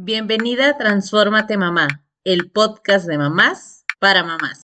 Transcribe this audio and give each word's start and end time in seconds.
Bienvenida 0.00 0.68
a 0.68 0.78
Transfórmate 0.78 1.56
Mamá, 1.56 1.88
el 2.22 2.52
podcast 2.52 3.08
de 3.08 3.18
mamás 3.18 3.84
para 3.98 4.22
mamás. 4.22 4.62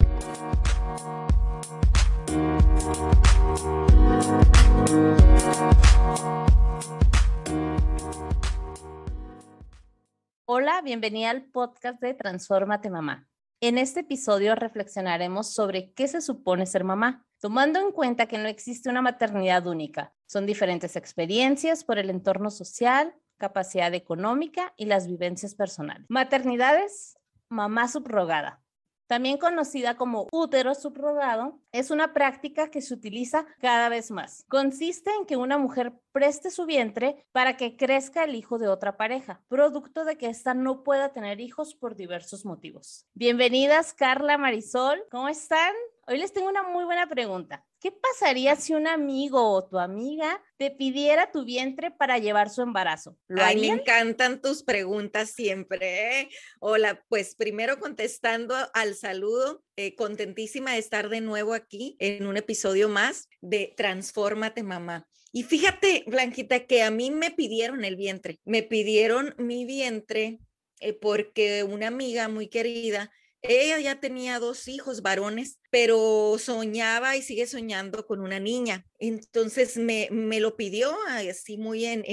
Hola, 10.46 10.82
bienvenida 10.82 11.30
al 11.30 11.46
podcast 11.52 12.02
de 12.02 12.16
Transfórmate 12.16 12.90
Mamá. 12.90 13.30
En 13.62 13.78
este 13.78 14.00
episodio 14.00 14.56
reflexionaremos 14.56 15.54
sobre 15.54 15.94
qué 15.94 16.08
se 16.08 16.22
supone 16.22 16.66
ser 16.66 16.84
mamá, 16.84 17.28
tomando 17.40 17.80
en 17.80 17.92
cuenta 17.92 18.26
que 18.26 18.40
no 18.40 18.48
existe 18.48 18.90
una 18.90 19.04
maternidad 19.04 19.68
única. 19.68 20.12
Son 20.26 20.48
diferentes 20.48 20.96
experiencias 20.96 21.84
por 21.84 22.00
el 22.00 22.10
entorno 22.10 22.50
social, 22.50 23.14
capacidad 23.40 23.92
económica 23.96 24.74
y 24.78 24.86
las 24.86 25.08
vivencias 25.08 25.56
personales. 25.56 26.06
Maternidades, 26.10 27.18
mamá 27.50 27.88
subrogada. 27.88 28.62
También 29.10 29.40
conocida 29.40 29.98
como 29.98 30.28
útero 30.32 30.76
subrogado, 30.76 31.60
es 31.72 31.90
una 31.90 32.14
práctica 32.14 32.70
que 32.70 32.80
se 32.80 32.94
utiliza 32.94 33.48
cada 33.60 33.90
vez 33.90 34.12
más. 34.12 34.46
Consiste 34.48 35.10
en 35.18 35.26
que 35.26 35.36
una 35.36 35.58
mujer 35.58 35.94
preste 36.12 36.52
su 36.52 36.68
vientre 36.68 37.26
para 37.32 37.58
que 37.58 37.76
crezca 37.76 38.24
el 38.24 38.36
hijo 38.36 38.60
de 38.60 38.68
otra 38.68 38.98
pareja, 38.98 39.42
producto 39.48 40.06
de 40.06 40.16
que 40.20 40.28
ésta 40.28 40.54
no 40.54 40.84
pueda 40.84 41.12
tener 41.12 41.42
hijos 41.42 41.74
por 41.74 41.96
diversos 41.96 42.46
motivos. 42.46 43.08
Bienvenidas, 43.16 43.96
Carla 43.96 44.38
Marisol. 44.38 45.02
¿Cómo 45.10 45.28
están? 45.28 45.74
Hoy 46.12 46.18
les 46.18 46.34
tengo 46.34 46.50
una 46.50 46.64
muy 46.64 46.86
buena 46.86 47.08
pregunta. 47.08 47.64
¿Qué 47.80 47.92
pasaría 47.92 48.56
si 48.56 48.74
un 48.74 48.88
amigo 48.88 49.52
o 49.52 49.68
tu 49.68 49.78
amiga 49.78 50.44
te 50.58 50.72
pidiera 50.72 51.32
tu 51.32 51.46
vientre 51.46 51.92
para 51.92 52.18
llevar 52.18 52.50
su 52.50 52.64
embarazo? 52.64 53.16
Ay, 53.30 53.62
me 53.62 53.68
encantan 53.68 54.42
tus 54.42 54.64
preguntas 54.64 55.30
siempre. 55.30 56.22
¿eh? 56.22 56.30
Hola, 56.62 57.06
pues 57.10 57.36
primero 57.36 57.78
contestando 57.78 58.56
al 58.74 58.96
saludo, 58.96 59.64
eh, 59.76 59.94
contentísima 59.94 60.72
de 60.74 60.80
estar 60.80 61.10
de 61.10 61.22
nuevo 61.22 61.54
aquí 61.54 61.96
en 62.00 62.26
un 62.26 62.38
episodio 62.38 62.90
más 62.90 63.30
de 63.42 63.76
Transfórmate 63.78 64.64
Mamá. 64.64 65.08
Y 65.32 65.44
fíjate, 65.44 66.06
Blanquita, 66.08 66.66
que 66.66 66.82
a 66.82 66.90
mí 66.90 67.12
me 67.12 67.30
pidieron 67.30 67.86
el 67.86 67.98
vientre, 67.98 68.40
me 68.46 68.64
pidieron 68.64 69.36
mi 69.38 69.64
vientre 69.64 70.40
eh, 70.80 70.94
porque 70.94 71.62
una 71.62 71.86
amiga 71.86 72.30
muy 72.30 72.48
querida 72.48 73.12
ella 73.42 73.80
ya 73.80 74.00
tenía 74.00 74.40
dos 74.40 74.68
hijos 74.68 75.02
varones, 75.02 75.60
pero 75.72 76.36
soñaba 76.40 77.16
y 77.16 77.22
sigue 77.22 77.48
soñando 77.48 78.06
con 78.06 78.22
una 78.22 78.40
niña. 78.40 78.86
Entonces 79.00 79.78
me, 79.78 80.10
me 80.12 80.40
lo 80.40 80.58
pidió 80.58 80.96
así 81.08 81.58
muy 81.58 81.86
en, 81.86 82.04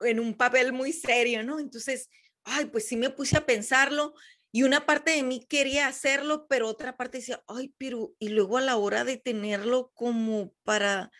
en, 0.00 0.20
un 0.20 0.34
papel 0.34 0.72
muy 0.72 0.92
serio, 0.92 1.44
¿no? 1.44 1.60
Entonces, 1.60 2.10
ay, 2.44 2.66
pues 2.66 2.88
sí 2.88 2.96
me 2.96 3.10
puse 3.10 3.36
a 3.36 3.46
pensarlo 3.46 4.14
y 4.50 4.62
una 4.64 4.86
parte 4.86 5.12
de 5.12 5.22
mí 5.22 5.44
quería 5.48 5.86
hacerlo, 5.86 6.46
pero 6.48 6.68
otra 6.68 6.96
parte 6.96 7.18
decía, 7.18 7.42
ay, 7.46 7.72
pero 7.78 8.14
y 8.18 8.30
luego 8.30 8.58
a 8.58 8.62
la 8.62 8.76
hora 8.76 9.04
de 9.04 9.18
tenerlo 9.18 9.92
como 9.94 10.52
para 10.64 11.10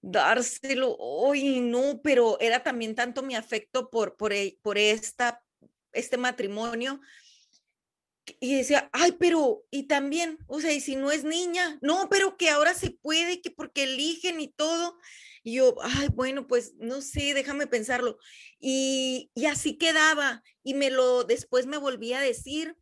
dárselo, 0.00 0.96
ay, 1.28 1.60
no, 1.60 2.00
pero 2.02 2.38
era 2.38 2.62
también 2.62 2.94
tanto 2.94 3.22
mi 3.22 3.34
afecto 3.34 3.90
por, 3.90 4.16
por, 4.16 4.32
e, 4.32 4.58
por 4.62 4.78
esta, 4.78 5.42
este 5.92 6.16
matrimonio 6.18 7.00
y 8.40 8.56
decía, 8.56 8.90
ay, 8.92 9.12
pero, 9.18 9.64
y 9.70 9.84
también, 9.84 10.38
o 10.46 10.60
sea, 10.60 10.72
y 10.72 10.80
si 10.80 10.96
no 10.96 11.12
es 11.12 11.24
niña, 11.24 11.78
no, 11.80 12.08
pero 12.10 12.36
que 12.36 12.50
ahora 12.50 12.74
se 12.74 12.90
puede, 12.90 13.40
que 13.40 13.50
porque 13.50 13.84
eligen 13.84 14.40
y 14.40 14.48
todo. 14.48 14.98
Y 15.42 15.54
yo, 15.54 15.76
ay, 15.82 16.08
bueno, 16.12 16.46
pues 16.46 16.74
no 16.78 17.02
sé, 17.02 17.34
déjame 17.34 17.66
pensarlo. 17.66 18.18
Y, 18.58 19.30
y 19.34 19.46
así 19.46 19.78
quedaba. 19.78 20.42
Y 20.64 20.74
me 20.74 20.90
lo, 20.90 21.24
después 21.24 21.66
me 21.66 21.78
volví 21.78 22.12
a 22.12 22.20
decir. 22.20 22.76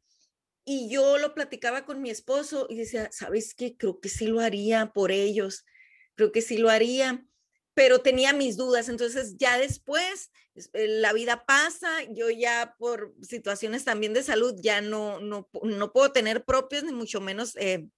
Y 0.64 0.88
yo 0.88 1.18
lo 1.18 1.34
platicaba 1.34 1.84
con 1.84 2.00
mi 2.00 2.08
esposo 2.08 2.66
y 2.70 2.76
decía, 2.76 3.10
¿sabes 3.12 3.54
qué? 3.54 3.76
Creo 3.76 4.00
que 4.00 4.08
sí 4.08 4.26
lo 4.26 4.40
haría 4.40 4.92
por 4.94 5.12
ellos. 5.12 5.66
Creo 6.14 6.32
que 6.32 6.40
sí 6.40 6.56
lo 6.56 6.70
haría 6.70 7.26
pero 7.74 8.00
tenía 8.00 8.32
mis 8.32 8.56
dudas. 8.56 8.88
Entonces 8.88 9.36
ya 9.36 9.58
después 9.58 10.30
eh, 10.72 10.86
la 10.88 11.12
vida 11.12 11.44
pasa, 11.44 11.90
yo 12.10 12.30
ya 12.30 12.76
por 12.78 13.14
situaciones 13.20 13.84
también 13.84 14.14
de 14.14 14.22
salud 14.22 14.54
ya 14.60 14.80
no, 14.80 15.20
no, 15.20 15.48
no 15.62 15.92
puedo 15.92 16.12
tener 16.12 16.44
propios, 16.44 16.84
ni 16.84 16.92
mucho 16.92 17.20
menos 17.20 17.56
eh, 17.56 17.88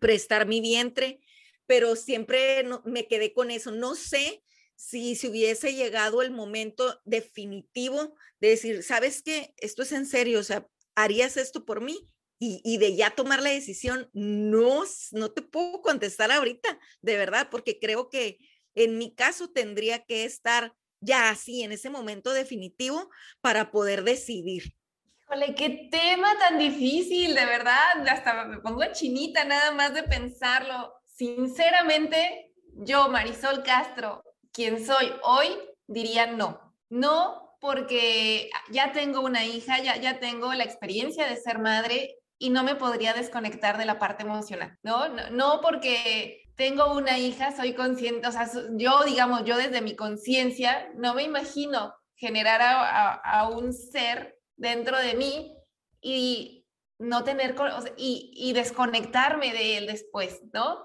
prestar 0.00 0.46
mi 0.46 0.60
vientre, 0.60 1.20
pero 1.66 1.96
siempre 1.96 2.64
me 2.84 3.06
quedé 3.06 3.32
con 3.32 3.50
eso. 3.50 3.72
No 3.72 3.94
sé 3.96 4.42
si 4.76 5.16
se 5.16 5.28
hubiese 5.28 5.74
llegado 5.74 6.22
el 6.22 6.30
momento 6.30 7.00
definitivo 7.04 8.14
de 8.40 8.48
decir, 8.48 8.82
¿sabes 8.82 9.22
qué? 9.22 9.54
Esto 9.58 9.82
es 9.82 9.92
en 9.92 10.06
serio, 10.06 10.40
o 10.40 10.44
sea, 10.44 10.66
¿harías 10.94 11.36
esto 11.36 11.64
por 11.64 11.80
mí? 11.80 12.06
Y, 12.38 12.60
y, 12.64 12.78
de 12.78 12.96
ya 12.96 13.10
tomar 13.10 13.40
la 13.40 13.50
decisión, 13.50 14.10
no, 14.12 14.82
no 15.12 15.30
te 15.30 15.42
puedo 15.42 15.80
contestar 15.80 16.32
ahorita, 16.32 16.80
de 17.00 17.16
verdad, 17.16 17.46
porque 17.52 17.78
creo 17.78 18.08
que 18.08 18.38
en 18.74 18.98
mi 18.98 19.14
caso 19.14 19.50
tendría 19.50 20.04
que 20.04 20.24
estar 20.24 20.74
ya 21.00 21.30
así, 21.30 21.62
en 21.62 21.72
ese 21.72 21.90
momento 21.90 22.32
definitivo, 22.32 23.10
para 23.40 23.70
poder 23.70 24.04
decidir. 24.04 24.74
Híjole, 25.22 25.54
qué 25.54 25.88
tema 25.90 26.28
tan 26.38 26.58
difícil, 26.58 27.34
de 27.34 27.44
verdad. 27.44 28.06
Hasta 28.08 28.44
me 28.44 28.58
pongo 28.58 28.82
chinita 28.92 29.44
nada 29.44 29.72
más 29.72 29.94
de 29.94 30.04
pensarlo. 30.04 30.94
Sinceramente, 31.06 32.52
yo, 32.74 33.08
Marisol 33.08 33.62
Castro, 33.62 34.22
quien 34.52 34.84
soy 34.84 35.12
hoy, 35.22 35.48
diría 35.86 36.26
no. 36.26 36.74
No 36.88 37.56
porque 37.60 38.50
ya 38.70 38.92
tengo 38.92 39.20
una 39.20 39.44
hija, 39.44 39.80
ya, 39.80 39.96
ya 39.96 40.18
tengo 40.18 40.52
la 40.52 40.64
experiencia 40.64 41.26
de 41.26 41.36
ser 41.36 41.58
madre 41.58 42.16
y 42.38 42.50
no 42.50 42.64
me 42.64 42.74
podría 42.74 43.14
desconectar 43.14 43.78
de 43.78 43.84
la 43.84 44.00
parte 44.00 44.24
emocional, 44.24 44.76
¿no? 44.82 45.08
No, 45.08 45.30
no 45.30 45.60
porque 45.60 46.41
tengo 46.62 46.92
una 46.92 47.18
hija, 47.18 47.50
soy 47.50 47.74
consciente, 47.74 48.28
o 48.28 48.30
sea, 48.30 48.48
yo, 48.76 49.02
digamos, 49.02 49.42
yo 49.44 49.56
desde 49.56 49.80
mi 49.80 49.96
conciencia 49.96 50.92
no 50.94 51.12
me 51.12 51.24
imagino 51.24 51.92
generar 52.14 52.60
a, 52.62 53.48
un 53.48 53.72
ser 53.72 54.38
dentro 54.56 54.96
de 54.96 55.14
mí 55.14 55.56
y 56.00 56.64
no 57.00 57.24
tener, 57.24 57.56
y, 57.96 58.30
y, 58.36 58.52
desconectarme 58.52 59.52
de 59.52 59.76
él 59.76 59.86
después, 59.88 60.40
¿no? 60.52 60.84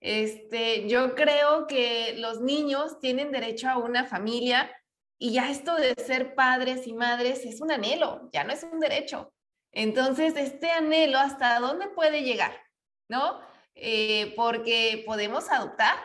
Este, 0.00 0.88
yo 0.88 1.14
creo 1.14 1.68
que 1.68 2.16
los 2.18 2.40
niños 2.40 2.98
tienen 2.98 3.30
derecho 3.30 3.68
a 3.68 3.78
una 3.78 4.06
familia 4.06 4.68
y 5.16 5.32
ya 5.32 5.48
esto 5.48 5.76
de 5.76 5.94
ser 5.94 6.34
padres 6.34 6.88
y 6.88 6.92
madres 6.92 7.46
es 7.46 7.60
un 7.60 7.70
anhelo, 7.70 8.30
ya 8.32 8.42
no 8.42 8.52
es 8.52 8.64
un 8.64 8.80
derecho. 8.80 9.32
Entonces, 9.70 10.34
este 10.36 10.72
anhelo, 10.72 11.20
¿hasta 11.20 11.60
dónde 11.60 11.86
puede 11.86 12.22
llegar? 12.22 12.50
¿No? 13.08 13.53
Eh, 13.74 14.32
porque 14.36 15.02
podemos 15.06 15.50
adoptar. 15.50 15.96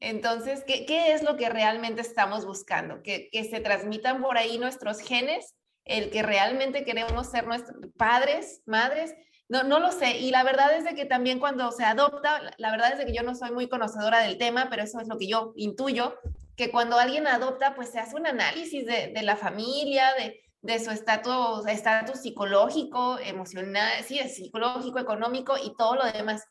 Entonces, 0.00 0.64
¿qué, 0.66 0.84
¿qué, 0.84 1.12
es 1.12 1.22
lo 1.22 1.36
que 1.36 1.48
realmente 1.48 2.00
estamos 2.00 2.44
buscando? 2.44 3.02
Que, 3.02 3.28
que 3.30 3.44
se 3.44 3.60
transmitan 3.60 4.20
por 4.20 4.36
ahí 4.36 4.58
nuestros 4.58 5.00
genes, 5.00 5.54
el 5.84 6.10
que 6.10 6.22
realmente 6.22 6.84
queremos 6.84 7.30
ser 7.30 7.46
nuestros 7.46 7.78
padres, 7.96 8.62
madres. 8.66 9.14
No, 9.48 9.62
no 9.62 9.80
lo 9.80 9.92
sé. 9.92 10.18
Y 10.18 10.30
la 10.30 10.44
verdad 10.44 10.76
es 10.76 10.84
de 10.84 10.94
que 10.94 11.04
también 11.04 11.38
cuando 11.38 11.70
se 11.72 11.84
adopta, 11.84 12.40
la 12.58 12.70
verdad 12.70 12.92
es 12.92 12.98
de 12.98 13.06
que 13.06 13.14
yo 13.14 13.22
no 13.22 13.34
soy 13.34 13.50
muy 13.50 13.68
conocedora 13.68 14.20
del 14.20 14.38
tema, 14.38 14.68
pero 14.70 14.82
eso 14.82 15.00
es 15.00 15.08
lo 15.08 15.18
que 15.18 15.28
yo 15.28 15.52
intuyo, 15.56 16.18
que 16.56 16.70
cuando 16.70 16.98
alguien 16.98 17.26
adopta, 17.26 17.74
pues 17.74 17.90
se 17.90 17.98
hace 17.98 18.16
un 18.16 18.26
análisis 18.26 18.86
de, 18.86 19.08
de 19.08 19.22
la 19.22 19.36
familia, 19.36 20.12
de, 20.18 20.42
de 20.62 20.78
su 20.78 20.90
estatus, 20.90 21.66
estatus 21.66 22.20
psicológico, 22.20 23.18
emocional, 23.18 23.90
sí, 24.04 24.18
psicológico, 24.20 24.98
económico 24.98 25.54
y 25.62 25.74
todo 25.76 25.96
lo 25.96 26.04
demás. 26.04 26.44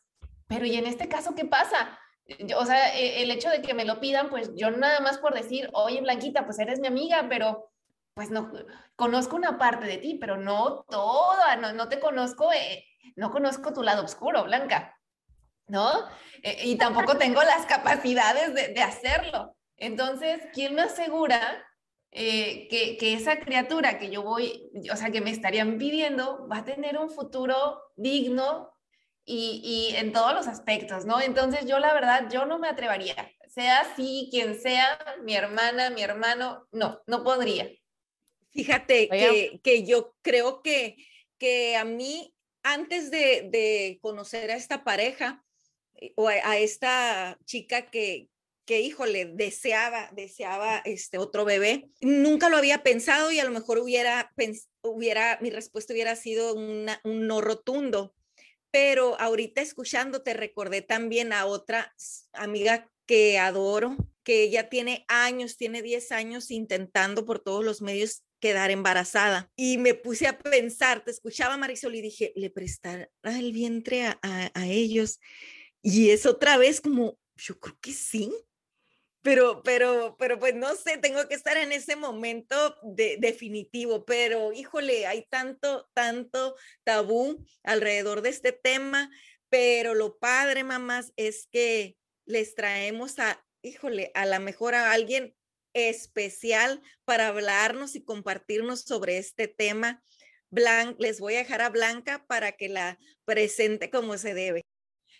Pero 0.52 0.66
¿y 0.66 0.76
en 0.76 0.86
este 0.86 1.08
caso 1.08 1.34
qué 1.34 1.46
pasa? 1.46 1.98
o 2.56 2.66
sea, 2.66 2.94
e, 2.96 3.22
el 3.22 3.30
hecho 3.30 3.48
de 3.48 3.62
que 3.62 3.74
me 3.74 3.86
lo 3.86 4.00
pidan, 4.00 4.28
pues 4.28 4.50
yo 4.54 4.70
nada 4.70 5.00
más 5.00 5.18
por 5.18 5.34
decir, 5.34 5.70
oye 5.72 6.00
Blanquita, 6.02 6.44
pues 6.44 6.58
eres 6.58 6.78
mi 6.78 6.86
amiga, 6.86 7.26
pero 7.28 7.70
pues 8.14 8.30
no, 8.30 8.52
conozco 8.94 9.36
una 9.36 9.58
parte 9.58 9.86
de 9.86 9.96
ti, 9.96 10.18
pero 10.20 10.36
no 10.36 10.84
toda, 10.90 11.56
no, 11.56 11.72
no 11.72 11.88
te 11.88 11.98
conozco, 11.98 12.52
eh, 12.52 12.84
no 13.16 13.30
conozco 13.30 13.72
tu 13.72 13.82
lado 13.82 14.04
oscuro, 14.04 14.44
Blanca, 14.44 14.98
¿no? 15.68 15.90
E, 16.42 16.68
y 16.68 16.76
tampoco 16.76 17.16
tengo 17.16 17.42
las 17.42 17.64
capacidades 17.64 18.54
de, 18.54 18.68
de 18.68 18.82
hacerlo. 18.82 19.56
Entonces, 19.78 20.42
¿quién 20.52 20.74
me 20.74 20.82
asegura 20.82 21.66
eh, 22.10 22.68
que, 22.68 22.98
que, 22.98 23.14
esa 23.14 23.40
criatura 23.40 23.98
que 23.98 24.10
yo 24.10 24.22
voy, 24.22 24.70
o 24.92 24.96
sea, 24.96 25.10
que 25.10 25.22
me 25.22 25.30
estarían 25.30 25.78
pidiendo, 25.78 26.46
va 26.46 26.58
a 26.58 26.64
tener 26.64 26.98
un 26.98 27.10
futuro 27.10 27.80
digno 27.96 28.71
y, 29.24 29.60
y, 29.64 29.96
en 29.96 30.12
todos 30.12 30.34
los 30.34 30.46
aspectos, 30.48 31.04
¿no? 31.04 31.20
Entonces 31.20 31.66
yo 31.66 31.78
la 31.78 31.94
verdad, 31.94 32.28
yo 32.30 32.44
no 32.44 32.58
me 32.58 32.68
atrevería, 32.68 33.30
sea 33.48 33.80
así, 33.80 34.28
quien 34.30 34.60
sea, 34.60 34.98
mi 35.22 35.34
hermana, 35.34 35.90
mi 35.90 36.02
hermano, 36.02 36.66
no, 36.72 37.00
no 37.06 37.22
podría. 37.22 37.70
Fíjate 38.50 39.08
que, 39.08 39.60
que, 39.62 39.84
yo 39.84 40.14
creo 40.22 40.62
que, 40.62 40.96
que 41.38 41.76
a 41.76 41.84
mí, 41.84 42.34
antes 42.62 43.10
de, 43.10 43.48
de 43.50 43.98
conocer 44.02 44.50
a 44.50 44.56
esta 44.56 44.84
pareja 44.84 45.44
eh, 45.94 46.12
o 46.16 46.28
a, 46.28 46.58
esta 46.58 47.38
chica 47.44 47.90
que, 47.90 48.28
que 48.66 48.80
híjole, 48.80 49.26
deseaba, 49.26 50.10
deseaba 50.12 50.82
este 50.84 51.18
otro 51.18 51.44
bebé. 51.44 51.90
Nunca 52.00 52.48
lo 52.48 52.56
había 52.56 52.82
pensado 52.82 53.30
y 53.30 53.40
a 53.40 53.44
lo 53.44 53.50
mejor 53.50 53.78
hubiera, 53.78 54.32
hubiera 54.82 55.38
mi 55.40 55.50
respuesta 55.50 55.92
hubiera 55.92 56.16
sido 56.16 56.54
un 56.54 56.90
no 57.04 57.40
rotundo. 57.40 58.14
Pero 58.72 59.20
ahorita 59.20 59.60
escuchándote 59.60 60.34
recordé 60.34 60.82
también 60.82 61.32
a 61.32 61.46
otra 61.46 61.94
amiga 62.32 62.90
que 63.06 63.38
adoro, 63.38 63.96
que 64.24 64.42
ella 64.42 64.68
tiene 64.68 65.04
años, 65.08 65.56
tiene 65.56 65.82
10 65.82 66.10
años 66.10 66.50
intentando 66.50 67.24
por 67.24 67.38
todos 67.38 67.64
los 67.64 67.82
medios 67.82 68.24
quedar 68.40 68.70
embarazada. 68.72 69.52
Y 69.54 69.78
me 69.78 69.94
puse 69.94 70.26
a 70.26 70.38
pensar, 70.38 71.04
te 71.04 71.12
escuchaba 71.12 71.56
Marisol 71.56 71.94
y 71.94 72.00
dije, 72.00 72.32
le 72.34 72.50
prestará 72.50 73.08
el 73.24 73.52
vientre 73.52 74.06
a, 74.06 74.18
a 74.22 74.66
ellos. 74.66 75.20
Y 75.82 76.10
es 76.10 76.26
otra 76.26 76.56
vez 76.56 76.80
como, 76.80 77.18
yo 77.36 77.60
creo 77.60 77.76
que 77.80 77.92
sí, 77.92 78.32
pero, 79.22 79.62
pero, 79.62 80.16
pero 80.18 80.38
pues 80.38 80.54
no 80.54 80.74
sé, 80.74 80.98
tengo 80.98 81.28
que 81.28 81.34
estar 81.34 81.56
en 81.56 81.72
ese 81.72 81.96
momento 81.96 82.76
de, 82.82 83.16
definitivo, 83.18 84.04
pero 84.04 84.52
híjole, 84.52 85.06
hay 85.06 85.26
tanto, 85.30 85.88
tanto 85.94 86.56
tabú 86.84 87.44
alrededor 87.62 88.22
de 88.22 88.30
este 88.30 88.52
tema, 88.52 89.10
pero 89.48 89.94
lo 89.94 90.18
padre, 90.18 90.64
mamás, 90.64 91.12
es 91.16 91.46
que 91.50 91.96
les 92.26 92.54
traemos 92.54 93.18
a, 93.18 93.44
híjole, 93.62 94.10
a 94.14 94.26
la 94.26 94.40
mejor 94.40 94.74
a 94.74 94.92
alguien 94.92 95.34
especial 95.72 96.82
para 97.04 97.28
hablarnos 97.28 97.94
y 97.94 98.04
compartirnos 98.04 98.82
sobre 98.82 99.18
este 99.18 99.48
tema. 99.48 100.02
Blan 100.50 100.96
les 100.98 101.20
voy 101.20 101.34
a 101.36 101.38
dejar 101.38 101.62
a 101.62 101.70
Blanca 101.70 102.26
para 102.26 102.52
que 102.52 102.68
la 102.68 102.98
presente 103.24 103.90
como 103.90 104.18
se 104.18 104.34
debe. 104.34 104.62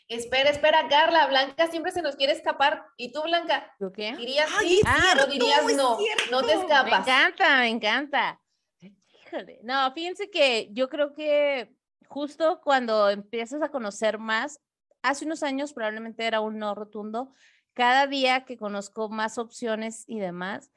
Espera, 0.08 0.50
espera, 0.50 0.88
Carla, 0.88 1.26
Blanca 1.26 1.68
siempre 1.68 1.92
se 1.92 2.02
nos 2.02 2.16
quiere 2.16 2.32
escapar. 2.32 2.84
¿Y 2.96 3.12
tú, 3.12 3.22
Blanca? 3.22 3.74
¿Tú 3.78 3.92
qué? 3.92 4.14
¿Dirías 4.16 4.50
sí 4.60 4.80
ah, 4.84 5.26
dirías 5.30 5.64
no? 5.74 5.98
No 6.30 6.42
te 6.42 6.52
escapas. 6.54 7.06
Me 7.06 7.12
encanta, 7.12 7.58
me 7.58 7.68
encanta. 7.68 8.40
No, 9.62 9.90
fíjense 9.92 10.30
que 10.30 10.68
yo 10.72 10.88
creo 10.88 11.14
que 11.14 11.74
justo 12.06 12.60
cuando 12.62 13.08
empiezas 13.08 13.62
a 13.62 13.70
conocer 13.70 14.18
más, 14.18 14.60
hace 15.02 15.24
unos 15.24 15.42
años 15.42 15.72
probablemente 15.72 16.26
era 16.26 16.40
un 16.40 16.58
no 16.58 16.74
rotundo, 16.74 17.32
cada 17.72 18.06
día 18.06 18.44
que 18.44 18.58
conozco 18.58 19.08
más 19.08 19.38
opciones 19.38 20.04
y 20.06 20.20
demás, 20.20 20.70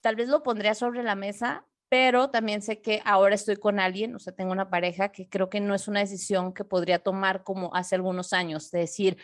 tal 0.00 0.14
vez 0.14 0.28
lo 0.28 0.42
pondría 0.42 0.74
sobre 0.74 1.02
la 1.02 1.16
mesa, 1.16 1.66
pero 1.94 2.28
también 2.28 2.60
sé 2.60 2.80
que 2.80 3.00
ahora 3.04 3.36
estoy 3.36 3.54
con 3.54 3.78
alguien, 3.78 4.16
o 4.16 4.18
sea, 4.18 4.34
tengo 4.34 4.50
una 4.50 4.68
pareja 4.68 5.12
que 5.12 5.28
creo 5.28 5.48
que 5.48 5.60
no 5.60 5.76
es 5.76 5.86
una 5.86 6.00
decisión 6.00 6.52
que 6.52 6.64
podría 6.64 6.98
tomar 6.98 7.44
como 7.44 7.72
hace 7.72 7.94
algunos 7.94 8.32
años, 8.32 8.72
de 8.72 8.80
decir, 8.80 9.16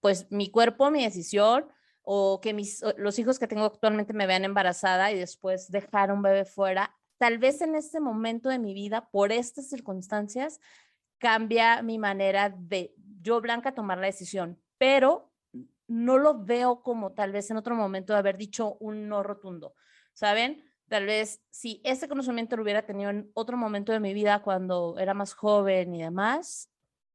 pues 0.00 0.26
mi 0.30 0.50
cuerpo, 0.50 0.90
mi 0.90 1.04
decisión, 1.04 1.70
o 2.00 2.40
que 2.40 2.54
mis, 2.54 2.82
los 2.96 3.18
hijos 3.18 3.38
que 3.38 3.46
tengo 3.46 3.66
actualmente 3.66 4.14
me 4.14 4.26
vean 4.26 4.46
embarazada 4.46 5.12
y 5.12 5.18
después 5.18 5.70
dejar 5.70 6.10
un 6.10 6.22
bebé 6.22 6.46
fuera. 6.46 6.96
Tal 7.18 7.36
vez 7.36 7.60
en 7.60 7.74
este 7.74 8.00
momento 8.00 8.48
de 8.48 8.60
mi 8.60 8.72
vida, 8.72 9.10
por 9.10 9.30
estas 9.30 9.68
circunstancias, 9.68 10.58
cambia 11.18 11.82
mi 11.82 11.98
manera 11.98 12.48
de 12.48 12.94
yo, 13.20 13.42
Blanca, 13.42 13.74
tomar 13.74 13.98
la 13.98 14.06
decisión, 14.06 14.58
pero 14.78 15.34
no 15.86 16.16
lo 16.16 16.42
veo 16.42 16.80
como 16.80 17.12
tal 17.12 17.32
vez 17.32 17.50
en 17.50 17.58
otro 17.58 17.74
momento 17.74 18.14
de 18.14 18.20
haber 18.20 18.38
dicho 18.38 18.78
un 18.80 19.06
no 19.06 19.22
rotundo, 19.22 19.74
¿saben? 20.14 20.65
Tal 20.88 21.06
vez 21.06 21.40
si 21.50 21.80
ese 21.84 22.08
conocimiento 22.08 22.56
lo 22.56 22.62
hubiera 22.62 22.86
tenido 22.86 23.10
en 23.10 23.30
otro 23.34 23.56
momento 23.56 23.92
de 23.92 24.00
mi 24.00 24.14
vida 24.14 24.42
cuando 24.42 24.96
era 24.98 25.14
más 25.14 25.34
joven 25.34 25.94
y 25.94 26.02
demás, 26.02 26.70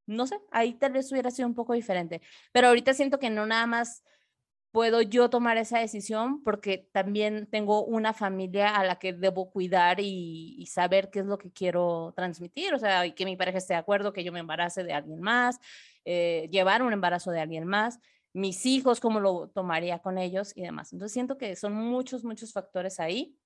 no 0.05 0.27
sé, 0.27 0.39
ahí 0.51 0.73
tal 0.73 0.93
vez 0.93 1.11
hubiera 1.11 1.31
sido 1.31 1.47
un 1.47 1.55
poco 1.55 1.73
diferente. 1.73 2.21
Pero 2.51 2.67
ahorita 2.67 2.93
siento 2.93 3.19
que 3.19 3.29
no 3.29 3.45
nada 3.45 3.67
más 3.67 4.03
puedo 4.71 5.01
yo 5.01 5.29
tomar 5.29 5.57
esa 5.57 5.79
decisión 5.79 6.43
porque 6.43 6.89
también 6.93 7.47
tengo 7.49 7.83
una 7.85 8.13
familia 8.13 8.75
a 8.75 8.85
la 8.85 8.97
que 8.99 9.13
debo 9.13 9.51
cuidar 9.51 9.99
y, 9.99 10.65
saber 10.67 11.09
qué 11.11 11.19
es 11.19 11.25
lo 11.25 11.37
que 11.37 11.51
quiero 11.51 12.13
transmitir, 12.15 12.73
o 12.73 12.79
sea, 12.79 13.05
y 13.05 13.13
que 13.13 13.25
mi 13.25 13.35
pareja 13.35 13.57
esté 13.57 13.73
de 13.73 13.79
acuerdo, 13.79 14.13
que 14.13 14.23
yo 14.23 14.31
me 14.31 14.39
embarace 14.39 14.83
de 14.83 14.93
alguien 14.93 15.21
más, 15.21 15.59
eh, 16.05 16.47
llevar 16.51 16.81
un 16.81 16.93
embarazo 16.93 17.31
de 17.31 17.41
alguien 17.41 17.65
más, 17.65 17.99
mis 18.33 18.65
hijos, 18.65 19.01
cómo 19.01 19.19
lo 19.19 19.49
tomaría 19.49 19.99
con 19.99 20.17
ellos 20.17 20.53
y 20.55 20.61
demás. 20.61 20.93
Entonces 20.93 21.13
siento 21.13 21.37
que 21.37 21.55
son 21.57 21.73
muchos, 21.73 22.23
muchos 22.23 22.53
factores 22.53 22.99
ahí 22.99 23.37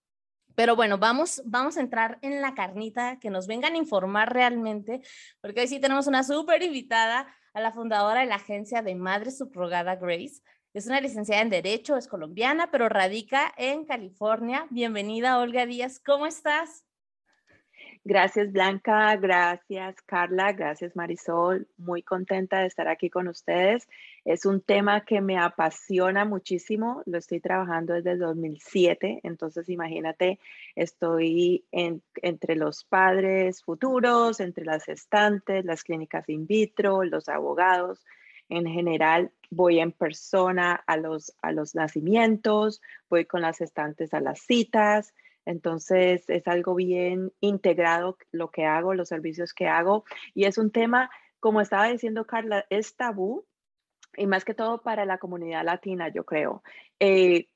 pero 0.55 0.75
bueno, 0.75 0.97
vamos, 0.97 1.41
vamos 1.45 1.77
a 1.77 1.81
entrar 1.81 2.17
en 2.21 2.41
la 2.41 2.53
carnita, 2.53 3.19
que 3.19 3.29
nos 3.29 3.47
vengan 3.47 3.73
a 3.73 3.77
informar 3.77 4.33
realmente, 4.33 5.01
porque 5.41 5.61
hoy 5.61 5.67
sí 5.67 5.79
tenemos 5.79 6.07
una 6.07 6.23
súper 6.23 6.63
invitada 6.63 7.27
a 7.53 7.61
la 7.61 7.71
fundadora 7.71 8.21
de 8.21 8.25
la 8.25 8.35
agencia 8.35 8.81
de 8.81 8.95
Madre 8.95 9.31
Subrogada 9.31 9.95
Grace. 9.95 10.41
Es 10.73 10.87
una 10.87 10.99
licenciada 10.99 11.41
en 11.41 11.49
Derecho, 11.49 11.95
es 11.95 12.07
colombiana, 12.07 12.69
pero 12.69 12.89
radica 12.89 13.53
en 13.57 13.85
California. 13.85 14.67
Bienvenida, 14.69 15.39
Olga 15.39 15.65
Díaz. 15.65 15.99
¿Cómo 15.99 16.25
estás? 16.25 16.85
Gracias 18.07 18.51
Blanca, 18.51 19.15
gracias 19.15 19.99
Carla, 20.03 20.51
gracias 20.53 20.95
Marisol. 20.95 21.67
Muy 21.75 22.03
contenta 22.03 22.59
de 22.59 22.67
estar 22.67 22.87
aquí 22.87 23.09
con 23.09 23.27
ustedes. 23.27 23.89
Es 24.25 24.45
un 24.45 24.61
tema 24.61 25.03
que 25.05 25.21
me 25.21 25.39
apasiona 25.39 26.23
muchísimo. 26.23 27.01
Lo 27.07 27.17
estoy 27.17 27.39
trabajando 27.39 27.95
desde 27.95 28.11
el 28.11 28.19
2007. 28.19 29.21
Entonces, 29.23 29.69
imagínate, 29.69 30.39
estoy 30.75 31.65
entre 31.71 32.55
los 32.55 32.83
padres 32.83 33.63
futuros, 33.63 34.39
entre 34.39 34.65
las 34.65 34.87
estantes, 34.87 35.65
las 35.65 35.83
clínicas 35.83 36.29
in 36.29 36.45
vitro, 36.45 37.03
los 37.03 37.27
abogados. 37.27 38.05
En 38.49 38.67
general, 38.67 39.31
voy 39.49 39.79
en 39.79 39.91
persona 39.91 40.75
a 40.85 40.97
los, 40.97 41.33
a 41.41 41.51
los 41.51 41.73
nacimientos, 41.73 42.83
voy 43.09 43.25
con 43.25 43.41
las 43.41 43.61
estantes 43.61 44.13
a 44.13 44.19
las 44.19 44.41
citas 44.41 45.11
entonces 45.45 46.29
es 46.29 46.47
algo 46.47 46.75
bien 46.75 47.31
integrado 47.39 48.17
lo 48.31 48.49
que 48.49 48.65
hago, 48.65 48.93
los 48.93 49.09
servicios 49.09 49.53
que 49.53 49.67
hago. 49.67 50.03
Y 50.33 50.45
es 50.45 50.57
un 50.57 50.71
tema, 50.71 51.09
como 51.39 51.61
estaba 51.61 51.87
diciendo 51.87 52.25
Carla, 52.25 52.65
es 52.69 52.95
tabú 52.95 53.45
y 54.17 54.27
más 54.27 54.45
que 54.45 54.53
todo 54.53 54.81
para 54.81 55.05
la 55.05 55.17
comunidad 55.17 55.63
latina, 55.63 56.09
yo 56.09 56.25
creo. 56.25 56.63
Eh, 56.99 57.47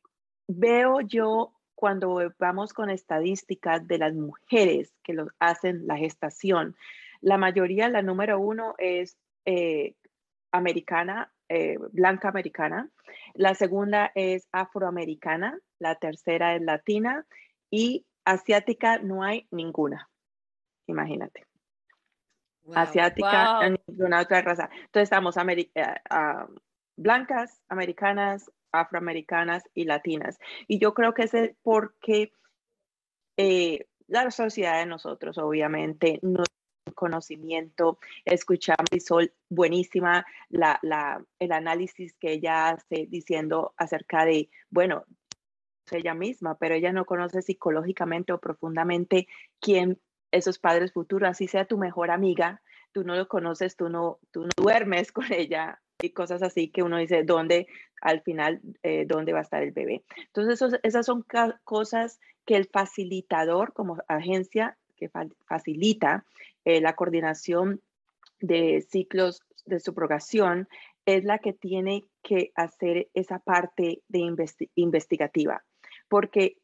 veo 0.47 1.01
yo 1.01 1.53
cuando 1.75 2.33
vamos 2.37 2.73
con 2.73 2.89
estadísticas 2.89 3.87
de 3.87 3.97
las 3.97 4.13
mujeres 4.13 4.93
que 5.03 5.13
lo 5.13 5.27
hacen 5.39 5.87
la 5.87 5.97
gestación, 5.97 6.75
la 7.21 7.37
mayoría, 7.37 7.89
la 7.89 8.01
número 8.01 8.39
uno 8.39 8.75
es 8.77 9.17
eh, 9.45 9.95
americana, 10.51 11.31
eh, 11.47 11.77
blanca 11.91 12.29
americana, 12.29 12.89
la 13.33 13.55
segunda 13.55 14.11
es 14.15 14.47
afroamericana, 14.51 15.57
la 15.79 15.95
tercera 15.95 16.55
es 16.55 16.61
latina 16.61 17.25
y 17.69 18.05
asiática 18.25 18.99
no 18.99 19.23
hay 19.23 19.47
ninguna. 19.51 20.09
Imagínate. 20.87 21.45
Asiática, 22.73 23.61
ninguna 23.87 24.21
otra 24.21 24.41
raza. 24.41 24.69
Entonces 24.71 25.03
estamos 25.03 25.35
eh, 25.37 25.67
ah, 26.09 26.47
blancas, 26.95 27.61
americanas, 27.67 28.51
afroamericanas 28.71 29.63
y 29.73 29.85
latinas. 29.85 30.37
Y 30.67 30.79
yo 30.79 30.93
creo 30.93 31.13
que 31.13 31.23
es 31.23 31.33
porque 31.63 32.31
eh, 33.37 33.87
la 34.07 34.29
sociedad 34.31 34.79
de 34.79 34.85
nosotros, 34.85 35.37
obviamente, 35.37 36.19
no 36.21 36.43
conocimiento, 36.95 37.99
escuchamos 38.25 38.89
Sol 39.05 39.31
buenísima 39.49 40.25
la, 40.49 40.79
la, 40.81 41.23
el 41.39 41.51
análisis 41.51 42.13
que 42.19 42.33
ella 42.33 42.69
hace 42.69 43.07
diciendo 43.07 43.73
acerca 43.77 44.25
de, 44.25 44.49
bueno, 44.69 45.05
ella 45.97 46.13
misma, 46.13 46.57
pero 46.57 46.75
ella 46.75 46.91
no 46.91 47.05
conoce 47.05 47.41
psicológicamente 47.41 48.33
o 48.33 48.39
profundamente 48.39 49.27
quién 49.59 49.99
esos 50.31 50.59
padres 50.59 50.93
futuros, 50.93 51.29
así 51.29 51.47
sea 51.47 51.65
tu 51.65 51.77
mejor 51.77 52.11
amiga, 52.11 52.61
tú 52.91 53.03
no 53.03 53.15
lo 53.15 53.27
conoces, 53.27 53.75
tú 53.75 53.89
no, 53.89 54.19
tú 54.31 54.43
no 54.43 54.49
duermes 54.57 55.11
con 55.11 55.31
ella 55.31 55.79
y 56.01 56.11
cosas 56.11 56.41
así 56.43 56.69
que 56.69 56.83
uno 56.83 56.97
dice, 56.97 57.23
¿dónde 57.23 57.67
al 58.01 58.21
final, 58.21 58.61
eh, 58.83 59.05
dónde 59.05 59.33
va 59.33 59.39
a 59.39 59.43
estar 59.43 59.63
el 59.63 59.71
bebé? 59.71 60.03
Entonces, 60.17 60.79
esas 60.83 61.05
son 61.05 61.25
cosas 61.63 62.19
que 62.45 62.55
el 62.55 62.67
facilitador 62.67 63.73
como 63.73 63.97
agencia 64.07 64.77
que 64.95 65.09
facilita 65.45 66.25
eh, 66.65 66.81
la 66.81 66.95
coordinación 66.95 67.81
de 68.39 68.85
ciclos 68.89 69.41
de 69.65 69.79
subrogación 69.79 70.67
es 71.05 71.23
la 71.23 71.39
que 71.39 71.53
tiene 71.53 72.05
que 72.21 72.51
hacer 72.55 73.09
esa 73.13 73.39
parte 73.39 74.01
de 74.07 74.19
investigativa 74.75 75.63
porque 76.09 76.57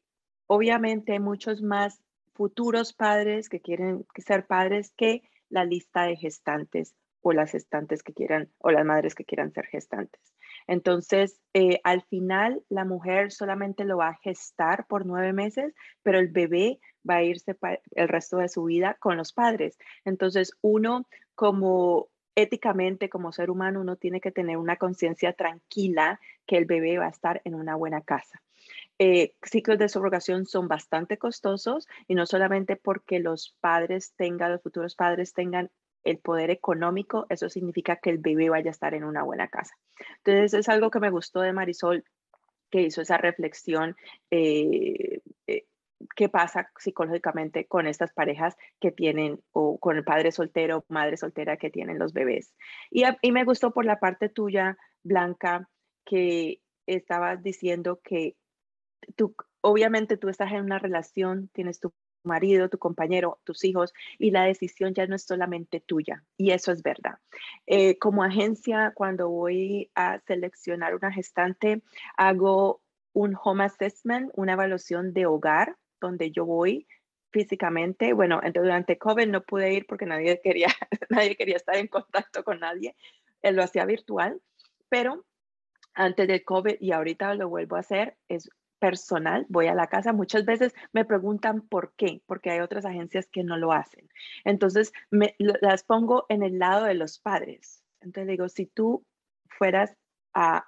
obviamente 0.47 1.13
hay 1.13 1.19
muchos 1.19 1.61
más 1.61 2.01
futuros 2.33 2.93
padres 2.93 3.47
que 3.47 3.61
quieren 3.61 4.05
ser 4.17 4.45
padres 4.45 4.91
que 4.97 5.23
la 5.49 5.63
lista 5.63 6.03
de 6.03 6.17
gestantes 6.17 6.95
o 7.21 7.31
las 7.31 7.51
gestantes 7.51 8.03
que 8.03 8.13
quieran 8.13 8.51
o 8.59 8.71
las 8.71 8.85
madres 8.85 9.15
que 9.15 9.25
quieran 9.25 9.51
ser 9.51 9.65
gestantes. 9.65 10.21
Entonces, 10.67 11.39
eh, 11.53 11.79
al 11.83 12.01
final, 12.03 12.63
la 12.69 12.85
mujer 12.85 13.31
solamente 13.31 13.85
lo 13.85 13.97
va 13.97 14.09
a 14.09 14.19
gestar 14.21 14.85
por 14.87 15.05
nueve 15.05 15.33
meses, 15.33 15.73
pero 16.03 16.19
el 16.19 16.27
bebé 16.27 16.79
va 17.07 17.15
a 17.15 17.23
irse 17.23 17.55
el 17.91 18.07
resto 18.07 18.37
de 18.37 18.49
su 18.49 18.65
vida 18.65 18.97
con 18.99 19.17
los 19.17 19.33
padres. 19.33 19.77
Entonces, 20.03 20.51
uno 20.61 21.07
como 21.35 22.09
éticamente 22.35 23.09
como 23.09 23.31
ser 23.31 23.49
humano 23.49 23.81
uno 23.81 23.95
tiene 23.95 24.19
que 24.19 24.31
tener 24.31 24.57
una 24.57 24.75
conciencia 24.75 25.33
tranquila 25.33 26.19
que 26.45 26.57
el 26.57 26.65
bebé 26.65 26.97
va 26.97 27.05
a 27.05 27.09
estar 27.09 27.41
en 27.45 27.55
una 27.55 27.75
buena 27.75 28.01
casa. 28.01 28.41
Eh, 28.97 29.35
ciclos 29.43 29.77
de 29.77 29.89
subrogación 29.89 30.45
son 30.45 30.67
bastante 30.67 31.17
costosos 31.17 31.87
y 32.07 32.15
no 32.15 32.25
solamente 32.25 32.77
porque 32.77 33.19
los 33.19 33.55
padres 33.59 34.13
tengan, 34.15 34.51
los 34.51 34.61
futuros 34.61 34.95
padres 34.95 35.33
tengan 35.33 35.69
el 36.03 36.19
poder 36.19 36.51
económico, 36.51 37.25
eso 37.29 37.49
significa 37.49 37.97
que 37.97 38.11
el 38.11 38.19
bebé 38.19 38.49
vaya 38.49 38.69
a 38.69 38.71
estar 38.71 38.93
en 38.93 39.03
una 39.03 39.23
buena 39.23 39.47
casa. 39.47 39.75
Entonces 40.17 40.53
es 40.53 40.69
algo 40.69 40.91
que 40.91 40.99
me 40.99 41.09
gustó 41.09 41.41
de 41.41 41.51
Marisol, 41.51 42.05
que 42.69 42.83
hizo 42.83 43.01
esa 43.01 43.17
reflexión 43.17 43.95
eh, 44.31 45.21
eh, 45.47 45.65
qué 46.15 46.29
pasa 46.29 46.69
psicológicamente 46.77 47.65
con 47.65 47.87
estas 47.87 48.13
parejas 48.13 48.55
que 48.79 48.91
tienen 48.91 49.41
o 49.51 49.77
con 49.79 49.97
el 49.97 50.03
padre 50.03 50.31
soltero, 50.31 50.85
madre 50.89 51.17
soltera 51.17 51.57
que 51.57 51.69
tienen 51.69 51.99
los 51.99 52.13
bebés. 52.13 52.53
Y, 52.91 53.03
y 53.21 53.31
me 53.31 53.43
gustó 53.43 53.71
por 53.71 53.85
la 53.85 53.99
parte 53.99 54.29
tuya, 54.29 54.77
Blanca, 55.03 55.69
que 56.05 56.61
estabas 56.85 57.41
diciendo 57.41 57.99
que 58.03 58.35
obviamente 59.61 60.17
tú 60.17 60.29
estás 60.29 60.51
en 60.51 60.61
una 60.61 60.79
relación, 60.79 61.49
tienes 61.53 61.79
tu 61.79 61.93
marido, 62.23 62.69
tu 62.69 62.77
compañero, 62.77 63.39
tus 63.43 63.63
hijos, 63.63 63.93
y 64.17 64.31
la 64.31 64.43
decisión 64.43 64.93
ya 64.93 65.07
no 65.07 65.15
es 65.15 65.23
solamente 65.23 65.79
tuya. 65.79 66.23
Y 66.37 66.51
eso 66.51 66.71
es 66.71 66.81
verdad. 66.83 67.19
Eh, 67.65 67.97
como 67.99 68.23
agencia, 68.23 68.91
cuando 68.95 69.29
voy 69.29 69.91
a 69.95 70.19
seleccionar 70.27 70.95
una 70.95 71.11
gestante, 71.11 71.83
hago 72.17 72.81
un 73.13 73.37
home 73.41 73.63
assessment, 73.63 74.31
una 74.35 74.53
evaluación 74.53 75.13
de 75.13 75.25
hogar 75.25 75.77
donde 76.01 76.31
yo 76.31 76.45
voy 76.45 76.87
físicamente. 77.31 78.13
Bueno, 78.13 78.41
durante 78.53 78.97
COVID 78.97 79.27
no 79.27 79.41
pude 79.41 79.73
ir 79.73 79.85
porque 79.87 80.05
nadie 80.05 80.39
quería, 80.41 80.67
nadie 81.09 81.35
quería 81.35 81.55
estar 81.55 81.75
en 81.75 81.87
contacto 81.87 82.43
con 82.43 82.59
nadie. 82.59 82.95
Él 83.41 83.55
lo 83.55 83.63
hacía 83.63 83.85
virtual, 83.85 84.41
pero 84.89 85.25
antes 85.93 86.27
del 86.27 86.43
COVID 86.43 86.75
y 86.79 86.91
ahorita 86.91 87.33
lo 87.35 87.47
vuelvo 87.49 87.77
a 87.77 87.79
hacer, 87.79 88.17
es 88.27 88.49
personal, 88.79 89.45
voy 89.49 89.67
a 89.67 89.75
la 89.75 89.87
casa. 89.87 90.13
Muchas 90.13 90.45
veces 90.45 90.73
me 90.93 91.05
preguntan 91.05 91.61
por 91.61 91.93
qué, 91.95 92.21
porque 92.25 92.51
hay 92.51 92.59
otras 92.59 92.85
agencias 92.85 93.27
que 93.27 93.43
no 93.43 93.57
lo 93.57 93.71
hacen. 93.71 94.09
Entonces, 94.43 94.93
me, 95.09 95.35
las 95.39 95.83
pongo 95.83 96.25
en 96.29 96.43
el 96.43 96.59
lado 96.59 96.85
de 96.85 96.95
los 96.95 97.19
padres. 97.19 97.83
Entonces 98.01 98.29
digo, 98.29 98.49
si 98.49 98.65
tú 98.65 99.05
fueras 99.47 99.95
a 100.33 100.67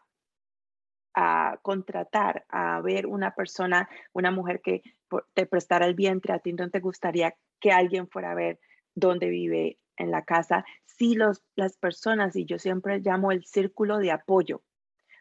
a 1.20 1.58
contratar, 1.64 2.46
a 2.48 2.80
ver 2.82 3.08
una 3.08 3.34
persona, 3.34 3.90
una 4.14 4.30
mujer 4.30 4.62
que 4.62 4.84
te 5.34 5.48
prestara 5.48 5.88
el 5.88 5.96
vientre, 5.96 6.32
a 6.32 6.38
ti 6.38 6.54
no 6.54 6.70
te 6.70 6.80
gustaría 6.80 7.36
que 7.60 7.72
alguien 7.72 8.08
fuera 8.08 8.32
a 8.32 8.36
ver 8.36 8.60
dónde 8.94 9.28
vive 9.28 9.80
en 9.96 10.12
la 10.12 10.26
casa. 10.26 10.64
Si 10.86 11.16
los, 11.16 11.42
las 11.56 11.76
personas, 11.76 12.36
y 12.36 12.46
yo 12.46 12.60
siempre 12.60 13.00
llamo 13.00 13.32
el 13.32 13.46
círculo 13.46 13.98
de 13.98 14.12
apoyo, 14.12 14.62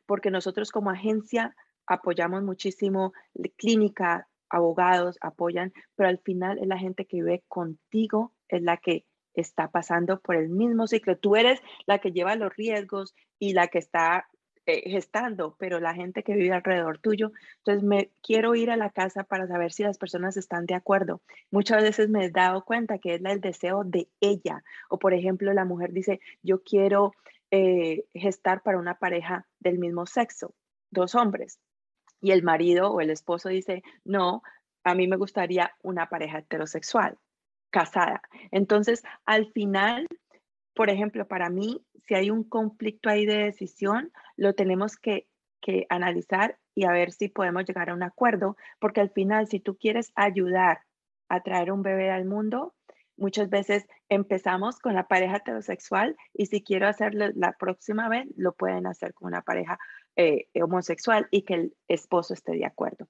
porque 0.05 0.31
nosotros 0.31 0.71
como 0.71 0.91
agencia 0.91 1.57
apoyamos 1.87 2.43
muchísimo 2.43 3.13
clínica, 3.57 4.29
abogados 4.49 5.19
apoyan, 5.21 5.73
pero 5.95 6.09
al 6.09 6.19
final 6.19 6.59
es 6.59 6.67
la 6.67 6.79
gente 6.79 7.07
que 7.07 7.19
vive 7.19 7.43
contigo, 7.49 8.33
es 8.49 8.63
la 8.63 8.77
que 8.77 9.05
está 9.35 9.71
pasando 9.71 10.21
por 10.21 10.37
el 10.37 10.49
mismo 10.49 10.87
ciclo. 10.87 11.19
Tú 11.19 11.37
eres 11.37 11.61
la 11.87 11.99
que 11.99 12.13
lleva 12.13 12.37
los 12.37 12.55
riesgos 12.57 13.15
y 13.39 13.53
la 13.53 13.69
que 13.69 13.79
está 13.79 14.29
eh, 14.69 14.91
gestando, 14.91 15.55
pero 15.61 15.79
la 15.79 15.95
gente 15.95 16.25
que 16.25 16.35
vive 16.35 16.53
alrededor 16.53 16.99
tuyo. 16.99 17.31
Entonces, 17.59 17.85
me 17.85 18.11
quiero 18.23 18.57
ir 18.57 18.71
a 18.71 18.77
la 18.77 18.91
casa 18.91 19.23
para 19.23 19.47
saber 19.47 19.73
si 19.73 19.85
las 19.85 19.99
personas 19.99 20.37
están 20.37 20.67
de 20.67 20.75
acuerdo. 20.75 21.21
Muchas 21.53 21.83
veces 21.85 22.09
me 22.09 22.25
he 22.25 22.31
dado 22.31 22.65
cuenta 22.65 22.99
que 22.99 23.15
es 23.15 23.25
el 23.25 23.41
deseo 23.41 23.85
de 23.85 24.09
ella. 24.21 24.65
O, 24.89 24.99
por 24.99 25.15
ejemplo, 25.15 25.53
la 25.53 25.65
mujer 25.65 25.93
dice, 25.93 26.19
yo 26.43 26.65
quiero 26.65 27.13
eh, 27.53 28.07
gestar 28.13 28.63
para 28.63 28.79
una 28.79 28.99
pareja 28.99 29.47
del 29.61 29.79
mismo 29.79 30.05
sexo, 30.05 30.53
dos 30.91 31.15
hombres. 31.15 31.61
Y 32.21 32.31
el 32.33 32.43
marido 32.43 32.91
o 32.91 33.01
el 33.01 33.11
esposo 33.11 33.49
dice, 33.49 33.83
no, 34.05 34.43
a 34.85 34.95
mí 34.95 35.09
me 35.09 35.17
gustaría 35.17 35.73
una 35.83 36.09
pareja 36.09 36.39
heterosexual, 36.39 37.19
casada. 37.71 38.23
Entonces, 38.53 39.03
al 39.25 39.53
final, 39.53 40.07
por 40.75 40.91
ejemplo, 40.91 41.27
para 41.27 41.51
mí, 41.51 41.85
si 42.07 42.15
hay 42.15 42.31
un 42.31 42.45
conflicto 42.45 43.09
ahí 43.09 43.27
de 43.27 43.39
decisión, 43.39 44.13
lo 44.37 44.55
tenemos 44.55 44.97
que, 44.97 45.27
analizar 45.89 46.61
y 46.77 46.85
a 46.85 46.93
ver 46.93 47.11
si 47.11 47.29
podemos 47.29 47.65
llegar 47.65 47.91
a 47.91 47.95
un 47.95 48.05
acuerdo, 48.05 48.57
porque 48.79 49.01
al 49.01 49.11
final, 49.11 49.49
si 49.49 49.59
tú 49.59 49.77
quieres 49.77 50.13
ayudar 50.15 50.83
a 51.29 51.41
traer 51.41 51.73
un 51.73 51.83
bebé 51.83 52.13
al 52.13 52.25
mundo, 52.25 52.73
muchas 53.17 53.51
veces 53.51 53.85
empezamos 54.09 54.79
con 54.79 54.95
la 54.95 55.09
pareja 55.09 55.39
heterosexual 55.39 56.15
y 56.33 56.47
si 56.47 56.63
quiero 56.63 56.87
hacerlo 56.87 57.31
la 57.35 57.57
próxima 57.59 58.09
vez, 58.09 58.29
lo 58.37 58.53
pueden 58.53 58.87
hacer 58.87 59.13
con 59.13 59.27
una 59.27 59.43
pareja 59.43 59.77
eh, 60.17 60.49
homosexual 60.55 61.29
y 61.31 61.43
que 61.43 61.55
el 61.55 61.77
esposo 61.89 62.35
esté 62.35 62.53
de 62.53 62.67
acuerdo. 62.67 63.07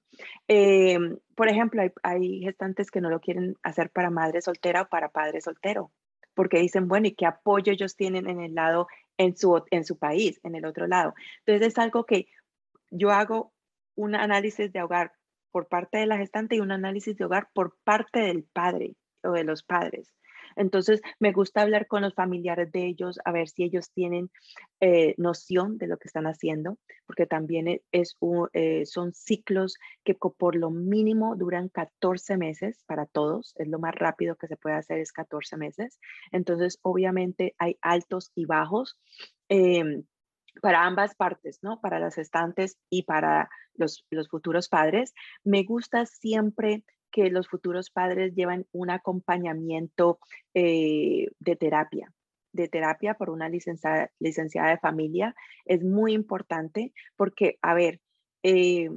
Em, 0.47 1.17
por 1.35 1.49
ejemplo, 1.49 1.81
hay, 1.81 1.91
hay, 2.03 2.41
gestantes 2.41 2.91
que 2.91 3.01
no 3.01 3.09
lo 3.09 3.19
quieren 3.19 3.55
hacer 3.63 3.89
para 3.89 4.09
madre 4.09 4.41
soltera 4.41 4.83
o 4.83 4.89
para 4.89 5.09
padre 5.09 5.41
soltero 5.41 5.91
porque 6.37 6.59
dicen, 6.59 6.87
bueno, 6.87 7.07
¿y 7.07 7.15
qué 7.15 7.25
apoyo 7.25 7.73
ellos 7.73 7.95
tienen 7.95 8.29
en 8.29 8.39
el 8.39 8.53
lado, 8.53 8.87
en 9.17 9.35
su, 9.35 9.63
en 9.71 9.83
su 9.83 9.97
país, 9.97 10.39
en 10.43 10.53
el 10.53 10.65
otro 10.65 10.85
lado? 10.85 11.15
Entonces 11.39 11.69
es 11.69 11.77
algo 11.79 12.05
que 12.05 12.27
yo 12.91 13.09
hago 13.09 13.53
un 13.95 14.13
análisis 14.13 14.71
de 14.71 14.83
hogar 14.83 15.13
por 15.51 15.67
parte 15.67 15.97
de 15.97 16.05
la 16.05 16.17
gestante 16.17 16.55
y 16.55 16.59
un 16.59 16.71
análisis 16.71 17.17
de 17.17 17.25
hogar 17.25 17.49
por 17.53 17.75
parte 17.83 18.19
del 18.19 18.43
padre 18.43 18.95
o 19.23 19.31
de 19.31 19.43
los 19.43 19.63
padres. 19.63 20.13
Entonces, 20.57 21.01
me 21.19 21.31
gusta 21.31 21.61
hablar 21.61 21.87
con 21.87 22.01
los 22.01 22.13
familiares 22.13 22.71
de 22.71 22.85
ellos, 22.85 23.19
a 23.23 23.31
ver 23.31 23.47
si 23.47 23.63
ellos 23.63 23.91
tienen 23.91 24.29
eh, 24.81 25.13
noción 25.17 25.77
de 25.77 25.87
lo 25.87 25.97
que 25.97 26.07
están 26.07 26.25
haciendo, 26.25 26.77
porque 27.05 27.25
también 27.25 27.67
e, 27.67 27.81
es 27.91 28.17
eh, 28.53 28.85
son 28.85 29.13
ciclos 29.13 29.77
que 30.03 30.15
por 30.15 30.55
lo 30.55 30.71
mínimo 30.71 31.35
duran 31.35 31.69
14 31.69 32.37
meses 32.37 32.83
para 32.87 33.05
todos, 33.05 33.53
es 33.57 33.67
lo 33.67 33.79
más 33.79 33.95
rápido 33.95 34.35
que 34.35 34.47
se 34.47 34.57
puede 34.57 34.75
hacer 34.75 34.99
es 34.99 35.11
14 35.11 35.57
meses. 35.57 35.99
Entonces, 36.31 36.79
obviamente 36.81 37.55
hay 37.57 37.77
altos 37.81 38.31
y 38.35 38.45
bajos. 38.45 38.97
Em, 39.49 40.03
para 40.61 40.85
ambas 40.85 41.15
partes, 41.15 41.59
¿no? 41.61 41.79
Para 41.81 41.99
las 41.99 42.17
estantes 42.17 42.77
y 42.89 43.03
para 43.03 43.49
los, 43.75 44.05
los 44.09 44.27
futuros 44.27 44.69
padres. 44.69 45.13
Me 45.43 45.63
gusta 45.63 46.05
siempre 46.07 46.83
que 47.17 47.31
los 47.31 47.47
futuros 47.47 47.89
padres 47.89 48.35
llevan 48.35 48.67
un 48.71 48.91
acompañamiento 48.91 50.19
eh, 50.53 51.25
de 51.39 51.55
terapia, 51.55 52.13
de 52.53 52.67
terapia 52.67 53.15
por 53.15 53.31
una 53.31 53.49
licenciada, 53.49 54.11
licenciada 54.19 54.69
de 54.69 54.77
familia. 54.77 55.33
Es 55.65 55.83
muy 55.83 56.13
importante 56.13 56.93
porque, 57.15 57.57
a 57.63 57.73
ver, 57.73 58.01
eh, 58.43 58.91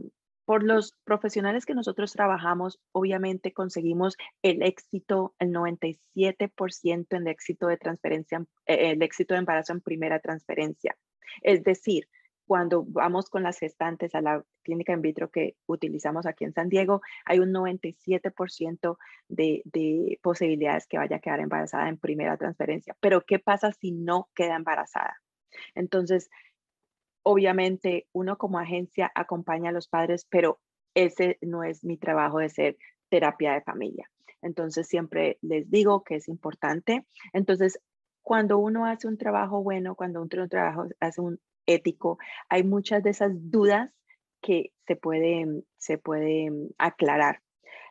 por 0.45 0.63
los 0.63 0.93
profesionales 1.03 1.65
que 1.65 1.73
nosotros 1.73 2.13
trabajamos, 2.13 2.79
obviamente 2.93 3.55
conseguimos 3.55 4.19
el 4.43 4.63
éxito, 4.63 5.35
el 5.39 5.51
97% 5.51 7.07
en 7.17 7.23
el 7.23 7.29
éxito 7.29 7.69
de 7.69 7.79
transferencia, 7.79 8.45
eh, 8.67 8.91
el 8.91 9.03
éxito 9.03 9.33
de 9.33 9.39
embarazo 9.39 9.73
en 9.73 9.81
primera 9.81 10.21
transferencia. 10.21 10.95
Es 11.41 11.65
decir, 11.65 12.07
cuando 12.51 12.85
vamos 12.85 13.31
con 13.31 13.45
las 13.45 13.61
gestantes 13.61 14.13
a 14.17 14.21
la 14.21 14.45
clínica 14.65 14.93
in 14.93 15.03
vitro 15.03 15.31
que 15.31 15.55
utilizamos 15.67 16.27
aquí 16.27 16.45
en 16.45 16.53
San 16.53 16.69
Diego, 16.69 17.01
hay 17.25 17.39
un 17.39 17.53
97% 17.53 18.99
de, 19.29 19.63
de 19.67 20.19
posibilidades 20.21 20.89
que 20.89 20.99
vaya 20.99 21.15
a 21.15 21.21
quedar 21.21 21.39
embarazada 21.39 21.89
en 21.89 21.97
primera 21.97 22.37
transferencia. 22.37 22.97
Pero 22.99 23.21
¿qué 23.21 23.39
pasa 23.39 23.71
si 23.71 23.93
no 23.93 24.31
queda 24.35 24.57
embarazada? 24.57 25.23
Entonces, 25.77 26.29
obviamente 27.23 28.09
uno 28.11 28.37
como 28.37 28.59
agencia 28.59 29.13
acompaña 29.15 29.71
a 29.71 29.73
los 29.73 29.87
padres, 29.87 30.27
pero 30.29 30.59
ese 30.95 31.39
no 31.43 31.63
es 31.63 31.85
mi 31.85 31.99
trabajo 31.99 32.41
de 32.41 32.49
ser 32.49 32.77
terapia 33.11 33.53
de 33.53 33.61
familia. 33.61 34.11
Entonces, 34.43 34.89
siempre 34.89 35.39
les 35.41 35.71
digo 35.71 36.03
que 36.03 36.17
es 36.17 36.27
importante. 36.27 37.07
Entonces, 37.33 37.81
cuando 38.23 38.59
uno 38.59 38.87
hace 38.87 39.07
un 39.07 39.19
trabajo 39.19 39.63
bueno, 39.63 39.95
cuando 39.95 40.21
uno 40.21 40.49
trabajo, 40.49 40.89
hace 40.99 41.21
un 41.21 41.39
ético. 41.75 42.19
Hay 42.49 42.65
muchas 42.65 43.03
de 43.03 43.11
esas 43.11 43.33
dudas 43.35 43.91
que 44.41 44.73
se 44.87 44.97
pueden, 44.97 45.65
se 45.79 45.99
pueden 45.99 46.71
aclarar. 46.79 47.43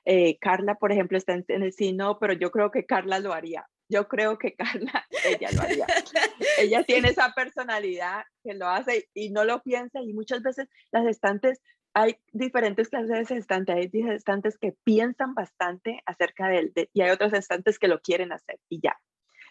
Eh, 0.06 0.38
Carla, 0.40 0.76
por 0.76 0.92
ejemplo, 0.92 1.18
está 1.18 1.34
en, 1.34 1.46
el 1.48 1.74
sí, 1.74 1.94
no, 1.94 2.20
pero 2.20 2.34
yo 2.34 2.52
creo 2.52 2.72
que 2.72 2.86
Carla 2.86 3.20
lo 3.20 3.34
haría. 3.34 3.68
Yo 3.90 4.08
creo 4.08 4.38
que 4.38 4.56
Carla, 4.56 5.06
ella 5.26 5.50
lo 5.54 5.62
haría. 5.62 5.86
ella 6.60 6.84
tiene 6.84 7.10
esa 7.10 7.34
personalidad 7.34 8.24
que 8.44 8.54
lo 8.54 8.68
hace 8.68 9.10
y 9.14 9.30
no 9.32 9.44
lo 9.46 9.62
piensa 9.62 10.02
y 10.02 10.14
muchas 10.14 10.42
veces 10.42 10.68
las 10.92 11.06
estantes, 11.06 11.62
hay 11.94 12.18
diferentes 12.32 12.90
clases 12.90 13.30
de 13.30 13.38
estantes, 13.38 13.76
hay 13.76 13.90
estantes 14.12 14.58
que 14.58 14.76
piensan 14.84 15.34
bastante 15.34 16.02
acerca 16.06 16.48
de 16.48 16.60
él 16.60 16.74
y 16.94 17.02
hay 17.02 17.10
otros 17.10 17.34
estantes 17.34 17.80
que 17.80 17.88
lo 17.88 18.00
quieren 18.00 18.32
hacer 18.32 18.60
y 18.70 18.80
ya, 18.80 19.00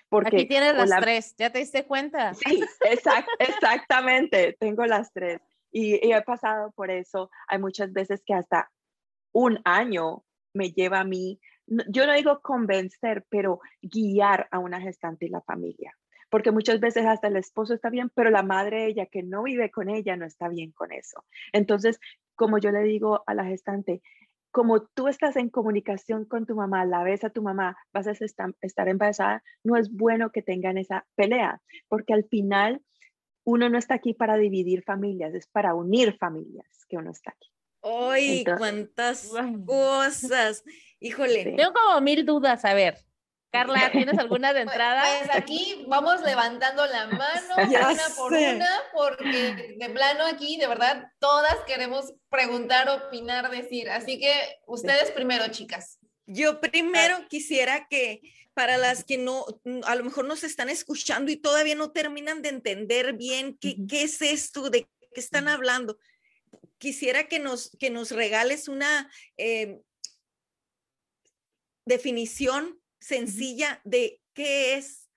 porque 0.09 0.37
Aquí 0.37 0.47
tienes 0.47 0.75
las 0.75 1.01
tres, 1.01 1.35
¿ya 1.37 1.51
te 1.51 1.59
diste 1.59 1.85
cuenta? 1.85 2.35
Sí, 2.35 2.61
exactamente, 3.39 4.57
tengo 4.59 4.87
las 4.87 5.13
tres. 5.13 5.41
Y, 5.71 5.95
he 6.13 6.23
pasado 6.23 6.73
por 6.73 6.91
eso. 6.91 7.31
Hay 7.47 7.59
muchas 7.59 7.93
veces 7.93 8.23
que 8.25 8.35
hasta 8.35 8.71
un 9.33 9.61
año 9.65 10.25
me 10.55 10.71
lleva 10.71 11.01
a 11.01 11.05
mí, 11.05 11.39
yo 11.67 12.07
no 12.07 12.15
digo 12.15 12.41
convencer, 12.41 13.27
pero 13.29 13.61
guiar 13.83 14.49
a 14.51 14.59
una 14.59 14.81
gestante 14.81 15.27
y 15.27 15.29
la 15.29 15.43
familia. 15.43 15.95
porque 16.31 16.51
muchas 16.51 16.79
veces 16.79 17.07
hasta 17.07 17.29
el 17.29 17.37
esposo 17.37 17.73
está 17.73 17.89
bien, 17.89 18.11
pero 18.15 18.29
la 18.31 18.43
madre 18.43 18.87
ella 18.87 19.07
que 19.07 19.23
no 19.23 19.45
vive 19.45 19.71
con 19.71 19.89
ella 19.89 20.15
no 20.15 20.27
está 20.27 20.49
bien 20.49 20.73
con 20.73 20.93
eso. 20.93 21.25
Entonces, 21.53 22.01
como 22.35 22.59
yo 22.59 22.71
le 22.71 22.83
digo 22.83 23.25
a 23.27 23.33
la 23.33 23.45
gestante, 23.45 24.03
como 24.51 24.83
tú 24.83 25.09
estás 25.09 25.37
en 25.37 25.51
comunicación 25.51 26.25
con 26.25 26.47
tu 26.47 26.55
mamá, 26.55 26.85
la 26.85 27.03
ves 27.03 27.25
a 27.25 27.31
tu 27.31 27.43
mamá, 27.43 27.77
vas 27.93 28.07
a 28.07 28.13
estar 28.13 28.89
embarazada, 28.89 29.43
no 29.63 29.77
es 29.77 29.93
bueno 29.93 30.31
que 30.31 30.43
tengan 30.43 30.79
esa 30.79 31.07
pelea, 31.15 31.61
porque 31.89 32.15
al 32.15 32.25
final 32.25 32.83
uno 33.45 33.69
no 33.69 33.79
está 33.79 33.95
aquí 33.95 34.15
para 34.15 34.37
dividir 34.37 34.83
familias, 34.85 35.35
es 35.35 35.47
para 35.47 35.75
unir 35.75 36.17
familias 36.19 36.67
que 36.89 36.97
uno 36.97 37.11
está 37.11 37.31
aquí. 37.31 37.49
¡Ay, 37.83 38.45
cuántas 38.45 39.31
cosas! 39.65 40.65
Híjole. 41.01 41.55
Tengo 41.57 41.73
como 41.73 42.01
mil 42.01 42.27
dudas, 42.27 42.65
a 42.65 42.75
ver. 42.75 42.99
Carla, 43.51 43.91
¿tienes 43.91 44.19
alguna 44.19 44.53
de 44.53 44.65
pues, 44.65 44.75
entrada? 44.75 45.03
Pues 45.19 45.37
aquí 45.37 45.85
vamos 45.89 46.23
levantando 46.23 46.87
la 46.87 47.07
mano 47.07 47.55
una 47.57 48.09
por 48.17 48.33
una, 48.33 48.83
porque 48.93 49.77
de 49.79 49.91
plano 49.91 50.27
aquí, 50.27 50.57
de 50.57 50.67
verdad, 50.67 51.11
todas 51.19 51.57
queremos 51.67 52.13
preguntar, 52.29 52.89
opinar, 52.89 53.51
decir. 53.51 53.91
Así 53.91 54.19
que 54.19 54.33
ustedes 54.67 55.11
primero, 55.11 55.49
chicas. 55.49 55.99
Yo 56.27 56.61
primero 56.61 57.27
quisiera 57.29 57.89
que 57.89 58.21
para 58.53 58.77
las 58.77 59.05
que 59.05 59.19
no, 59.19 59.47
a 59.85 59.95
lo 59.95 60.05
mejor 60.05 60.25
nos 60.27 60.45
están 60.45 60.69
escuchando 60.69 61.31
y 61.31 61.37
todavía 61.37 61.75
no 61.75 61.93
terminan 61.93 62.43
de 62.43 62.49
entender 62.49 63.15
bien 63.15 63.57
qué, 63.59 63.77
qué 63.89 64.03
es 64.03 64.21
esto, 64.21 64.69
de 64.69 64.83
qué 65.15 65.21
están 65.21 65.49
hablando, 65.49 65.97
quisiera 66.79 67.29
que 67.29 67.39
nos, 67.39 67.71
que 67.79 67.91
nos 67.91 68.11
regales 68.11 68.69
una 68.69 69.11
eh, 69.37 69.81
definición 71.85 72.78
sencilla 73.01 73.81
de 73.85 74.21
qué 74.35 74.75
es 74.75 75.09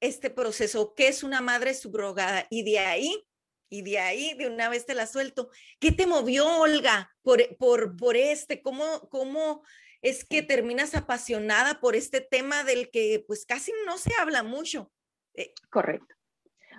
este 0.00 0.30
proceso, 0.30 0.94
qué 0.94 1.08
es 1.08 1.22
una 1.22 1.40
madre 1.40 1.74
subrogada. 1.74 2.46
Y 2.50 2.64
de 2.64 2.80
ahí, 2.80 3.24
y 3.68 3.82
de 3.82 3.98
ahí, 3.98 4.34
de 4.34 4.48
una 4.48 4.68
vez 4.68 4.84
te 4.84 4.94
la 4.94 5.06
suelto. 5.06 5.50
¿Qué 5.78 5.92
te 5.92 6.06
movió, 6.06 6.46
Olga, 6.60 7.14
por, 7.22 7.56
por, 7.56 7.96
por 7.96 8.16
este? 8.16 8.62
¿Cómo, 8.62 9.08
¿Cómo 9.10 9.62
es 10.02 10.24
que 10.24 10.42
terminas 10.42 10.94
apasionada 10.94 11.80
por 11.80 11.94
este 11.94 12.20
tema 12.20 12.64
del 12.64 12.90
que 12.90 13.24
pues 13.26 13.46
casi 13.46 13.72
no 13.86 13.96
se 13.96 14.12
habla 14.18 14.42
mucho? 14.42 14.92
Eh, 15.34 15.54
Correcto. 15.70 16.14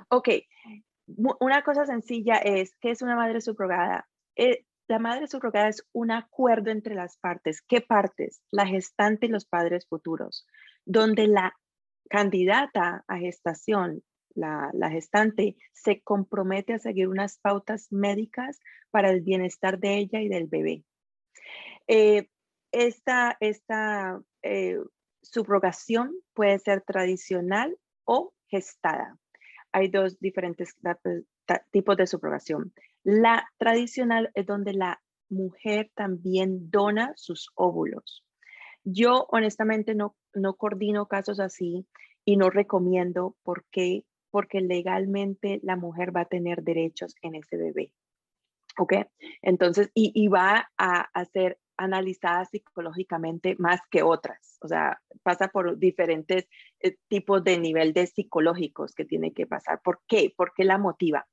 Ok, 0.09 0.29
una 1.07 1.63
cosa 1.63 1.85
sencilla 1.85 2.35
es, 2.35 2.75
¿qué 2.79 2.91
es 2.91 3.01
una 3.01 3.15
madre 3.15 3.41
subrogada? 3.41 4.07
Eh, 4.35 4.65
la 4.87 4.99
madre 4.99 5.27
subrogada 5.27 5.69
es 5.69 5.85
un 5.93 6.11
acuerdo 6.11 6.71
entre 6.71 6.95
las 6.95 7.17
partes. 7.17 7.61
¿Qué 7.61 7.81
partes? 7.81 8.41
La 8.51 8.65
gestante 8.65 9.27
y 9.27 9.29
los 9.29 9.45
padres 9.45 9.87
futuros, 9.87 10.45
donde 10.85 11.27
la 11.27 11.55
candidata 12.09 13.03
a 13.07 13.17
gestación, 13.17 14.03
la, 14.35 14.71
gestante, 14.91 15.55
se 15.71 16.01
compromete 16.01 16.73
a 16.73 16.79
seguir 16.79 17.07
unas 17.07 17.37
pautas 17.37 17.91
médicas 17.91 18.59
para 18.91 19.09
el 19.09 19.21
bienestar 19.21 19.79
de 19.79 19.97
ella 19.97 20.21
y 20.21 20.27
del 20.27 20.47
bebé. 20.47 20.83
Eh, 21.87 22.29
esta 22.71 23.37
eh, 24.41 24.79
subrogación 25.21 26.13
puede 26.33 26.59
ser 26.59 26.81
tradicional 26.81 27.77
o 28.03 28.33
gestada. 28.47 29.17
Hay 29.71 29.87
dos 29.87 30.19
diferentes 30.19 30.75
tipos 31.71 31.97
de 31.97 32.07
subrogación. 32.07 32.73
La 33.03 33.49
tradicional 33.57 34.31
es 34.33 34.45
donde 34.45 34.73
la 34.73 35.01
mujer 35.29 35.91
también 35.95 36.69
dona 36.69 37.13
sus 37.15 37.51
óvulos. 37.55 38.23
Yo 38.83 39.25
honestamente 39.29 39.95
no, 39.95 40.15
no 40.33 40.55
coordino 40.55 41.07
casos 41.07 41.39
así 41.39 41.87
y 42.25 42.37
no 42.37 42.49
recomiendo 42.49 43.35
porque 43.43 44.05
porque 44.33 44.61
legalmente 44.61 45.59
la 45.61 45.75
mujer 45.75 46.13
va 46.13 46.21
a 46.21 46.25
tener 46.25 46.63
derechos 46.63 47.13
en 47.21 47.35
ese 47.35 47.55
bebé. 47.55 47.91
¿Ok? 48.79 48.93
Entonces, 49.43 49.91
y, 49.93 50.27
va 50.27 50.71
a, 50.75 51.25
ser 51.25 51.59
analizada 51.77 52.43
psicológicamente 52.45 53.55
más 53.59 53.79
que 53.91 54.01
otras. 54.01 54.57
O 54.61 54.67
sea, 54.67 54.99
pasa 55.21 55.49
por 55.49 55.77
diferentes 55.77 56.47
eh, 56.79 56.97
tipos 57.09 57.43
de 57.43 57.59
nivel 57.59 57.93
de 57.93 58.07
psicológicos 58.07 58.95
que 58.95 59.05
tiene 59.05 59.33
que 59.33 59.45
pasar. 59.45 59.81
¿Por 59.83 60.01
qué? 60.07 60.33
Porque 60.35 60.63
la 60.63 60.79
motiva 60.79 61.27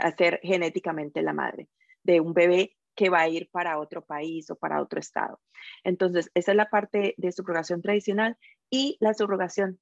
a 0.00 0.14
ser 0.16 0.40
genéticamente 0.42 1.22
la 1.22 1.32
madre 1.32 1.68
de 2.02 2.20
un 2.20 2.34
bebé 2.34 2.76
que 2.94 3.08
va 3.08 3.20
a 3.20 3.28
ir 3.28 3.48
para 3.50 3.78
otro 3.78 4.04
país 4.04 4.50
o 4.50 4.56
para 4.56 4.82
otro 4.82 5.00
estado. 5.00 5.40
Entonces, 5.84 6.30
esa 6.34 6.52
es 6.52 6.56
la 6.56 6.68
parte 6.68 7.14
de 7.16 7.32
subrogación 7.32 7.80
tradicional 7.80 8.36
y 8.70 8.96
la 9.00 9.14
subrogación 9.14 9.78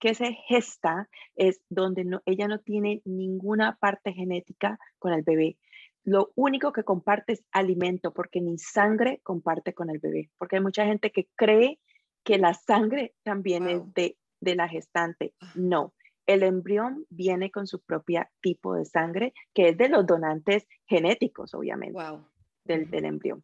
que 0.00 0.14
se 0.14 0.32
gesta 0.48 1.08
es 1.36 1.60
donde 1.68 2.20
ella 2.24 2.48
no 2.48 2.58
tiene 2.60 3.02
ninguna 3.04 3.76
parte 3.80 4.12
genética 4.12 4.78
con 4.98 5.12
el 5.12 5.22
bebé. 5.22 5.58
Lo 6.04 6.32
único 6.34 6.72
que 6.72 6.84
comparte 6.84 7.34
es 7.34 7.44
alimento, 7.52 8.12
porque 8.12 8.40
ni 8.40 8.58
sangre 8.58 9.20
comparte 9.22 9.74
con 9.74 9.90
el 9.90 9.98
bebé, 9.98 10.30
porque 10.38 10.56
hay 10.56 10.62
mucha 10.62 10.86
gente 10.86 11.12
que 11.12 11.28
cree 11.36 11.78
que 12.24 12.38
la 12.38 12.54
sangre 12.54 13.14
también 13.22 13.68
es 13.68 13.82
de, 13.92 14.16
de 14.40 14.54
la 14.54 14.68
gestante. 14.68 15.34
Ah. 15.40 15.52
No, 15.54 15.92
el 16.32 16.42
embrión 16.42 17.06
viene 17.10 17.50
con 17.50 17.66
su 17.66 17.80
propio 17.80 18.26
tipo 18.40 18.74
de 18.74 18.84
sangre, 18.84 19.34
que 19.54 19.70
es 19.70 19.76
de 19.76 19.88
los 19.88 20.06
donantes 20.06 20.66
genéticos, 20.86 21.54
obviamente, 21.54 21.98
del, 22.64 22.90
del, 22.90 23.04
embrión. 23.04 23.42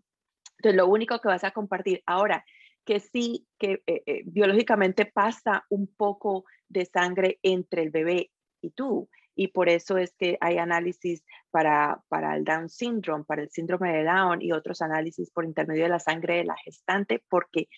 Entonces, 0.59 0.77
lo 0.77 0.87
único 0.87 1.21
que 1.21 1.29
vas 1.29 1.45
a 1.45 1.51
compartir 1.51 2.03
ahora, 2.07 2.45
que 2.85 3.01
sí, 3.01 3.47
que 3.59 3.83
eh, 3.87 4.03
eh, 4.07 4.23
biológicamente 4.27 5.07
pasa 5.07 5.65
un 5.69 5.87
poco 5.87 6.45
de 6.69 6.87
sangre 6.87 7.39
entre 7.43 7.83
el 7.83 7.91
bebé 7.91 8.31
y 8.61 8.71
tú, 8.71 9.09
y 9.35 9.49
por 9.49 9.69
eso 9.69 9.99
es 9.99 10.15
que 10.15 10.39
hay 10.41 10.57
análisis 10.57 11.23
para, 11.51 12.03
para 12.09 12.37
el 12.37 12.45
Down 12.45 12.69
syndrome, 12.69 13.25
para 13.25 13.43
el 13.43 13.51
síndrome 13.51 13.93
de 13.93 14.05
Down 14.05 14.41
y 14.41 14.53
otros 14.53 14.81
análisis 14.81 15.31
por 15.31 15.45
intermedio 15.45 15.83
de 15.83 15.91
la 15.91 15.99
sangre 15.99 16.37
de 16.37 16.45
la 16.45 16.57
gestante, 16.57 17.23
porque 17.29 17.69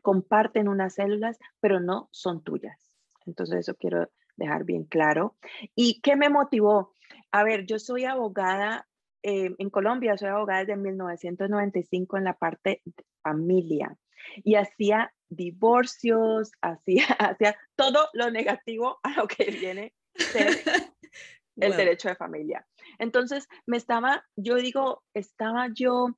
comparten 0.00 0.68
unas 0.68 0.94
células, 0.94 1.38
pero 1.60 1.80
no 1.80 2.08
son 2.12 2.42
tuyas. 2.42 2.96
Entonces, 3.26 3.60
eso 3.60 3.74
quiero 3.74 4.08
dejar 4.36 4.64
bien 4.64 4.84
claro. 4.84 5.36
¿Y 5.74 6.00
qué 6.00 6.16
me 6.16 6.28
motivó? 6.28 6.92
A 7.32 7.44
ver, 7.44 7.66
yo 7.66 7.78
soy 7.78 8.04
abogada 8.04 8.86
eh, 9.22 9.54
en 9.58 9.70
Colombia, 9.70 10.16
soy 10.16 10.28
abogada 10.28 10.60
desde 10.60 10.76
1995 10.76 12.16
en 12.16 12.24
la 12.24 12.34
parte 12.34 12.82
de 12.84 13.04
familia 13.22 13.96
y 14.44 14.54
hacía 14.54 15.12
divorcios, 15.28 16.52
hacía, 16.60 17.06
hacía 17.18 17.56
todo 17.74 18.08
lo 18.12 18.30
negativo 18.30 19.00
a 19.02 19.12
lo 19.12 19.26
que 19.26 19.50
viene 19.50 19.94
el 21.56 21.76
derecho 21.76 22.08
de 22.08 22.16
familia. 22.16 22.66
Entonces, 22.98 23.48
me 23.66 23.76
estaba, 23.76 24.24
yo 24.36 24.56
digo, 24.56 25.02
estaba 25.14 25.68
yo, 25.72 26.16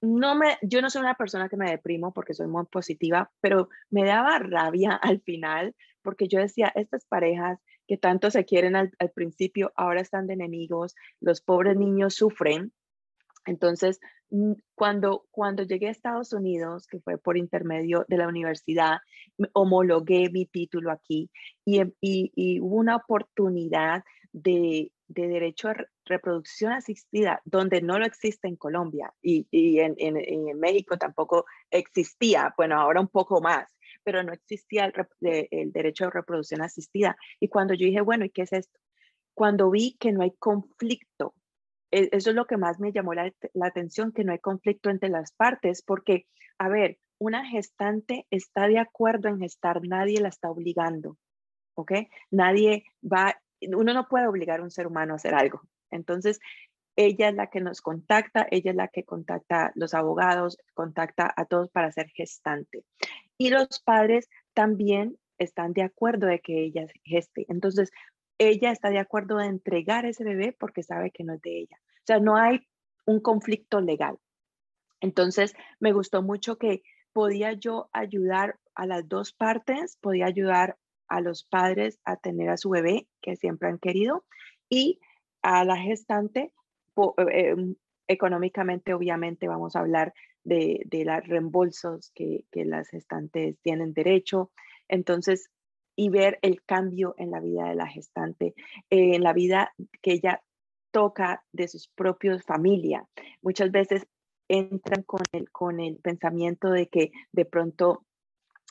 no 0.00 0.34
me, 0.34 0.58
yo 0.62 0.82
no 0.82 0.90
soy 0.90 1.02
una 1.02 1.14
persona 1.14 1.48
que 1.48 1.56
me 1.56 1.70
deprimo 1.70 2.12
porque 2.12 2.34
soy 2.34 2.46
muy 2.46 2.64
positiva, 2.66 3.30
pero 3.40 3.68
me 3.90 4.04
daba 4.04 4.38
rabia 4.38 4.94
al 4.94 5.20
final 5.20 5.74
porque 6.04 6.28
yo 6.28 6.38
decía, 6.38 6.70
estas 6.76 7.04
parejas 7.06 7.58
que 7.88 7.96
tanto 7.96 8.30
se 8.30 8.44
quieren 8.44 8.76
al, 8.76 8.92
principio, 9.14 9.72
ahora 9.74 10.00
están 10.00 10.26
de 10.26 10.34
enemigos, 10.34 10.94
los 11.20 11.40
pobres 11.40 11.76
niños 11.76 12.14
sufren. 12.14 12.72
Entonces, 13.46 14.00
mm, 14.30 14.52
cuando, 14.74 15.26
cuando 15.30 15.64
llegué 15.64 15.88
a 15.88 15.90
Estados 15.90 16.32
Unidos, 16.32 16.86
que 16.86 17.00
fue 17.00 17.18
por 17.18 17.36
intermedio 17.36 18.04
de 18.08 18.18
la 18.18 18.28
universidad, 18.28 18.98
homologué 19.52 20.30
mi 20.30 20.46
título 20.46 20.92
aquí 20.92 21.30
y, 21.64 21.80
em, 21.80 21.92
y, 22.00 22.60
hubo 22.60 22.76
una 22.76 22.96
oportunidad 22.96 24.04
de, 24.32 24.92
de, 25.08 25.28
derecho 25.28 25.68
a 25.68 25.76
reproducción 26.06 26.72
asistida, 26.72 27.40
donde 27.44 27.82
no 27.82 27.98
lo 27.98 28.06
existe 28.06 28.48
en 28.48 28.56
Colombia 28.56 29.12
y, 29.22 29.46
y 29.50 29.80
en, 29.80 29.94
en, 29.98 30.16
en, 30.16 30.58
México 30.58 30.96
tampoco 30.96 31.44
existía, 31.70 32.54
bueno, 32.56 32.80
ahora 32.80 33.00
un 33.00 33.08
poco 33.08 33.40
más 33.40 33.74
pero 34.04 34.22
no 34.22 34.32
existía 34.32 34.92
el, 35.50 35.72
derecho 35.72 36.06
a 36.06 36.10
reproducción 36.10 36.62
asistida. 36.62 37.16
Y 37.40 37.48
cuando 37.48 37.74
yo 37.74 37.86
dije, 37.86 38.00
bueno, 38.00 38.24
¿y 38.24 38.30
qué 38.30 38.42
es 38.42 38.52
esto? 38.52 38.78
Cuando 39.34 39.70
vi 39.70 39.96
que 39.98 40.12
no 40.12 40.22
hay 40.22 40.32
conflicto, 40.38 41.34
e, 41.90 42.08
eso 42.12 42.30
es 42.30 42.36
lo 42.36 42.46
que 42.46 42.56
más 42.56 42.78
me 42.78 42.92
llamó 42.92 43.14
la, 43.14 43.32
atención, 43.62 44.12
que 44.12 44.24
no 44.24 44.32
hay 44.32 44.38
conflicto 44.38 44.90
entre 44.90 45.08
las 45.08 45.32
partes, 45.32 45.82
porque, 45.82 46.26
a 46.58 46.68
ver, 46.68 46.98
una 47.18 47.46
gestante 47.46 48.26
está 48.30 48.68
de 48.68 48.78
acuerdo 48.78 49.28
en 49.28 49.40
gestar, 49.40 49.80
nadie 49.82 50.20
la 50.20 50.28
está 50.28 50.50
obligando, 50.50 51.16
¿ok? 51.74 51.92
Nadie 52.30 52.84
va, 53.02 53.40
uno 53.60 53.94
no 53.94 54.08
puede 54.08 54.26
obligar 54.26 54.60
a 54.60 54.64
un 54.64 54.70
ser 54.70 54.86
humano 54.86 55.14
a 55.14 55.16
hacer 55.16 55.34
algo. 55.34 55.62
Entonces, 55.90 56.40
ella 56.96 57.28
es 57.28 57.34
la 57.34 57.48
que 57.48 57.60
nos 57.60 57.80
contacta, 57.80 58.46
ella 58.50 58.70
es 58.70 58.76
la 58.76 58.88
que 58.88 59.04
contacta 59.04 59.66
a 59.66 59.72
los 59.74 59.94
abogados, 59.94 60.58
contacta 60.74 61.32
a 61.36 61.44
todos 61.44 61.70
para 61.70 61.90
ser 61.92 62.08
gestante. 62.10 62.84
Y 63.36 63.50
los 63.50 63.80
padres 63.84 64.28
también 64.52 65.18
están 65.38 65.72
de 65.72 65.82
acuerdo 65.82 66.26
de 66.26 66.40
que 66.40 66.64
ella 66.64 66.86
geste. 67.04 67.46
Entonces, 67.48 67.90
ella 68.38 68.70
está 68.70 68.90
de 68.90 68.98
acuerdo 68.98 69.38
de 69.38 69.46
entregar 69.46 70.06
ese 70.06 70.24
bebé 70.24 70.52
porque 70.58 70.82
sabe 70.82 71.10
que 71.10 71.24
no 71.24 71.34
es 71.34 71.42
de 71.42 71.58
ella. 71.60 71.76
O 71.80 72.06
sea, 72.06 72.20
no 72.20 72.36
hay 72.36 72.66
un 73.06 73.20
conflicto 73.20 73.80
legal. 73.80 74.18
Entonces, 75.00 75.54
me 75.80 75.92
gustó 75.92 76.22
mucho 76.22 76.58
que 76.58 76.82
podía 77.12 77.52
yo 77.52 77.88
ayudar 77.92 78.58
a 78.74 78.86
las 78.86 79.08
dos 79.08 79.32
partes, 79.32 79.98
podía 80.00 80.26
ayudar 80.26 80.76
a 81.08 81.20
los 81.20 81.44
padres 81.44 82.00
a 82.04 82.16
tener 82.16 82.48
a 82.50 82.56
su 82.56 82.70
bebé 82.70 83.06
que 83.20 83.36
siempre 83.36 83.68
han 83.68 83.78
querido 83.78 84.24
y 84.68 85.00
a 85.42 85.64
la 85.64 85.76
gestante 85.76 86.52
eh, 86.96 87.50
em, 87.50 87.74
económicamente 88.08 88.94
obviamente 88.94 89.48
vamos 89.48 89.76
a 89.76 89.80
hablar 89.80 90.12
de, 90.44 90.82
de 90.86 91.04
los 91.04 91.26
reembolsos 91.26 92.10
que, 92.14 92.44
que, 92.50 92.64
las 92.64 92.88
gestantes 92.88 93.58
tienen 93.62 93.94
derecho. 93.94 94.50
Entonces, 94.88 95.50
y 95.96 96.10
ver 96.10 96.38
el 96.42 96.62
cambio 96.64 97.14
en 97.18 97.30
la 97.30 97.40
vida 97.40 97.68
de 97.68 97.76
la 97.76 97.86
gestante, 97.86 98.54
en 98.90 99.22
la 99.22 99.32
vida 99.32 99.72
que 100.02 100.12
ella 100.12 100.42
toca 100.90 101.44
de 101.52 101.68
sus 101.68 101.88
propios 101.88 102.42
familia. 102.44 103.06
Muchas 103.42 103.70
veces 103.70 104.06
entran 104.48 105.02
con 105.02 105.22
el, 105.32 105.50
con 105.50 105.80
el 105.80 105.96
pensamiento 105.96 106.70
de 106.70 106.88
que 106.88 107.10
de 107.32 107.44
pronto 107.44 108.04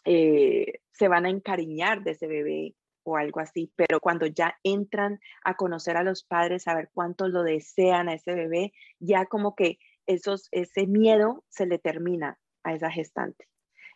eh, 0.05 0.79
se 0.91 1.07
van 1.07 1.25
a 1.25 1.29
encariñar 1.29 2.03
de 2.03 2.11
ese 2.11 2.27
bebé 2.27 2.75
o 3.03 3.17
algo 3.17 3.39
así, 3.39 3.71
pero 3.75 3.99
cuando 3.99 4.25
ya 4.25 4.57
entran 4.63 5.19
a 5.43 5.55
conocer 5.55 5.97
a 5.97 6.03
los 6.03 6.23
padres, 6.23 6.67
a 6.67 6.75
ver 6.75 6.89
cuánto 6.93 7.27
lo 7.27 7.43
desean 7.43 8.09
a 8.09 8.13
ese 8.13 8.33
bebé, 8.33 8.73
ya 8.99 9.25
como 9.25 9.55
que 9.55 9.79
esos, 10.05 10.47
ese 10.51 10.87
miedo 10.87 11.43
se 11.49 11.65
le 11.65 11.79
termina 11.79 12.39
a 12.63 12.73
esa 12.73 12.91
gestante. 12.91 13.47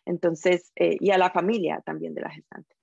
Entonces, 0.05 0.71
eh, 0.75 0.97
y 0.99 1.11
a 1.11 1.17
la 1.17 1.31
familia 1.31 1.81
también 1.85 2.13
de 2.13 2.21
la 2.21 2.29
gestante. 2.29 2.75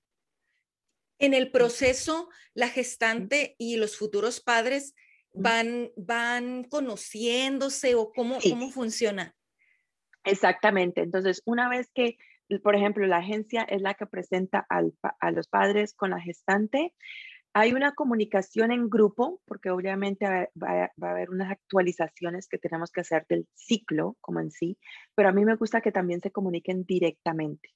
En 1.17 1.33
el 1.33 1.49
proceso, 1.51 2.29
la 2.53 2.67
gestante 2.67 3.55
y 3.57 3.77
los 3.77 3.97
futuros 3.97 4.41
padres 4.41 4.93
van, 5.33 5.91
van 5.95 6.65
conociéndose 6.65 7.95
o 7.95 8.11
cómo, 8.11 8.37
cómo 8.41 8.69
funciona. 8.69 9.35
Exactamente. 10.23 11.01
Entonces, 11.01 11.41
una 11.45 11.69
vez 11.69 11.89
que, 11.93 12.17
por 12.63 12.75
ejemplo, 12.75 13.05
la 13.07 13.17
agencia 13.17 13.63
es 13.63 13.81
la 13.81 13.93
que 13.95 14.05
presenta 14.05 14.65
a 14.69 15.31
los 15.31 15.47
padres 15.47 15.93
con 15.93 16.11
la 16.11 16.21
gestante, 16.21 16.93
hay 17.57 17.71
una 17.71 17.93
comunicación 17.93 18.73
en 18.73 18.89
grupo, 18.89 19.39
porque 19.45 19.69
obviamente 19.69 20.25
va, 20.61 20.83
a 20.83 21.09
haber 21.09 21.29
unas 21.29 21.49
actualizaciones 21.49 22.49
que 22.49 22.57
tenemos 22.57 22.91
que 22.91 22.99
hacer 22.99 23.25
del 23.29 23.47
ciclo 23.53 24.17
como 24.19 24.41
en 24.41 24.51
sí, 24.51 24.77
pero 25.15 25.29
a 25.29 25.31
mí 25.31 25.45
me 25.45 25.55
gusta 25.55 25.79
que 25.79 25.93
también 25.93 26.19
se 26.19 26.31
comuniquen 26.31 26.83
directamente. 26.83 27.69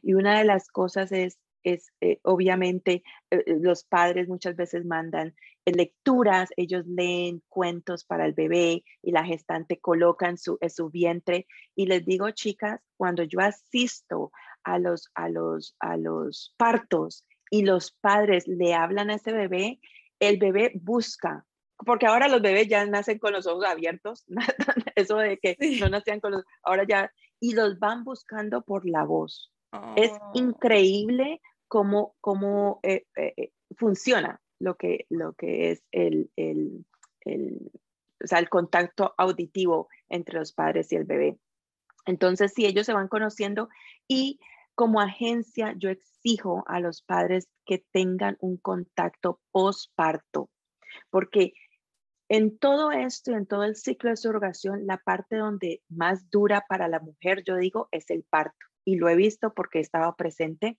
Y 0.00 0.14
una 0.14 0.38
de 0.38 0.44
las 0.44 0.68
cosas 0.68 1.12
es 1.12 1.38
es 1.66 1.92
eh, 2.00 2.20
obviamente 2.22 3.02
eh, 3.30 3.42
eh, 3.44 3.56
los 3.60 3.82
padres 3.82 4.28
muchas 4.28 4.54
veces 4.54 4.84
mandan 4.84 5.34
lecturas, 5.64 6.50
ellos 6.56 6.86
leen 6.86 7.42
cuentos 7.48 8.04
para 8.04 8.24
el 8.24 8.34
bebé 8.34 8.84
y 9.02 9.10
la 9.10 9.24
gestante 9.24 9.80
coloca 9.80 10.28
en 10.28 10.38
su, 10.38 10.58
su 10.68 10.90
vientre. 10.90 11.48
Y 11.74 11.86
les 11.86 12.04
digo, 12.04 12.30
chicas, 12.30 12.80
cuando 12.96 13.24
yo 13.24 13.40
asisto 13.40 14.30
a 14.62 14.78
los, 14.78 15.10
a, 15.16 15.28
los, 15.28 15.74
a 15.80 15.96
los 15.96 16.54
partos 16.56 17.24
y 17.50 17.62
los 17.62 17.90
padres 17.90 18.46
le 18.46 18.74
hablan 18.74 19.10
a 19.10 19.14
ese 19.14 19.32
bebé, 19.32 19.80
el 20.20 20.38
bebé 20.38 20.70
busca, 20.76 21.44
porque 21.84 22.06
ahora 22.06 22.28
los 22.28 22.42
bebés 22.42 22.68
ya 22.68 22.86
nacen 22.86 23.18
con 23.18 23.32
los 23.32 23.48
ojos 23.48 23.64
abiertos, 23.64 24.24
eso 24.94 25.16
de 25.16 25.36
que 25.38 25.56
no 25.80 25.88
nacían 25.88 26.20
con 26.20 26.30
los, 26.30 26.44
ahora 26.62 26.84
ya, 26.88 27.12
y 27.40 27.54
los 27.54 27.80
van 27.80 28.04
buscando 28.04 28.62
por 28.62 28.88
la 28.88 29.02
voz. 29.02 29.52
Es 29.96 30.12
oh. 30.12 30.30
increíble 30.34 31.40
cómo, 31.68 32.16
cómo 32.20 32.80
eh, 32.82 33.06
eh, 33.16 33.34
eh, 33.36 33.52
funciona 33.76 34.40
lo 34.58 34.76
que, 34.76 35.06
lo 35.10 35.34
que 35.34 35.70
es 35.70 35.82
el, 35.92 36.30
el, 36.36 36.86
el, 37.20 37.70
o 38.22 38.26
sea, 38.26 38.38
el 38.38 38.48
contacto 38.48 39.14
auditivo 39.18 39.88
entre 40.08 40.38
los 40.38 40.52
padres 40.52 40.92
y 40.92 40.96
el 40.96 41.04
bebé. 41.04 41.38
Entonces, 42.06 42.52
si 42.54 42.66
ellos 42.66 42.86
se 42.86 42.94
van 42.94 43.08
conociendo 43.08 43.68
y 44.08 44.38
como 44.74 45.00
agencia 45.00 45.74
yo 45.76 45.90
exijo 45.90 46.64
a 46.66 46.80
los 46.80 47.02
padres 47.02 47.48
que 47.64 47.84
tengan 47.92 48.36
un 48.40 48.56
contacto 48.58 49.40
postparto, 49.50 50.50
porque 51.10 51.54
en 52.28 52.58
todo 52.58 52.90
esto, 52.90 53.32
en 53.32 53.46
todo 53.46 53.62
el 53.64 53.76
ciclo 53.76 54.10
de 54.10 54.16
surrogación, 54.16 54.86
la 54.86 54.98
parte 54.98 55.36
donde 55.36 55.82
más 55.88 56.28
dura 56.30 56.64
para 56.68 56.88
la 56.88 56.98
mujer, 56.98 57.44
yo 57.44 57.56
digo, 57.56 57.88
es 57.92 58.10
el 58.10 58.24
parto. 58.24 58.66
Y 58.84 58.96
lo 58.96 59.08
he 59.08 59.16
visto 59.16 59.54
porque 59.54 59.78
he 59.78 59.82
estado 59.82 60.14
presente. 60.16 60.78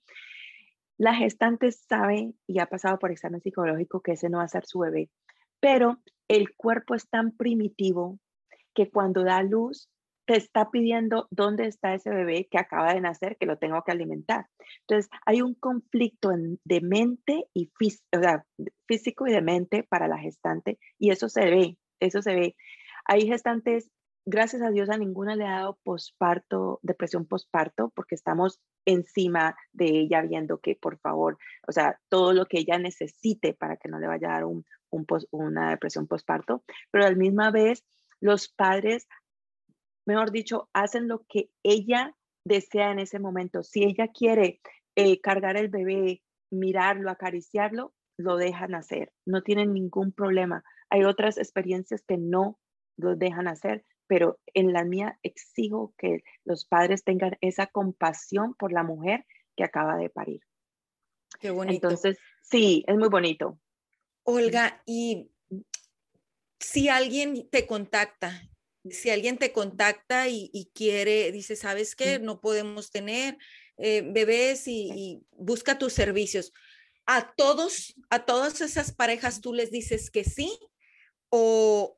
La 0.97 1.13
gestante 1.13 1.71
sabe 1.71 2.33
y 2.47 2.59
ha 2.59 2.65
pasado 2.65 2.97
por 2.97 3.11
examen 3.11 3.41
psicológico 3.41 4.01
que 4.01 4.13
ese 4.13 4.29
no 4.29 4.39
va 4.39 4.45
a 4.45 4.49
ser 4.49 4.65
su 4.65 4.79
bebé, 4.79 5.09
pero 5.59 5.99
el 6.27 6.55
cuerpo 6.55 6.95
es 6.95 7.07
tan 7.07 7.31
primitivo 7.31 8.19
que 8.73 8.89
cuando 8.89 9.23
da 9.23 9.43
luz 9.43 9.89
te 10.25 10.35
está 10.35 10.69
pidiendo 10.71 11.27
dónde 11.31 11.67
está 11.67 11.93
ese 11.93 12.09
bebé 12.09 12.47
que 12.51 12.57
acaba 12.57 12.93
de 12.93 12.99
nacer, 12.99 13.37
que 13.39 13.45
lo 13.45 13.57
tengo 13.57 13.81
que 13.83 13.93
alimentar. 13.93 14.47
Entonces, 14.81 15.09
hay 15.25 15.41
un 15.41 15.53
conflicto 15.53 16.31
de 16.65 16.81
mente 16.81 17.45
y 17.53 17.71
físico 18.87 19.27
y 19.27 19.31
de 19.31 19.41
mente 19.41 19.83
para 19.83 20.09
la 20.09 20.17
gestante 20.17 20.79
y 20.99 21.11
eso 21.11 21.29
se 21.29 21.45
ve, 21.49 21.77
eso 22.01 22.21
se 22.21 22.35
ve. 22.35 22.55
Hay 23.05 23.21
gestantes 23.21 23.89
gracias 24.27 24.61
a 24.61 24.71
Dios 24.71 24.89
a 24.89 24.97
ninguna 24.97 25.37
le 25.37 25.45
ha 25.45 25.59
dado 25.59 25.79
posparto, 25.83 26.79
depresión 26.83 27.25
posparto, 27.25 27.93
porque 27.95 28.13
estamos 28.13 28.59
encima 28.85 29.55
de 29.71 29.85
ella 29.85 30.21
viendo 30.21 30.59
que, 30.59 30.75
por 30.75 30.99
favor, 30.99 31.37
o 31.65 31.71
sea, 31.71 31.97
todo 32.09 32.33
lo 32.33 32.45
que 32.45 32.59
ella 32.59 32.77
necesite 32.77 33.53
para 33.53 33.77
que 33.77 33.87
no 33.87 33.99
le 33.99 34.07
vaya 34.07 34.29
a 34.29 34.33
dar 34.33 34.45
un, 34.45 34.65
una 35.31 35.69
depresión 35.69 36.07
posparto, 36.07 36.63
pero 36.91 37.05
a 37.05 37.09
la 37.09 37.15
misma 37.15 37.51
vez 37.51 37.85
los 38.19 38.49
padres, 38.49 39.07
mejor 40.05 40.31
dicho, 40.31 40.69
hacen 40.73 41.07
lo 41.07 41.23
que 41.29 41.49
ella 41.63 42.13
desea 42.43 42.91
en 42.91 42.99
ese 42.99 43.19
momento. 43.19 43.63
Si 43.63 43.85
ella 43.85 44.09
quiere 44.09 44.59
eh, 44.95 45.21
cargar 45.21 45.55
el 45.55 45.69
bebé, 45.69 46.21
mirarlo, 46.51 47.09
acariciarlo, 47.11 47.93
lo 48.17 48.35
dejan 48.35 48.75
hacer, 48.75 49.13
no 49.25 49.41
tienen 49.41 49.73
ningún 49.73 50.11
problema. 50.11 50.65
Hay 50.89 51.05
otras 51.05 51.37
experiencias 51.37 52.03
que 52.05 52.17
no 52.17 52.59
lo 52.97 53.15
dejan 53.15 53.47
hacer, 53.47 53.85
pero 54.07 54.39
en 54.53 54.73
la 54.73 54.83
mía 54.83 55.19
exijo 55.23 55.93
que 55.97 56.23
los 56.45 56.65
padres 56.65 57.03
tengan 57.03 57.37
esa 57.41 57.67
compasión 57.67 58.53
por 58.55 58.71
la 58.71 58.83
mujer 58.83 59.25
que 59.55 59.63
acaba 59.63 59.97
de 59.97 60.09
parir. 60.09 60.41
Qué 61.39 61.49
bonito. 61.51 61.87
Entonces, 61.87 62.17
sí, 62.41 62.83
es 62.87 62.97
muy 62.97 63.09
bonito. 63.09 63.59
Olga, 64.23 64.81
y 64.85 65.31
si 66.59 66.89
alguien 66.89 67.49
te 67.49 67.67
contacta, 67.67 68.49
si 68.89 69.09
alguien 69.09 69.37
te 69.37 69.51
contacta 69.51 70.27
y, 70.27 70.71
quiere, 70.73 71.31
dice, 71.31 71.55
¿sabes 71.55 71.95
qué? 71.95 72.19
No 72.19 72.39
podemos 72.39 72.89
tener 72.89 73.37
eh, 73.77 74.03
bebés 74.05 74.67
y, 74.67 74.89
y, 74.93 75.21
busca 75.31 75.77
tus 75.77 75.93
servicios. 75.93 76.53
¿A 77.05 77.33
todos, 77.35 77.95
a 78.09 78.25
todas 78.25 78.61
esas 78.61 78.93
parejas 78.93 79.41
tú 79.41 79.53
les 79.53 79.71
dices 79.71 80.09
que 80.09 80.23
sí? 80.23 80.57
¿O, 81.29 81.96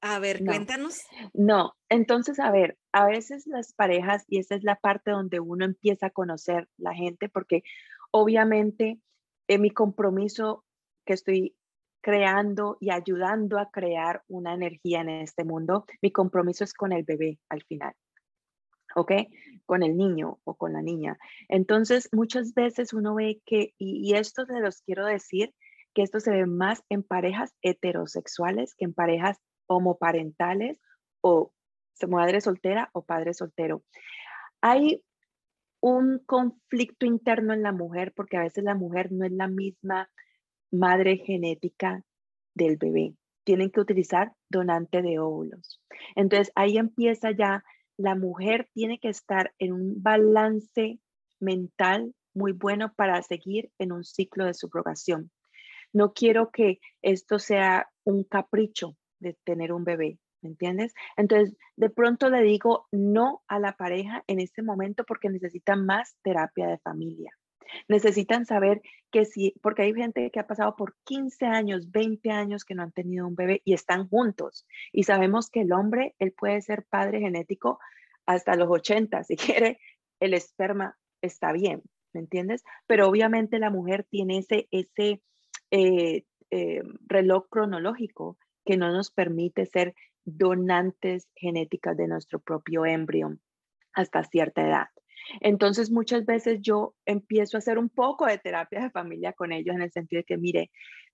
a 0.00 0.18
ver, 0.18 0.44
cuéntanos. 0.44 1.00
No, 1.34 1.74
entonces, 1.88 2.38
a 2.38 2.50
ver, 2.50 2.78
a 2.92 3.06
veces 3.06 3.46
las 3.46 3.72
parejas, 3.72 4.24
y 4.28 4.38
esa 4.38 4.54
es 4.54 4.62
la 4.62 4.76
parte 4.76 5.10
donde 5.10 5.40
uno 5.40 5.64
empieza 5.64 6.06
a 6.06 6.10
conocer 6.10 6.68
la 6.76 6.94
gente, 6.94 7.28
porque 7.28 7.62
obviamente 8.10 9.00
en 9.48 9.60
mi 9.62 9.70
compromiso 9.70 10.64
que 11.04 11.14
estoy 11.14 11.56
creando 12.00 12.76
y 12.80 12.90
ayudando 12.90 13.58
a 13.58 13.70
crear 13.70 14.22
una 14.28 14.54
energía 14.54 15.00
en 15.00 15.08
este 15.08 15.44
mundo, 15.44 15.84
mi 16.00 16.12
compromiso 16.12 16.64
es 16.64 16.72
con 16.74 16.92
el 16.92 17.02
bebé 17.02 17.38
al 17.48 17.62
final. 17.64 17.94
¿ok? 18.94 19.12
Con 19.66 19.82
el 19.82 19.96
niño 19.96 20.40
o 20.44 20.54
con 20.54 20.72
la 20.72 20.82
niña. 20.82 21.18
Entonces, 21.48 22.08
muchas 22.12 22.54
veces 22.54 22.92
uno 22.92 23.14
ve 23.14 23.40
que, 23.44 23.74
y, 23.78 24.08
y, 24.08 24.14
esto 24.14 24.46
se 24.46 24.60
los 24.60 24.80
quiero 24.82 25.06
decir, 25.06 25.54
que 25.94 26.02
esto 26.02 26.20
se 26.20 26.30
ve 26.30 26.46
más 26.46 26.82
en 26.88 27.02
parejas 27.02 27.54
heterosexuales 27.62 28.74
que 28.74 28.84
en 28.84 28.94
parejas 28.94 29.38
homoparentales 29.68 30.80
o 31.20 31.52
madre 32.08 32.40
soltera 32.40 32.90
o 32.92 33.02
padre 33.02 33.34
soltero. 33.34 33.82
Hay 34.60 35.02
un 35.80 36.20
conflicto 36.26 37.06
interno 37.06 37.52
en 37.52 37.62
la 37.62 37.72
mujer 37.72 38.12
porque 38.14 38.36
a 38.36 38.42
veces 38.42 38.64
la 38.64 38.74
mujer 38.74 39.12
no 39.12 39.24
es 39.24 39.32
la 39.32 39.48
misma 39.48 40.10
madre 40.70 41.18
genética 41.18 42.02
del 42.54 42.76
bebé. 42.76 43.14
Tienen 43.44 43.70
que 43.70 43.80
utilizar 43.80 44.32
donante 44.48 45.02
de 45.02 45.18
óvulos. 45.18 45.80
Entonces 46.16 46.52
ahí 46.54 46.76
empieza 46.76 47.30
ya, 47.30 47.64
la 47.96 48.14
mujer 48.14 48.68
tiene 48.74 48.98
que 48.98 49.08
estar 49.08 49.54
en 49.58 49.72
un 49.72 50.02
balance 50.02 51.00
mental 51.40 52.14
muy 52.34 52.52
bueno 52.52 52.92
para 52.94 53.22
seguir 53.22 53.70
en 53.78 53.92
un 53.92 54.04
ciclo 54.04 54.44
de 54.44 54.54
subrogación. 54.54 55.30
No 55.92 56.12
quiero 56.12 56.50
que 56.50 56.80
esto 57.02 57.38
sea 57.38 57.88
un 58.04 58.24
capricho, 58.24 58.96
de 59.20 59.36
tener 59.44 59.72
un 59.72 59.84
bebé, 59.84 60.18
¿me 60.42 60.50
entiendes? 60.50 60.94
Entonces, 61.16 61.56
de 61.76 61.90
pronto 61.90 62.30
le 62.30 62.42
digo 62.42 62.86
no 62.92 63.42
a 63.48 63.58
la 63.58 63.72
pareja 63.72 64.24
en 64.26 64.40
este 64.40 64.62
momento 64.62 65.04
porque 65.04 65.28
necesitan 65.28 65.86
más 65.86 66.16
terapia 66.22 66.68
de 66.68 66.78
familia. 66.78 67.32
Necesitan 67.86 68.46
saber 68.46 68.80
que 69.10 69.26
sí, 69.26 69.54
porque 69.62 69.82
hay 69.82 69.94
gente 69.94 70.30
que 70.30 70.40
ha 70.40 70.46
pasado 70.46 70.74
por 70.74 70.96
15 71.04 71.46
años, 71.46 71.90
20 71.90 72.30
años 72.30 72.64
que 72.64 72.74
no 72.74 72.82
han 72.82 72.92
tenido 72.92 73.26
un 73.26 73.34
bebé 73.34 73.60
y 73.64 73.74
están 73.74 74.08
juntos. 74.08 74.66
Y 74.90 75.02
sabemos 75.02 75.50
que 75.50 75.60
el 75.60 75.72
hombre, 75.72 76.14
él 76.18 76.32
puede 76.32 76.62
ser 76.62 76.84
padre 76.88 77.20
genético 77.20 77.78
hasta 78.24 78.56
los 78.56 78.70
80, 78.70 79.22
si 79.24 79.36
quiere, 79.36 79.80
el 80.18 80.32
esperma 80.32 80.96
está 81.20 81.52
bien. 81.52 81.82
¿me 82.12 82.20
entiendes? 82.20 82.64
Pero 82.86 83.08
obviamente 83.08 83.58
la 83.58 83.70
mujer 83.70 84.04
tiene 84.08 84.38
ese, 84.38 84.68
ese 84.70 85.22
eh, 85.70 86.24
eh, 86.50 86.82
reloj 87.06 87.48
cronológico 87.48 88.38
que 88.68 88.76
no 88.76 88.92
nos 88.92 89.10
permite 89.10 89.64
ser 89.64 89.94
donantes 90.26 91.26
genéticas 91.34 91.96
de 91.96 92.06
nuestro 92.06 92.38
propio 92.38 92.84
embrión 92.84 93.40
hasta 93.94 94.22
cierta 94.24 94.60
edad. 94.60 94.88
Entonces, 95.40 95.90
muchas 95.90 96.26
veces 96.26 96.60
yo 96.60 96.94
empiezo 97.06 97.56
a 97.56 97.60
hacer 97.60 97.78
un 97.78 97.88
poco 97.88 98.26
de 98.26 98.36
terapia 98.36 98.82
de 98.82 98.90
familia 98.90 99.32
con 99.32 99.52
ellos 99.52 99.74
en 99.74 99.80
el 99.80 99.90
sentido 99.90 100.20
de 100.20 100.24
que, 100.24 100.36
mire, 100.36 100.70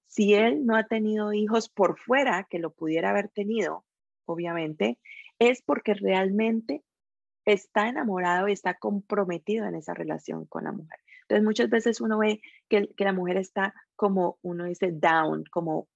si 0.09 0.35
él 0.35 0.67
no 0.67 0.75
ha 0.75 0.89
tenido 0.89 1.33
hijos 1.33 1.69
por 1.69 1.97
fuera, 1.97 2.49
que 2.51 2.59
lo 2.59 2.73
pudiera 2.73 3.11
haber 3.11 3.29
tenido, 3.29 3.85
obviamente, 4.27 4.99
es 5.39 5.63
porque 5.63 5.95
realmente 5.95 6.83
está 7.45 7.89
enamorado 7.89 8.49
y 8.49 8.53
está 8.53 8.75
comprometido 8.75 9.65
en 9.69 9.77
esa 9.77 9.95
relación 9.95 10.47
con 10.47 10.65
la 10.65 10.73
mujer. 10.73 10.99
Entonces, 11.23 11.45
muchas 11.45 11.71
veces 11.71 12.01
uno 12.01 12.19
ve 12.19 12.41
que, 12.69 12.89
que 12.97 13.05
la 13.05 13.13
mujer 13.13 13.37
está 13.37 13.75
como, 13.95 14.39
uno 14.43 14.65
dice, 14.65 14.91
down, 14.91 15.45
como 15.53 15.87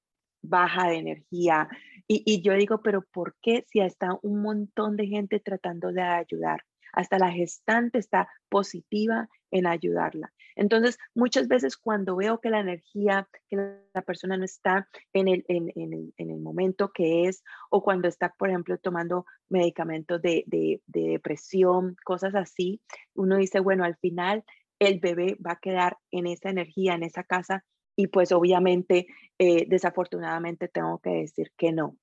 baja 0.42 0.88
de 0.88 0.96
energía. 0.96 1.68
Y, 2.06 2.22
y, 2.24 2.42
yo 2.42 2.54
digo, 2.54 2.80
pero 2.82 3.02
¿por 3.02 3.36
qué 3.42 3.64
si 3.70 3.80
está 3.80 4.18
un 4.22 4.42
montón 4.42 4.96
de 4.96 5.06
gente 5.06 5.40
tratando 5.40 5.92
de 5.92 6.02
ayudar? 6.02 6.64
Hasta 6.92 7.18
la 7.18 7.30
gestante 7.30 7.98
está 7.98 8.28
positiva 8.48 9.28
en 9.50 9.66
ayudarla. 9.66 10.32
Entonces, 10.56 10.98
muchas 11.14 11.46
veces 11.46 11.76
cuando 11.76 12.16
veo 12.16 12.40
que 12.40 12.50
la 12.50 12.60
energía, 12.60 13.28
que 13.48 13.56
la 13.94 14.02
persona 14.02 14.36
no 14.36 14.44
está 14.44 14.88
en 15.12 15.28
el, 15.28 15.44
en, 15.46 15.70
en, 15.76 16.30
el 16.30 16.40
momento 16.40 16.90
que 16.92 17.26
es, 17.26 17.44
o 17.70 17.82
cuando 17.82 18.08
está, 18.08 18.34
por 18.36 18.48
ejemplo, 18.48 18.76
tomando 18.78 19.24
medicamentos 19.48 20.20
de, 20.20 20.44
de 20.46 20.80
depresión, 20.90 21.96
cosas 22.04 22.34
así, 22.34 22.80
uno 23.14 23.36
dice, 23.36 23.60
bueno, 23.60 23.84
al 23.84 23.96
final 23.98 24.44
el 24.80 24.98
bebé 24.98 25.36
va 25.44 25.52
a 25.52 25.60
quedar 25.60 25.98
en 26.10 26.26
esa 26.26 26.50
energía, 26.50 26.94
en 26.94 27.04
esa 27.04 27.22
casa, 27.22 27.64
y 27.98 28.06
pues 28.06 28.30
obviamente, 28.30 29.08
eh, 29.40 29.66
desafortunadamente 29.66 30.68
tengo 30.68 31.00
que 31.00 31.10
decir 31.10 31.50
que 31.56 31.72
no. 31.72 31.96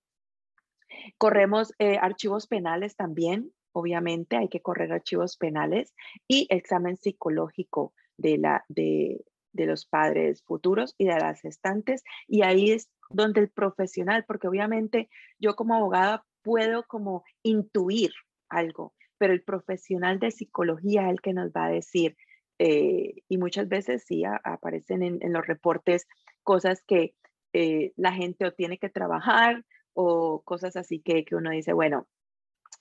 Corremos 1.17 1.73
eh, 1.79 1.97
archivos 2.01 2.47
penales 2.47 2.97
también, 2.97 3.53
obviamente 3.71 4.35
hay 4.35 4.49
que 4.49 4.61
correr 4.61 4.91
archivos 4.91 5.37
penales 5.37 5.95
y 6.27 6.47
examen 6.49 6.97
psicológico 6.97 7.93
de, 8.17 8.37
la, 8.37 8.65
de, 8.67 9.23
de 9.53 9.65
los 9.67 9.85
padres 9.85 10.43
futuros 10.43 10.95
y 10.97 11.05
de 11.05 11.17
las 11.17 11.39
gestantes. 11.39 12.03
Y 12.27 12.41
ahí 12.41 12.71
es 12.71 12.89
donde 13.09 13.39
el 13.39 13.49
profesional, 13.49 14.25
porque 14.27 14.49
obviamente 14.49 15.09
yo 15.39 15.55
como 15.55 15.75
abogada 15.75 16.25
puedo 16.41 16.83
como 16.87 17.23
intuir 17.41 18.11
algo, 18.49 18.93
pero 19.17 19.31
el 19.31 19.43
profesional 19.43 20.19
de 20.19 20.31
psicología 20.31 21.03
es 21.03 21.11
el 21.11 21.21
que 21.21 21.31
nos 21.31 21.51
va 21.51 21.67
a 21.67 21.71
decir, 21.71 22.17
eh, 22.59 23.23
y 23.27 23.37
muchas 23.37 23.67
veces 23.67 24.03
sí 24.05 24.23
aparecen 24.25 25.03
en, 25.03 25.19
en, 25.21 25.33
los 25.33 25.45
reportes 25.45 26.07
cosas 26.43 26.81
que 26.85 27.15
eh, 27.53 27.93
la 27.95 28.13
gente 28.13 28.45
o 28.45 28.53
tiene 28.53 28.77
que 28.77 28.89
trabajar 28.89 29.63
o 29.93 30.41
cosas 30.43 30.75
así 30.75 30.99
que, 30.99 31.25
que 31.25 31.35
uno 31.35 31.51
dice, 31.51 31.73
bueno, 31.73 32.07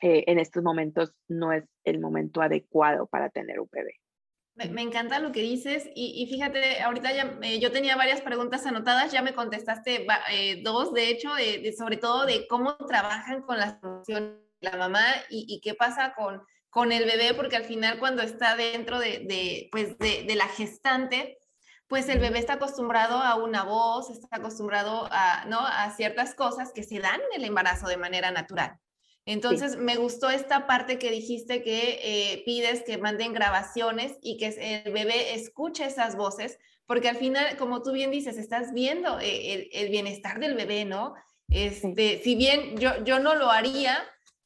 eh, 0.00 0.24
en 0.26 0.38
estos 0.38 0.62
momentos 0.62 1.14
no 1.28 1.52
es 1.52 1.64
el 1.84 2.00
momento 2.00 2.42
adecuado 2.42 3.06
para 3.06 3.30
tener 3.30 3.60
un 3.60 3.68
bebé. 3.70 4.00
Me, 4.56 4.82
encanta 4.82 5.18
lo 5.18 5.32
que 5.32 5.40
dices 5.40 5.88
y, 5.94 6.22
y 6.22 6.26
fíjate, 6.26 6.80
ahorita 6.80 7.12
ya 7.12 7.38
eh, 7.42 7.58
yo 7.58 7.72
tenía 7.72 7.96
varias 7.96 8.20
preguntas 8.20 8.66
anotadas, 8.66 9.10
ya 9.10 9.22
me 9.22 9.34
contestaste 9.34 10.06
eh, 10.30 10.60
dos, 10.62 10.92
de 10.92 11.08
hecho, 11.08 11.34
de, 11.34 11.72
sobre 11.72 11.96
todo 11.96 12.24
de 12.24 12.46
cómo 12.46 12.76
trabajan 12.76 13.42
con 13.42 13.58
las 13.58 13.82
emociones 13.82 14.34
de 14.60 14.70
la 14.70 14.76
mamá 14.76 15.04
y, 15.28 15.46
y, 15.48 15.60
qué 15.60 15.74
pasa 15.74 16.14
con, 16.14 16.40
con 16.74 16.90
el 16.90 17.04
bebé, 17.04 17.34
porque 17.34 17.54
al 17.54 17.64
final 17.64 18.00
cuando 18.00 18.20
está 18.20 18.56
dentro 18.56 18.98
de, 18.98 19.20
de 19.20 19.68
pues 19.70 19.96
de, 19.98 20.24
de, 20.24 20.34
la 20.34 20.48
gestante, 20.48 21.38
pues 21.86 22.08
el 22.08 22.18
bebé 22.18 22.40
está 22.40 22.54
acostumbrado 22.54 23.18
a 23.18 23.36
una 23.36 23.62
voz, 23.62 24.10
está 24.10 24.26
acostumbrado 24.32 25.06
a, 25.12 25.44
¿no? 25.44 25.60
a 25.60 25.88
ciertas 25.92 26.34
cosas 26.34 26.72
que 26.74 26.82
se 26.82 26.98
dan 26.98 27.20
en 27.30 27.40
el 27.40 27.46
embarazo 27.46 27.86
de 27.86 27.96
manera 27.96 28.32
natural. 28.32 28.76
Entonces, 29.24 29.74
sí. 29.74 29.78
me 29.78 29.94
gustó 29.94 30.30
esta 30.30 30.66
parte 30.66 30.98
que 30.98 31.12
dijiste 31.12 31.62
que 31.62 32.00
eh, 32.02 32.42
pides 32.44 32.82
que 32.82 32.98
manden 32.98 33.32
grabaciones 33.32 34.18
y 34.20 34.36
que 34.36 34.48
el 34.48 34.92
bebé 34.92 35.34
escuche 35.34 35.86
esas 35.86 36.16
voces, 36.16 36.58
porque 36.86 37.08
al 37.08 37.16
final, 37.16 37.56
como 37.56 37.82
tú 37.82 37.92
bien 37.92 38.10
dices, 38.10 38.36
estás 38.36 38.72
viendo 38.72 39.20
eh, 39.20 39.54
el, 39.54 39.68
el, 39.72 39.90
bienestar 39.90 40.40
del 40.40 40.54
bebé, 40.54 40.84
¿no? 40.84 41.14
Este, 41.48 42.16
sí. 42.16 42.24
Si 42.24 42.34
bien 42.34 42.76
yo, 42.78 43.04
yo 43.04 43.20
no 43.20 43.36
lo 43.36 43.52
haría, 43.52 44.04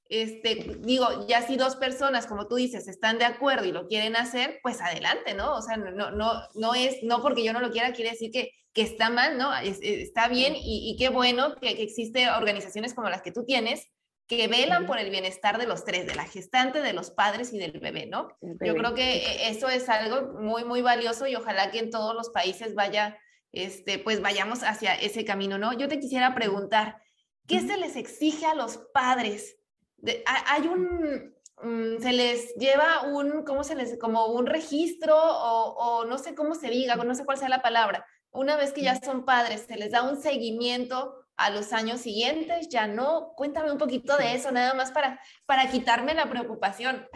este, 0.09 0.79
digo, 0.81 1.27
ya 1.27 1.43
si 1.43 1.57
dos 1.57 1.77
personas, 1.77 2.27
como 2.27 2.49
tú 2.49 2.57
dices, 2.57 2.89
están 2.89 3.19
de 3.19 3.27
acuerdo 3.27 3.67
y 3.67 3.73
lo 3.73 3.87
quieren 3.87 4.17
hacer, 4.17 4.59
pues 4.63 4.81
adelante, 4.81 5.35
¿no? 5.35 5.55
O 5.55 5.63
sea, 5.63 5.77
no, 5.77 6.11
no, 6.11 6.33
no 6.55 6.75
es, 6.75 7.03
no 7.03 7.21
porque 7.21 7.45
yo 7.45 7.53
no 7.53 7.61
lo 7.61 7.71
quiera, 7.71 7.93
quiere 7.93 8.13
decir 8.13 8.31
que, 8.31 8.53
que 8.73 8.83
está 8.83 9.11
mal, 9.11 9.37
¿no? 9.37 9.55
Es, 9.57 9.79
está 9.83 10.29
bien 10.29 10.55
y, 10.57 10.91
y, 10.91 10.97
qué 10.97 11.11
bueno 11.11 11.57
que, 11.57 11.77
que 11.77 11.83
existen 11.83 12.29
organizaciones 12.31 12.95
como 12.95 13.11
las 13.11 13.23
que 13.23 13.33
tú 13.33 13.45
tienes, 13.45 13.87
que 14.29 14.49
velan 14.49 14.87
por 14.87 14.99
el 14.99 15.11
bienestar 15.11 15.59
de 15.59 15.67
los 15.67 15.85
tres, 15.85 16.07
de 16.07 16.15
la 16.15 16.25
gestante, 16.25 16.81
de 16.81 16.93
los 16.93 17.11
padres 17.11 17.53
y 17.53 17.59
del 17.59 17.73
bebé, 17.73 18.07
¿no? 18.07 18.29
Bebé. 18.41 18.67
Yo 18.67 18.75
creo 18.77 18.95
que 18.95 19.17
e, 19.17 19.49
eso 19.51 19.69
es 19.69 19.89
algo 19.89 20.39
muy, 20.41 20.65
muy 20.65 20.81
valioso 20.81 21.27
y 21.27 21.35
ojalá 21.35 21.71
que 21.71 21.81
en 21.81 21.91
todos 21.91 22.15
los 22.15 22.31
países 22.31 22.75
vaya, 22.75 23.19
este, 23.53 23.99
pues 23.99 24.23
vayamos 24.23 24.63
hacia 24.63 24.95
ese 24.95 25.25
camino, 25.25 25.59
¿no? 25.59 25.73
Yo 25.73 25.89
te 25.89 25.99
quisiera 25.99 26.35
preguntar, 26.35 27.03
¿qué 27.47 27.57
uh 27.57 27.59
-huh. 27.59 27.67
se 27.67 27.77
les 27.79 27.97
exige 27.97 28.47
a 28.47 28.55
los 28.55 28.79
padres? 28.95 29.58
De, 29.99 30.23
hay 30.27 30.67
un, 30.67 31.35
um, 31.63 31.99
se 31.99 32.13
les 32.13 32.55
lleva 32.57 33.03
un, 33.03 33.45
¿cómo 33.45 33.63
se 33.65 33.75
les, 33.75 33.99
como 33.99 34.27
un 34.27 34.47
registro 34.47 35.17
o, 35.17 35.75
o 35.77 36.05
no 36.05 36.19
sé 36.19 36.35
cómo 36.35 36.55
se 36.55 36.71
diga, 36.71 36.97
no 36.97 37.15
sé 37.15 37.25
cuál 37.25 37.39
sea 37.39 37.49
la 37.49 37.63
palabra. 37.63 38.07
Una 38.31 38.57
vez 38.57 38.73
que 38.73 38.83
ya 38.83 38.97
son 38.97 39.25
padres, 39.25 39.67
se 39.67 39.77
les 39.77 39.91
da 39.91 40.03
un 40.03 40.17
seguimiento 40.17 41.15
a 41.39 41.51
los 41.51 41.73
años 41.73 42.01
siguientes, 42.01 42.69
ya 42.69 42.87
no. 42.87 43.33
Cuéntame 43.37 43.73
un 43.73 43.79
poquito 43.79 44.17
de 44.17 44.35
eso, 44.35 44.51
nada 44.51 44.75
más 44.75 44.91
para, 44.91 45.21
para 45.47 45.71
quitarme 45.71 46.15
la 46.15 46.29
preocupación. 46.29 47.07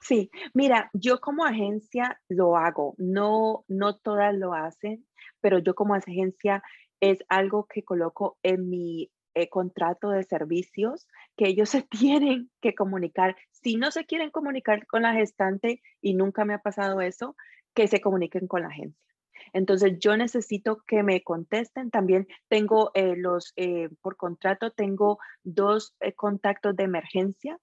Sí, 0.00 0.30
mira, 0.54 0.90
yo 0.92 1.20
como 1.20 1.44
agencia 1.44 2.20
lo 2.28 2.56
hago, 2.56 2.94
no, 2.96 3.64
no 3.68 3.96
todas 3.96 4.34
lo 4.34 4.54
hacen, 4.54 5.06
pero 5.40 5.58
yo 5.58 5.74
como 5.74 5.94
agencia 5.94 6.62
es 7.00 7.24
algo 7.28 7.66
que 7.66 7.84
coloco 7.84 8.38
en 8.42 8.68
mi 8.68 9.10
eh, 9.36 9.48
contrato 9.48 10.10
de 10.10 10.24
servicios 10.24 11.06
que 11.36 11.46
ellos 11.46 11.70
se 11.70 11.82
tienen 11.90 12.50
que 12.60 12.74
comunicar. 12.74 13.36
Si 13.52 13.76
no 13.76 13.90
se 13.92 14.04
quieren 14.04 14.30
comunicar 14.30 14.86
con 14.86 15.02
la 15.02 15.12
gestante, 15.12 15.80
y 16.00 16.14
nunca 16.14 16.44
me 16.44 16.54
ha 16.54 16.58
pasado 16.58 17.00
eso, 17.00 17.36
que 17.74 17.86
se 17.86 18.00
comuniquen 18.00 18.48
con 18.48 18.62
la 18.62 18.68
agencia. 18.68 19.06
Entonces 19.52 19.98
yo 19.98 20.16
necesito 20.16 20.82
que 20.86 21.02
me 21.02 21.22
contesten. 21.22 21.90
También 21.90 22.26
tengo 22.48 22.90
eh, 22.94 23.14
los, 23.16 23.52
eh, 23.56 23.88
por 24.00 24.16
contrato, 24.16 24.70
tengo 24.70 25.18
dos 25.44 25.94
eh, 26.00 26.12
contactos 26.14 26.74
de 26.76 26.84
emergencia, 26.84 27.58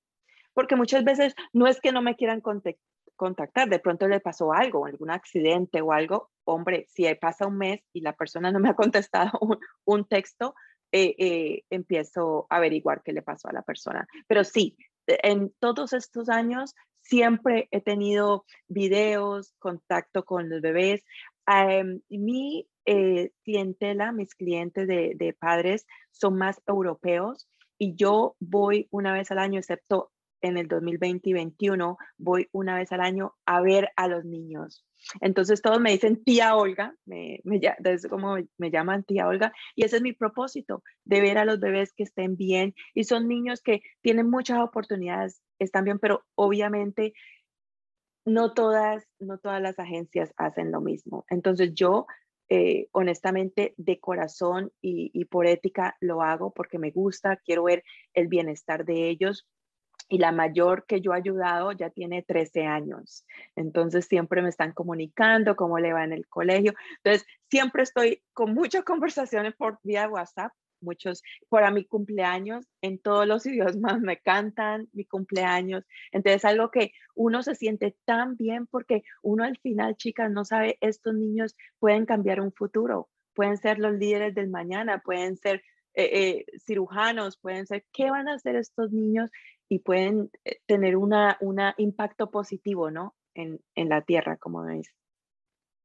porque 0.53 0.75
muchas 0.75 1.03
veces 1.03 1.35
no 1.51 1.67
es 1.67 1.81
que 1.81 1.91
no 1.91 2.01
me 2.01 2.15
quieran 2.15 2.41
contactar, 3.15 3.69
de 3.69 3.79
pronto 3.79 4.07
le 4.07 4.19
pasó 4.19 4.53
algo, 4.53 4.85
algún 4.85 5.09
accidente 5.09 5.81
o 5.81 5.91
algo. 5.91 6.29
Hombre, 6.45 6.85
si 6.89 7.11
pasa 7.15 7.47
un 7.47 7.57
mes 7.57 7.81
y 7.91 8.01
la 8.01 8.13
persona 8.13 8.51
no 8.51 8.59
me 8.59 8.69
ha 8.69 8.75
contestado 8.75 9.31
un, 9.41 9.59
un 9.85 10.05
texto, 10.05 10.53
empiezo 10.93 12.45
a 12.49 12.57
averiguar 12.57 13.01
qué 13.03 13.13
le 13.13 13.21
pasó 13.21 13.49
a 13.49 13.53
la 13.53 13.63
persona. 13.63 14.07
Pero 14.27 14.43
sí, 14.43 14.77
en 15.07 15.53
todos 15.59 15.93
estos 15.93 16.29
años 16.29 16.75
siempre 17.01 17.67
he 17.71 17.81
tenido 17.81 18.45
videos, 18.67 19.53
contacto 19.59 20.23
con 20.23 20.49
los 20.49 20.61
bebés. 20.61 21.03
Um, 21.47 21.99
mi 22.09 22.69
eh, 22.85 23.31
clientela, 23.43 24.11
mis 24.11 24.33
clientes 24.35 24.87
de, 24.87 25.13
de, 25.15 25.33
padres 25.33 25.85
son 26.11 26.37
más 26.37 26.61
europeos 26.67 27.49
y 27.77 27.95
yo 27.95 28.35
voy 28.39 28.87
una 28.91 29.11
vez 29.11 29.29
al 29.31 29.39
año, 29.39 29.59
excepto 29.59 30.12
en 30.43 30.57
el 30.57 30.67
2020 30.67 31.29
y 31.29 31.33
2021, 31.33 31.97
voy 32.17 32.47
una 32.51 32.77
vez 32.77 32.91
al 32.91 33.01
año 33.01 33.33
a 33.45 33.61
ver 33.61 33.89
a 33.95 34.07
los 34.07 34.25
niños. 34.25 34.85
Entonces 35.21 35.61
todos 35.61 35.79
me 35.79 35.91
dicen 35.91 36.23
tía 36.23 36.55
Olga, 36.55 36.95
me, 37.05 37.41
es 37.45 38.07
como 38.07 38.37
me 38.57 38.69
llaman 38.69 39.03
tía 39.03 39.27
Olga, 39.27 39.51
y 39.75 39.85
ese 39.85 39.95
es 39.97 40.01
mi 40.01 40.13
propósito, 40.13 40.83
de 41.05 41.21
ver 41.21 41.37
a 41.37 41.45
los 41.45 41.59
bebés 41.59 41.93
que 41.93 42.03
estén 42.03 42.35
bien. 42.35 42.75
Y 42.93 43.05
son 43.05 43.27
niños 43.27 43.61
que 43.61 43.81
tienen 44.01 44.29
muchas 44.29 44.59
oportunidades, 44.59 45.41
están 45.59 45.85
bien, 45.85 45.97
pero 45.97 46.23
obviamente 46.35 47.13
no 48.25 48.53
todas, 48.53 49.07
no 49.19 49.37
todas 49.37 49.61
las 49.61 49.79
agencias 49.79 50.33
hacen 50.37 50.71
lo 50.71 50.81
mismo. 50.81 51.25
Entonces 51.29 51.73
yo, 51.73 52.05
eh, 52.49 52.87
honestamente, 52.91 53.73
de 53.77 53.99
corazón 53.99 54.71
y, 54.81 55.25
por 55.25 55.47
ética 55.47 55.97
lo 55.99 56.21
hago 56.21 56.53
porque 56.53 56.79
me 56.79 56.91
gusta, 56.91 57.37
quiero 57.37 57.63
ver 57.63 57.83
el 58.13 58.27
bienestar 58.27 58.85
de 58.85 59.09
ellos. 59.09 59.47
Y 60.09 60.17
la 60.17 60.31
mayor 60.31 60.85
que 60.85 61.01
yo 61.01 61.13
he 61.13 61.17
ayudado 61.17 61.71
ya 61.71 61.89
tiene 61.89 62.23
13 62.23 62.65
años. 62.65 63.25
Entonces 63.55 64.05
siempre 64.05 64.41
me 64.41 64.49
están 64.49 64.73
comunicando 64.73 65.55
cómo 65.55 65.79
le 65.79 65.93
va 65.93 66.03
en 66.03 66.13
el 66.13 66.27
colegio. 66.27 66.73
Entonces 67.03 67.27
siempre 67.49 67.83
estoy 67.83 68.23
con 68.33 68.53
muchas 68.53 68.83
conversaciones 68.83 69.55
por 69.55 69.79
vía 69.83 70.07
WhatsApp 70.07 70.51
muchos, 70.83 71.23
para 71.49 71.71
mi 71.71 71.85
cumpleaños, 71.85 72.67
en 72.81 72.99
todos 72.99 73.25
los 73.25 73.45
idiomas 73.47 73.99
me 74.01 74.17
cantan 74.19 74.89
mi 74.93 75.05
cumpleaños. 75.05 75.85
Entonces, 76.11 76.45
algo 76.45 76.69
que 76.69 76.91
uno 77.15 77.41
se 77.41 77.55
siente 77.55 77.97
tan 78.05 78.35
bien 78.37 78.67
porque 78.67 79.03
uno 79.23 79.43
al 79.43 79.57
final, 79.57 79.95
chicas, 79.95 80.29
no 80.31 80.45
sabe, 80.45 80.77
estos 80.81 81.15
niños 81.15 81.55
pueden 81.79 82.05
cambiar 82.05 82.41
un 82.41 82.51
futuro, 82.51 83.09
pueden 83.33 83.57
ser 83.57 83.79
los 83.79 83.93
líderes 83.93 84.35
del 84.35 84.49
mañana, 84.49 84.99
pueden 84.99 85.37
ser 85.37 85.63
eh, 85.93 86.45
eh, 86.45 86.45
cirujanos, 86.59 87.37
pueden 87.37 87.67
ser, 87.67 87.85
¿qué 87.91 88.09
van 88.09 88.27
a 88.27 88.35
hacer 88.35 88.55
estos 88.55 88.91
niños? 88.91 89.29
Y 89.69 89.79
pueden 89.79 90.31
eh, 90.45 90.59
tener 90.65 90.97
un 90.97 91.13
una 91.41 91.75
impacto 91.77 92.31
positivo, 92.31 92.91
¿no? 92.91 93.15
En, 93.35 93.61
en 93.75 93.89
la 93.89 94.01
tierra, 94.01 94.37
como 94.37 94.65
dice. 94.65 94.91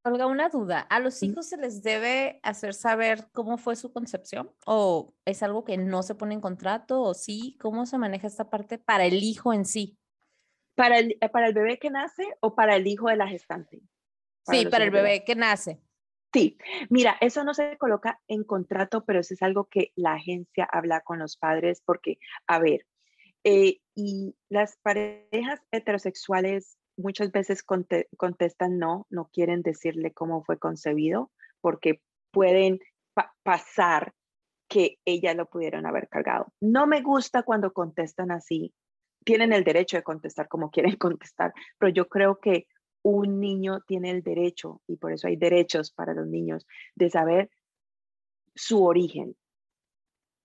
Olga, 0.05 0.27
una 0.27 0.49
duda. 0.49 0.81
¿A 0.81 1.01
los 1.01 1.23
hijos 1.23 1.49
se 1.49 1.57
les 1.57 1.83
debe 1.83 2.41
hacer 2.43 2.73
saber 2.73 3.29
cómo 3.33 3.59
fue 3.59 3.77
su 3.77 3.93
concepción? 3.93 4.51
¿O 4.65 5.15
es 5.25 5.43
algo 5.43 5.65
que 5.65 5.77
no 5.77 6.03
se 6.03 6.15
pone 6.15 6.35
en 6.35 6.41
contrato? 6.41 7.03
¿O 7.03 7.15
sí? 7.15 7.57
¿Cómo 7.61 7.85
se 7.85 7.99
maneja 7.99 8.27
esta 8.27 8.49
parte 8.49 8.79
para 8.79 9.05
el 9.05 9.23
hijo 9.23 9.53
en 9.53 9.65
sí? 9.65 9.99
¿Para 10.75 10.99
el, 10.99 11.19
para 11.33 11.49
el 11.49 11.55
bebé 11.55 11.79
que 11.79 11.91
nace 11.91 12.25
o 12.41 12.55
para 12.55 12.77
el 12.77 12.87
hijo 12.87 13.09
de 13.09 13.17
la 13.17 13.29
gestante? 13.29 13.83
sí, 14.47 14.67
para 14.67 14.85
el 14.85 14.91
bebé 14.91 15.25
que 15.25 15.35
nace. 15.35 15.83
Sí, 16.33 16.59
mira, 16.91 17.17
eso 17.21 17.43
no 17.43 17.55
se 17.55 17.79
coloca 17.79 18.21
en 18.29 18.45
contrato, 18.45 19.05
pero 19.05 19.21
eso 19.21 19.33
es 19.33 19.43
algo 19.43 19.65
que 19.65 19.93
la 19.97 20.15
agencia 20.15 20.69
habla 20.71 21.01
con 21.01 21.19
los 21.19 21.37
padres 21.39 21.83
porque, 21.85 22.19
a 22.47 22.59
ver, 22.59 22.85
eh, 23.45 23.79
y 23.95 24.37
las 24.51 24.77
parejas 24.83 25.61
heterosexuales 25.71 26.77
muchas 26.99 27.33
veces 27.33 27.63
contestan 27.63 28.79
no, 28.79 29.07
no 29.09 29.31
quieren 29.33 29.63
decirle 29.63 30.13
cómo 30.13 30.43
fue 30.45 30.59
concebido 30.59 31.31
porque 31.61 32.03
pueden 32.31 32.81
pasar 33.43 34.13
que 34.69 34.99
ella 35.05 35.33
lo 35.35 35.47
pudieron 35.47 35.87
haber 35.87 36.09
cargado. 36.09 36.53
No 36.61 36.87
me 36.87 37.01
gusta 37.01 37.43
cuando 37.43 37.73
contestan 37.73 38.31
así. 38.31 38.75
Tienen 39.25 39.53
el 39.53 39.65
derecho 39.65 39.97
de 39.97 40.03
contestar 40.03 40.49
como 40.49 40.71
quieren 40.71 40.97
contestar, 40.97 41.53
pero 41.79 41.91
yo 41.91 42.09
creo 42.09 42.39
que 42.39 42.67
un 43.11 43.41
niño 43.41 43.81
tiene 43.87 44.11
el 44.11 44.23
derecho, 44.23 44.83
y 44.87 44.97
por 44.97 45.13
eso 45.13 45.29
hay 45.29 45.37
derechos 45.37 45.91
para 45.91 46.13
los 46.13 46.27
niños, 46.27 46.67
de 46.95 47.09
saber 47.09 47.51
su 48.55 48.85
origen 48.85 49.35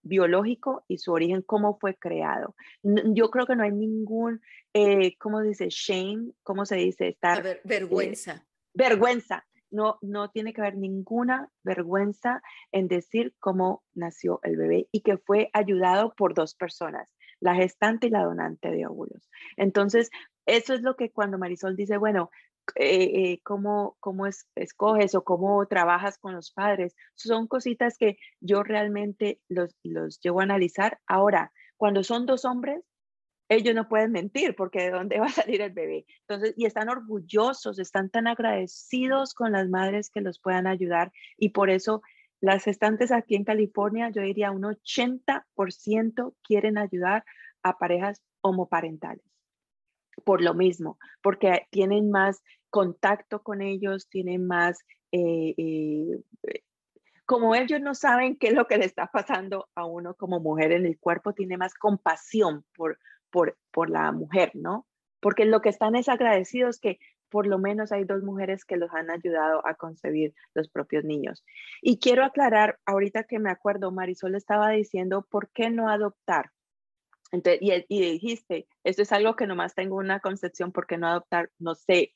biológico 0.02 0.84
y 0.88 0.98
su 0.98 1.12
origen, 1.12 1.42
cómo 1.42 1.78
fue 1.78 1.96
creado. 1.96 2.56
Yo 2.82 3.30
creo 3.30 3.46
que 3.46 3.56
no 3.56 3.64
hay 3.64 3.72
ningún, 3.72 4.42
eh, 4.74 5.18
¿cómo 5.18 5.42
dice? 5.42 5.68
Shame, 5.70 6.32
¿cómo 6.44 6.66
se 6.66 6.76
dice? 6.76 7.08
Estar, 7.08 7.42
ver, 7.42 7.62
vergüenza. 7.64 8.34
Eh, 8.34 8.70
vergüenza. 8.74 9.46
No, 9.70 9.98
no 10.02 10.30
tiene 10.30 10.54
que 10.54 10.62
haber 10.62 10.78
ninguna 10.78 11.50
vergüenza 11.64 12.44
en 12.72 12.88
decir 12.88 13.34
cómo 13.40 13.84
nació 13.96 14.40
el 14.44 14.56
bebé 14.56 14.88
y 14.92 15.02
que 15.02 15.18
fue 15.18 15.50
ayudado 15.52 16.14
por 16.16 16.36
dos 16.36 16.54
personas, 16.54 17.10
la 17.40 17.56
gestante 17.56 18.08
y 18.08 18.10
la 18.12 18.24
donante 18.24 18.70
de 18.70 18.86
óvulos. 18.86 19.30
Entonces, 19.58 20.12
eso 20.46 20.74
es 20.74 20.82
lo 20.82 20.96
que 20.96 21.12
cuando 21.12 21.38
Marisol 21.38 21.76
dice, 21.76 21.98
bueno, 21.98 22.30
eh, 22.76 23.32
eh, 23.34 23.40
cómo, 23.44 23.98
cómo 24.00 24.26
es, 24.26 24.48
escoges 24.56 25.16
o 25.16 25.24
cómo 25.24 25.66
trabajas 25.68 26.18
con 26.18 26.34
los 26.34 26.52
padres. 26.52 26.96
Son 27.16 27.48
cositas 27.48 27.98
que 27.98 28.18
yo 28.40 28.64
realmente 28.64 29.40
los, 29.48 29.76
los 29.84 30.20
llevo 30.22 30.40
a 30.40 30.44
analizar. 30.44 31.00
Ahora, 31.08 31.52
cuando 31.78 32.04
son 32.04 32.26
dos 32.26 32.46
hombres, 32.46 32.84
ellos 33.50 33.76
no 33.76 33.88
pueden 33.88 34.12
mentir 34.12 34.56
porque 34.56 34.84
de 34.84 34.92
dónde 34.92 35.20
va 35.20 35.28
a 35.28 35.30
salir 35.30 35.62
el 35.62 35.72
bebé. 35.72 36.06
Entonces, 36.22 36.54
y 36.58 36.66
están 36.66 36.90
orgullosos, 36.90 37.80
están 37.80 38.10
tan 38.10 38.28
agradecidos 38.28 39.34
con 39.34 39.52
las 39.52 39.70
madres 39.70 40.10
que 40.10 40.22
los 40.22 40.40
puedan 40.40 40.68
ayudar 40.68 41.12
y 41.38 41.50
por 41.50 41.70
eso 41.70 42.02
las 42.42 42.66
gestantes 42.66 43.12
aquí 43.12 43.36
en 43.36 43.46
California, 43.46 44.10
yo 44.10 44.22
diría 44.22 44.52
un 44.52 44.64
80% 44.64 46.36
quieren 46.44 46.78
ayudar 46.78 47.24
a 47.62 47.78
parejas 47.78 48.22
homoparentales 48.42 49.33
por 50.24 50.42
lo 50.42 50.54
mismo, 50.54 50.98
porque 51.22 51.68
tienen 51.70 52.10
más 52.12 52.42
contacto 52.70 53.44
con 53.44 53.62
ellos, 53.62 54.10
tienen 54.10 54.48
más, 54.48 54.80
eh, 55.12 55.54
eh, 55.58 56.24
como 57.26 57.56
ellos 57.56 57.82
no 57.82 57.94
saben 57.94 58.36
qué 58.38 58.48
es 58.48 58.54
lo 58.54 58.68
que 58.68 58.78
le 58.78 58.86
está 58.86 59.08
pasando 59.08 59.70
a 59.76 59.86
uno 59.86 60.16
como 60.16 60.40
mujer 60.40 60.72
en 60.72 60.86
el 60.86 61.00
cuerpo, 61.00 61.34
tiene 61.34 61.58
más 61.58 61.74
compasión 61.74 62.66
por, 62.76 62.98
por, 63.30 63.58
por 63.72 63.90
la 63.90 64.12
mujer, 64.12 64.52
¿no? 64.56 64.88
Porque 65.20 65.46
lo 65.46 65.62
que 65.62 65.70
están 65.70 65.96
es 65.96 66.10
agradecidos 66.10 66.80
que 66.80 67.00
por 67.34 67.48
lo 67.48 67.58
menos 67.58 67.92
hay 67.92 68.04
dos 68.04 68.22
mujeres 68.22 68.64
que 68.64 68.78
los 68.78 68.94
han 68.94 69.10
ayudado 69.10 69.66
a 69.66 69.74
concebir 69.74 70.36
los 70.54 70.70
propios 70.70 71.04
niños. 71.04 71.44
Y 71.82 71.98
quiero 71.98 72.24
aclarar, 72.24 72.78
ahorita 72.86 73.24
que 73.24 73.40
me 73.40 73.50
acuerdo, 73.50 73.92
Marisol 73.92 74.36
estaba 74.36 74.70
diciendo, 74.70 75.26
¿por 75.32 75.50
qué 75.50 75.72
no 75.72 75.90
adoptar? 75.90 76.52
Y, 77.34 78.02
dijiste, 78.02 78.68
esto 78.84 79.02
es 79.02 79.12
algo 79.12 79.36
que 79.36 79.48
nomás 79.48 79.74
tengo 79.74 79.96
una 79.96 80.20
concepción, 80.20 80.72
porque 80.72 80.98
no 80.98 81.08
adoptar? 81.08 81.50
No 81.58 81.74
sé 81.76 82.14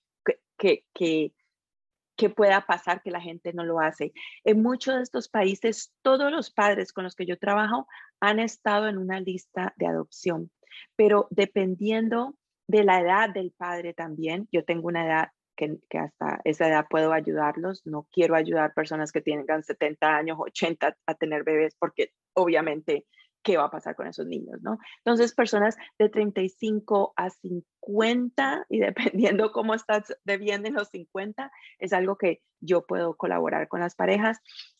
qué, 0.58 0.84
qué, 0.94 2.30
pueda 2.30 2.66
pasar 2.66 3.02
que 3.02 3.12
la 3.12 3.22
gente 3.22 3.54
no 3.54 3.64
lo 3.64 3.80
hace. 3.80 4.14
En 4.44 4.62
muchos 4.62 4.96
de 4.96 5.04
estos 5.04 5.30
países, 5.30 5.92
todos 6.02 6.32
los 6.32 6.52
padres 6.52 6.94
con 6.94 7.04
los 7.04 7.16
que 7.16 7.26
yo 7.26 7.38
trabajo 7.38 7.88
han 8.20 8.40
estado 8.40 8.88
en 8.88 8.98
una 8.98 9.20
lista 9.20 9.74
de 9.78 9.88
adopción, 9.88 10.52
pero 10.96 11.28
dependiendo 11.32 12.36
de 12.68 12.84
la 12.84 13.00
edad 13.00 13.30
del 13.30 13.52
padre 13.52 13.94
también, 13.94 14.48
yo 14.52 14.66
tengo 14.66 14.88
una 14.88 15.06
edad 15.06 15.30
que, 15.56 15.80
que, 15.90 15.98
hasta 15.98 16.42
esa 16.44 16.68
edad 16.68 16.86
puedo 16.88 17.14
ayudarlos. 17.14 17.82
No 17.86 18.08
quiero 18.12 18.36
ayudar 18.36 18.74
personas 18.74 19.12
que 19.12 19.22
tengan 19.22 19.64
70 19.64 20.16
años, 20.16 20.38
80 20.40 20.96
a 21.06 21.14
tener 21.16 21.44
bebés 21.44 21.76
porque 21.80 22.12
obviamente 22.34 23.06
qué 23.44 23.58
va 23.58 23.66
a 23.66 23.72
pasar 23.72 23.96
con 23.96 24.08
esos 24.08 24.26
niños, 24.26 24.62
¿no? 24.62 24.78
Entonces, 25.00 25.34
personas 25.34 25.78
de 25.98 26.10
35 26.10 27.14
a 27.16 27.30
50 27.30 28.66
y 28.70 28.80
dependiendo 28.80 29.52
cómo 29.52 29.74
estás 29.74 30.18
debiendo 30.26 30.68
en 30.68 30.76
los 30.76 30.90
50, 30.90 31.52
es 31.80 31.94
algo 31.94 32.18
que 32.18 32.42
yo 32.60 32.86
puedo 32.86 33.16
colaborar 33.16 33.68
con 33.68 33.80
las 33.80 33.96
parejas. 33.96 34.40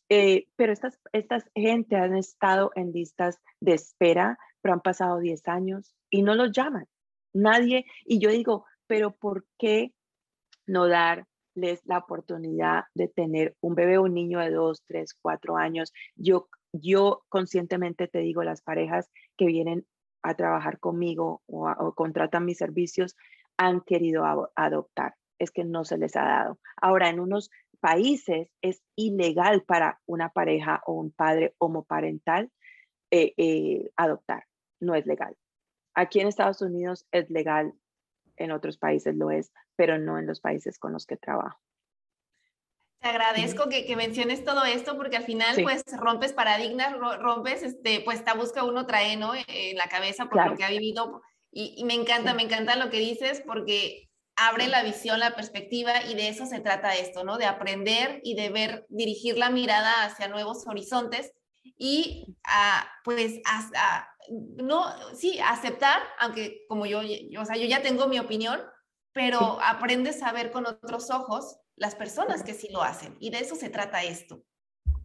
Eh, 0.10 0.48
pero 0.56 0.72
estas, 0.72 1.00
estas 1.12 1.46
gente 1.54 1.96
han 1.96 2.16
estado 2.16 2.72
en 2.76 2.92
listas 2.92 3.40
de 3.60 3.74
espera, 3.74 4.38
pero 4.62 4.74
han 4.74 4.82
pasado 4.82 5.20
10 5.20 5.48
años 5.48 5.94
y 6.10 6.24
no 6.24 6.36
los 6.36 6.52
llaman. 6.52 6.88
Nadie, 7.34 7.86
y 8.06 8.20
yo 8.20 8.32
digo, 8.32 8.66
pero 8.88 9.12
¿por 9.16 9.46
qué 9.58 9.94
no 10.66 10.88
darles 10.88 11.82
la 11.86 12.00
oportunidad 12.00 12.86
de 12.94 13.08
tener 13.08 13.56
un 13.62 13.76
bebé 13.76 14.00
un 14.00 14.14
niño 14.14 14.40
de 14.40 14.52
2, 14.52 14.84
3, 14.88 15.14
4 15.22 15.58
años? 15.58 15.94
Yo 16.16 16.48
yo 16.74 17.24
conscientemente 17.30 18.08
te 18.08 18.20
digo, 18.20 18.44
las 18.44 18.62
parejas 18.62 19.10
que 19.38 19.46
vienen 19.46 19.86
a 20.24 20.36
trabajar 20.36 20.80
conmigo 20.80 21.42
o, 21.48 21.94
contratan 21.96 22.46
mis 22.46 22.58
servicios 22.58 23.16
han 23.58 23.82
querido 23.82 24.24
adoptar, 24.56 25.16
es 25.40 25.52
que 25.52 25.64
no 25.64 25.84
se 25.86 25.98
les 25.98 26.16
ha 26.16 26.24
dado. 26.24 26.60
Ahora, 26.80 27.10
en 27.10 27.20
unos 27.20 27.50
países 27.80 28.52
es 28.62 28.82
ilegal 28.96 29.64
para 29.64 30.00
una 30.06 30.30
pareja 30.30 30.82
o 30.86 30.94
un 30.94 31.12
padre 31.12 31.56
homoparental 31.58 32.52
eh, 33.12 33.34
eh, 33.38 33.90
adoptar, 33.96 34.46
no 34.80 34.96
es 34.96 35.06
legal. 35.06 35.36
Aquí 35.96 36.20
en 36.20 36.28
Estados 36.28 36.62
Unidos 36.62 37.08
es 37.12 37.30
legal, 37.30 37.74
en 38.36 38.52
otros 38.52 38.78
países 38.78 39.16
lo 39.16 39.32
es, 39.32 39.52
pero 39.76 39.98
no 39.98 40.20
en 40.20 40.28
los 40.28 40.42
países 40.42 40.78
con 40.78 40.94
los 40.94 41.06
que 41.06 41.18
trabajo. 41.18 41.60
Te 43.00 43.10
agradezco 43.10 43.70
que, 43.70 43.86
que, 43.86 43.96
menciones 43.96 44.44
todo 44.44 44.66
esto 44.66 44.98
porque 44.98 45.18
al 45.18 45.24
final 45.24 45.56
pues 45.62 45.84
rompes 45.98 46.34
paradigmas, 46.34 46.94
rompes, 46.98 47.64
este, 47.64 48.02
pues 48.02 48.20
esta 48.20 48.34
busca 48.34 48.64
uno 48.64 48.86
trae, 48.86 49.18
¿no? 49.18 49.34
En 49.36 49.78
la 49.78 49.88
cabeza 49.88 50.26
por 50.26 50.50
lo 50.50 50.56
que 50.56 50.64
ha 50.64 50.70
vivido 50.70 51.22
y, 51.52 51.76
y 51.78 51.86
me 51.86 51.94
encanta, 51.94 52.34
me 52.34 52.44
encanta 52.44 52.76
lo 52.76 52.90
que 52.90 53.00
dices 53.00 53.44
porque 53.46 54.08
abre 54.38 54.68
la 54.68 54.84
visión, 54.84 55.20
la 55.20 55.36
perspectiva 55.36 56.04
y 56.04 56.16
de 56.16 56.30
eso 56.30 56.46
se 56.46 56.60
trata 56.60 56.96
esto, 56.96 57.24
¿no? 57.24 57.38
De 57.38 57.46
aprender 57.46 58.22
y 58.24 58.36
de 58.36 58.50
ver, 58.50 58.86
dirigir 58.90 59.38
la 59.38 59.50
mirada 59.50 60.04
hacia 60.04 60.28
nuevos 60.28 60.66
horizontes 60.68 61.34
y 61.78 62.38
a, 62.46 62.88
pues, 63.04 63.42
a, 63.46 64.08
no, 64.64 64.86
sí, 65.16 65.40
aceptar, 65.40 66.02
aunque 66.20 66.66
como 66.70 66.86
yo, 66.86 67.02
yo, 67.02 67.42
o 67.42 67.46
sea, 67.46 67.58
yo 67.58 67.66
ya 67.66 67.82
tengo 67.82 68.08
mi 68.08 68.20
opinión, 68.20 68.62
pero 69.12 69.60
aprendes 69.62 70.22
a 70.22 70.32
ver 70.32 70.52
con 70.52 70.68
otros 70.68 71.10
ojos 71.10 71.58
las 71.78 71.96
personas 71.96 72.44
que 72.44 72.54
sí 72.54 72.68
lo 72.72 72.82
hacen. 72.82 73.16
Y 73.20 73.30
de 73.30 73.40
eso 73.40 73.56
se 73.56 73.70
trata 73.70 74.04
esto. 74.04 74.44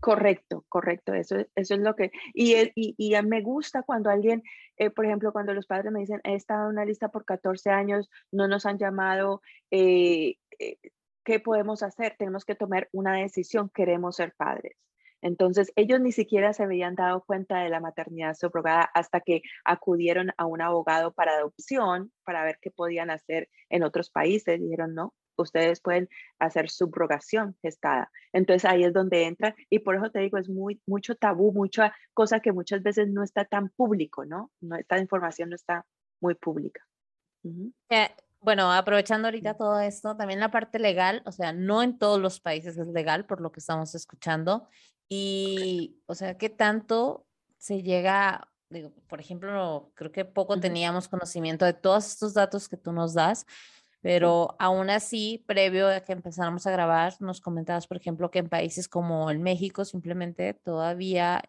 Correcto, 0.01 0.65
correcto. 0.69 1.15
Eso, 1.15 1.37
eso 1.55 1.75
es 1.75 1.81
lo 1.81 1.95
que... 1.95 2.11
Y, 2.35 2.57
y, 2.75 2.95
y 2.99 3.23
me 3.23 3.41
gusta 3.41 3.85
cuando 3.85 4.11
alguien, 4.11 4.43
eh, 4.77 4.91
por 4.91 5.07
ejemplo, 5.07 5.33
cuando 5.33 5.55
los 5.55 5.67
padres 5.67 5.93
me 5.93 6.01
dicen, 6.01 6.21
he 6.25 6.35
estado 6.35 6.65
en 6.65 6.71
una 6.71 6.85
lista 6.85 7.09
por 7.09 7.25
14 7.25 7.71
años, 7.71 8.11
no 8.33 8.49
nos 8.49 8.67
han 8.67 8.79
llamado, 8.79 9.43
eh, 9.71 10.39
eh, 10.59 10.77
¿qué 11.25 11.39
podemos 11.39 11.85
hacer? 11.85 12.17
Tenemos 12.19 12.45
que 12.45 12.57
tomar 12.57 12.89
una 12.91 13.15
decisión, 13.15 13.71
queremos 13.73 14.17
ser 14.17 14.35
padres. 14.35 14.77
Entonces, 15.21 15.73
ellos 15.77 16.01
ni 16.01 16.11
siquiera 16.11 16.53
se 16.53 16.65
habían 16.65 16.97
dado 16.97 17.23
cuenta 17.25 17.61
de 17.61 17.69
la 17.69 17.79
maternidad 17.79 18.35
subrogada 18.35 18.91
hasta 18.93 19.21
que 19.21 19.43
acudieron 19.65 20.33
a 20.37 20.47
un 20.47 20.61
abogado 20.63 21.13
para 21.13 21.37
adopción 21.37 22.13
para 22.25 22.43
ver 22.43 22.59
qué 22.61 22.73
podían 22.73 23.09
hacer 23.09 23.49
en 23.71 23.85
otros 23.85 24.11
países. 24.11 24.61
Dijeron, 24.61 24.97
no, 24.97 25.15
ustedes 25.37 25.81
pueden 25.81 26.09
hacer 26.39 26.71
subrogación 26.71 27.57
gestada. 27.63 28.11
Entonces 28.33 28.65
ahí 28.65 28.85
es 28.85 28.93
donde 28.93 29.25
entra 29.25 29.55
y 29.71 29.81
por 29.81 29.97
eso 29.97 30.11
te 30.11 30.21
digo, 30.21 30.39
es 30.39 30.49
muy, 30.49 30.81
mucho 30.87 31.15
tabú, 31.15 31.53
mucha 31.53 31.95
cosa 32.15 32.41
que 32.41 32.53
muchas 32.53 32.83
veces 32.83 33.09
no 33.09 33.23
está 33.23 33.45
tan 33.45 33.71
público, 33.71 34.25
¿no? 34.25 34.51
no 34.61 34.77
esta 34.77 34.99
información 34.99 35.51
no 35.51 35.57
está 35.57 35.87
muy 36.21 36.35
pública. 36.35 36.87
Eh, 37.89 38.09
bueno, 38.41 38.73
aprovechando 38.73 39.29
ahorita 39.29 39.55
todo 39.55 39.81
esto, 39.81 40.17
también 40.17 40.41
la 40.41 40.51
parte 40.51 40.79
legal, 40.79 41.23
o 41.27 41.33
sea, 41.33 41.53
no 41.53 41.83
en 41.83 41.99
todos 41.99 42.21
los 42.21 42.41
países 42.41 42.77
es 42.77 42.89
legal 42.89 43.25
por 43.25 43.41
lo 43.41 43.53
que 43.53 43.61
estamos 43.61 43.95
escuchando. 43.95 44.69
Y, 45.09 46.01
o 46.07 46.15
sea, 46.15 46.39
¿qué 46.39 46.49
tanto 46.49 47.27
se 47.59 47.83
llega, 47.83 48.49
digo, 48.71 48.93
por 49.07 49.21
ejemplo, 49.21 49.93
creo 49.95 50.11
que 50.11 50.25
poco 50.25 50.59
teníamos 50.59 51.07
conocimiento 51.07 51.65
de 51.65 51.75
todos 51.75 52.07
estos 52.07 52.35
datos 52.35 52.69
que 52.69 52.77
tú 52.77 52.93
nos 52.93 53.15
das, 53.15 53.47
pero 54.03 54.57
aún 54.59 54.91
así, 54.91 55.45
previo 55.47 55.89
a 55.89 56.01
que 56.01 56.13
empezáramos 56.13 56.67
a 56.67 56.73
grabar, 56.73 57.15
nos 57.21 57.41
comentabas, 57.41 57.87
por 57.87 57.97
ejemplo, 57.97 58.33
que 58.33 58.41
en 58.41 58.49
países 58.49 58.89
como 58.89 59.31
en 59.31 59.43
México 59.43 59.85
simplemente 59.85 60.55
todavía 60.55 61.43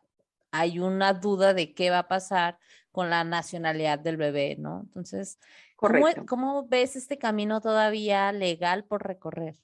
hay 0.51 0.80
una 0.80 1.14
duda 1.14 1.56
de 1.56 1.74
qué 1.74 1.89
va 1.89 1.99
a 1.99 2.08
pasar 2.08 2.60
con 2.91 3.10
la 3.10 3.24
nacionalidad 3.24 3.97
del 3.97 4.18
bebé, 4.18 4.56
¿no? 4.60 4.82
Entonces, 4.84 5.39
¿cómo, 5.76 6.06
¿cómo, 6.28 6.68
ves 6.68 6.95
este 6.95 7.18
camino 7.18 7.60
todavía 7.60 8.32
legal 8.32 8.84
por 8.84 9.04
recorrer? 9.04 9.56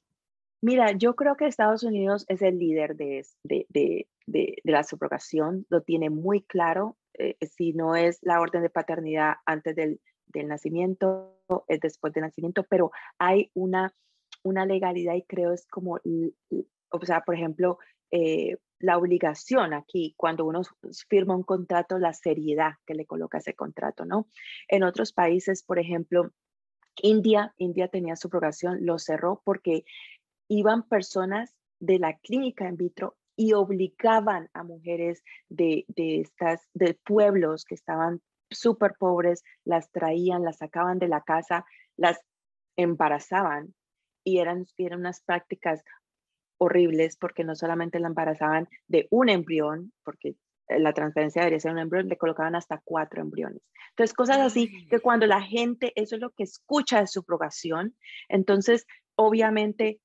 Mira, 0.61 0.91
yo 0.93 1.15
creo 1.15 1.37
que 1.37 1.45
Estados 1.45 1.83
Unidos 1.83 2.25
es 2.27 2.41
el 2.41 2.57
líder 2.57 2.95
de, 2.95 3.23
de, 3.43 3.67
de, 3.69 4.07
de 4.25 4.55
la 4.63 4.83
subrogación, 4.83 5.67
lo 5.69 5.83
tiene 5.83 6.09
muy 6.09 6.41
claro, 6.41 6.97
eh, 7.13 7.37
si 7.55 7.73
no 7.73 7.95
es 7.95 8.17
la 8.23 8.41
orden 8.41 8.63
de 8.63 8.71
paternidad 8.71 9.35
antes 9.45 9.75
del, 9.75 10.01
del 10.29 10.47
nacimiento, 10.47 11.37
es 11.67 11.79
después 11.79 12.13
del 12.13 12.23
nacimiento, 12.23 12.63
pero 12.63 12.91
hay 13.17 13.51
una, 13.53 13.93
una 14.43 14.65
legalidad 14.65 15.15
y 15.15 15.23
creo 15.23 15.51
es 15.51 15.67
como, 15.67 15.99
o 16.91 17.05
sea, 17.05 17.21
por 17.21 17.35
ejemplo, 17.35 17.77
eh, 18.11 18.57
la 18.79 18.97
obligación 18.97 19.73
aquí, 19.73 20.13
cuando 20.15 20.45
uno 20.45 20.61
firma 21.09 21.35
un 21.35 21.43
contrato, 21.43 21.99
la 21.99 22.13
seriedad 22.13 22.73
que 22.85 22.93
le 22.93 23.05
coloca 23.05 23.39
ese 23.39 23.53
contrato, 23.53 24.05
¿no? 24.05 24.27
En 24.69 24.83
otros 24.83 25.11
países, 25.11 25.63
por 25.63 25.79
ejemplo, 25.79 26.31
India, 27.01 27.53
India 27.57 27.89
tenía 27.89 28.15
su 28.15 28.23
subrogación, 28.23 28.85
lo 28.85 28.97
cerró 28.97 29.41
porque 29.43 29.83
iban 30.47 30.87
personas 30.87 31.55
de 31.79 31.99
la 31.99 32.17
clínica 32.17 32.67
in 32.67 32.77
vitro 32.77 33.17
y 33.35 33.53
obligaban 33.53 34.49
a 34.53 34.63
mujeres 34.63 35.23
de, 35.49 35.85
de 35.87 36.21
estas, 36.21 36.67
de 36.73 36.93
pueblos 37.05 37.63
que 37.63 37.75
estaban 37.75 38.21
súper 38.49 38.93
pobres, 38.97 39.43
las 39.63 39.91
traían, 39.91 40.43
las 40.43 40.57
sacaban 40.57 40.99
de 40.99 41.07
la 41.07 41.21
casa, 41.21 41.65
las 41.97 42.19
embarazaban 42.75 43.73
y 44.23 44.39
eran, 44.39 44.65
eran 44.77 44.99
unas 44.99 45.21
prácticas 45.21 45.83
horribles 46.57 47.17
porque 47.17 47.43
no 47.43 47.55
solamente 47.55 47.99
la 47.99 48.07
embarazaban 48.07 48.67
de 48.87 49.07
un 49.11 49.29
embrión, 49.29 49.93
porque 50.03 50.35
la 50.67 50.93
transferencia 50.93 51.41
debería 51.41 51.59
ser 51.59 51.71
un 51.71 51.79
embrión, 51.79 52.07
le 52.07 52.17
colocaban 52.17 52.55
hasta 52.55 52.81
cuatro 52.83 53.21
embriones. 53.21 53.61
Entonces, 53.91 54.13
cosas 54.13 54.37
así 54.39 54.87
que 54.87 54.99
cuando 54.99 55.25
la 55.25 55.41
gente, 55.41 55.93
eso 55.95 56.15
es 56.15 56.21
lo 56.21 56.29
que 56.31 56.43
escucha 56.43 56.99
de 56.99 57.07
subrogación, 57.07 57.95
entonces, 58.27 58.85
obviamente, 59.15 59.99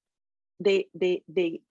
de, 0.58 0.88
de, 0.92 1.22
de 1.26 1.62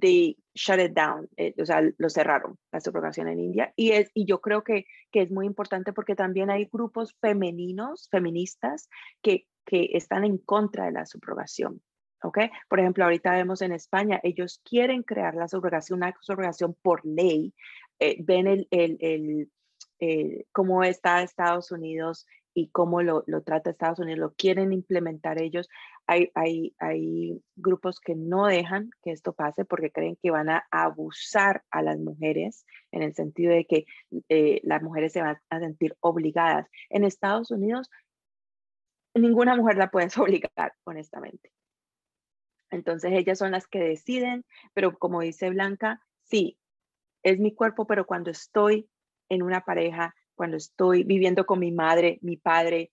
they 0.00 0.36
shut 0.54 0.80
it 0.80 0.92
down, 0.92 1.28
eh, 1.36 1.54
o 1.60 1.64
sea, 1.64 1.82
lo 1.96 2.10
cerraron, 2.10 2.58
la 2.70 2.80
subrogación 2.80 3.28
en 3.28 3.40
India. 3.40 3.72
Y, 3.76 3.92
es, 3.92 4.10
y 4.14 4.24
yo 4.26 4.40
creo 4.40 4.64
que, 4.64 4.86
que 5.10 5.22
es 5.22 5.30
muy 5.30 5.46
importante 5.46 5.92
porque 5.92 6.14
también 6.14 6.50
hay 6.50 6.68
grupos 6.70 7.14
femeninos, 7.20 8.08
feministas, 8.10 8.88
que, 9.22 9.46
que 9.64 9.90
están 9.92 10.24
en 10.24 10.38
contra 10.38 10.86
de 10.86 10.92
la 10.92 11.06
subrogación. 11.06 11.80
¿ok? 12.22 12.38
Por 12.68 12.80
ejemplo, 12.80 13.04
ahorita 13.04 13.32
vemos 13.32 13.62
en 13.62 13.72
España, 13.72 14.20
ellos 14.22 14.60
quieren 14.64 15.02
crear 15.02 15.34
la 15.34 15.48
subrogación, 15.48 15.98
una 15.98 16.14
subrogación 16.20 16.74
por 16.80 17.04
ley. 17.04 17.54
Eh, 17.98 18.16
ven 18.20 18.46
el, 18.46 18.68
el, 18.70 18.96
el, 19.00 19.50
el, 19.98 20.46
cómo 20.52 20.82
está 20.84 21.22
Estados 21.22 21.70
Unidos 21.72 22.26
y 22.54 22.68
cómo 22.68 23.02
lo, 23.02 23.24
lo, 23.26 23.42
trata 23.42 23.70
Estados 23.70 23.98
Unidos, 23.98 24.18
lo 24.18 24.34
quieren 24.34 24.72
implementar 24.72 25.40
ellos. 25.40 25.68
Hay, 26.06 26.30
hay, 26.34 26.74
hay, 26.78 27.42
grupos 27.56 28.00
que 28.00 28.14
no 28.14 28.46
dejan 28.46 28.90
que 29.02 29.12
esto 29.12 29.32
pase 29.32 29.64
porque 29.64 29.90
creen 29.90 30.18
que 30.22 30.30
van 30.30 30.50
a 30.50 30.66
abusar 30.70 31.64
a 31.70 31.82
las 31.82 31.98
mujeres 31.98 32.66
en 32.90 33.02
el 33.02 33.14
sentido 33.14 33.52
de 33.52 33.64
que 33.64 33.86
eh, 34.28 34.60
las 34.64 34.82
mujeres 34.82 35.12
se 35.12 35.22
van 35.22 35.38
a 35.48 35.60
sentir 35.60 35.96
obligadas. 36.00 36.68
En 36.90 37.04
Estados 37.04 37.50
Unidos, 37.50 37.90
ninguna 39.14 39.56
mujer 39.56 39.76
la 39.76 39.90
puedes 39.90 40.16
obligar, 40.18 40.74
honestamente. 40.84 41.52
Entonces 42.70 43.12
ellas 43.12 43.38
son 43.38 43.52
las 43.52 43.66
que 43.66 43.80
deciden, 43.80 44.44
pero 44.72 44.98
como 44.98 45.20
dice 45.20 45.50
Blanca, 45.50 46.00
sí, 46.24 46.58
es 47.22 47.38
mi 47.38 47.54
cuerpo, 47.54 47.86
pero 47.86 48.06
cuando 48.06 48.30
estoy 48.30 48.88
en 49.28 49.42
una 49.42 49.60
pareja, 49.60 50.14
cuando 50.34 50.56
estoy 50.56 51.04
viviendo 51.04 51.46
con 51.46 51.58
mi 51.58 51.72
madre, 51.72 52.18
mi 52.22 52.36
padre, 52.36 52.90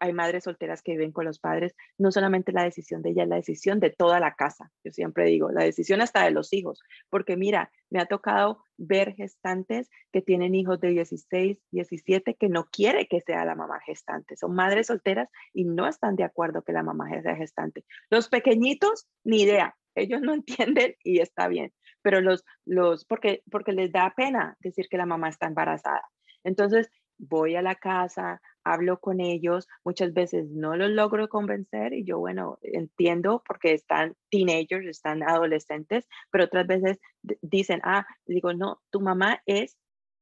hay 0.00 0.12
madres 0.12 0.44
solteras 0.44 0.82
que 0.82 0.92
viven 0.92 1.12
con 1.12 1.24
los 1.24 1.38
padres, 1.38 1.74
no 1.98 2.10
solamente 2.10 2.52
la 2.52 2.64
decisión 2.64 3.02
de 3.02 3.10
ella, 3.10 3.24
es 3.24 3.28
la 3.28 3.36
decisión 3.36 3.80
de 3.80 3.90
toda 3.90 4.20
la 4.20 4.34
casa. 4.34 4.70
Yo 4.84 4.92
siempre 4.92 5.26
digo, 5.26 5.50
la 5.50 5.64
decisión 5.64 6.00
hasta 6.00 6.24
de 6.24 6.30
los 6.30 6.52
hijos, 6.52 6.82
porque 7.10 7.36
mira, 7.36 7.70
me 7.90 8.00
ha 8.00 8.06
tocado 8.06 8.62
ver 8.76 9.14
gestantes 9.14 9.90
que 10.12 10.22
tienen 10.22 10.54
hijos 10.54 10.80
de 10.80 10.88
16, 10.90 11.58
17 11.70 12.34
que 12.34 12.48
no 12.48 12.68
quiere 12.70 13.06
que 13.06 13.20
sea 13.20 13.44
la 13.44 13.54
mamá 13.54 13.80
gestante. 13.84 14.36
Son 14.36 14.54
madres 14.54 14.86
solteras 14.86 15.28
y 15.52 15.64
no 15.64 15.86
están 15.86 16.16
de 16.16 16.24
acuerdo 16.24 16.62
que 16.62 16.72
la 16.72 16.82
mamá 16.82 17.08
sea 17.22 17.36
gestante. 17.36 17.84
Los 18.10 18.28
pequeñitos, 18.28 19.08
ni 19.24 19.42
idea, 19.42 19.76
ellos 19.94 20.20
no 20.20 20.32
entienden 20.34 20.94
y 21.02 21.20
está 21.20 21.48
bien, 21.48 21.72
pero 22.02 22.20
los, 22.20 22.44
los, 22.64 23.04
porque, 23.04 23.42
porque 23.50 23.72
les 23.72 23.92
da 23.92 24.12
pena 24.16 24.56
decir 24.60 24.88
que 24.88 24.96
la 24.98 25.06
mamá 25.06 25.28
está 25.28 25.46
embarazada. 25.46 26.02
Entonces, 26.44 26.90
voy 27.18 27.56
a 27.56 27.62
la 27.62 27.74
casa, 27.74 28.40
hablo 28.64 29.00
con 29.00 29.20
ellos, 29.20 29.66
muchas 29.84 30.12
veces 30.12 30.48
no 30.50 30.76
los 30.76 30.90
logro 30.90 31.28
convencer 31.28 31.92
y 31.92 32.04
yo, 32.04 32.18
bueno, 32.18 32.58
entiendo 32.62 33.42
porque 33.46 33.74
están 33.74 34.14
teenagers, 34.30 34.86
están 34.86 35.22
adolescentes, 35.22 36.06
pero 36.30 36.44
otras 36.44 36.66
veces 36.66 36.98
dicen, 37.42 37.80
ah, 37.84 38.06
digo, 38.26 38.52
no, 38.52 38.80
tu 38.90 39.00
mamá 39.00 39.42
es, 39.46 39.76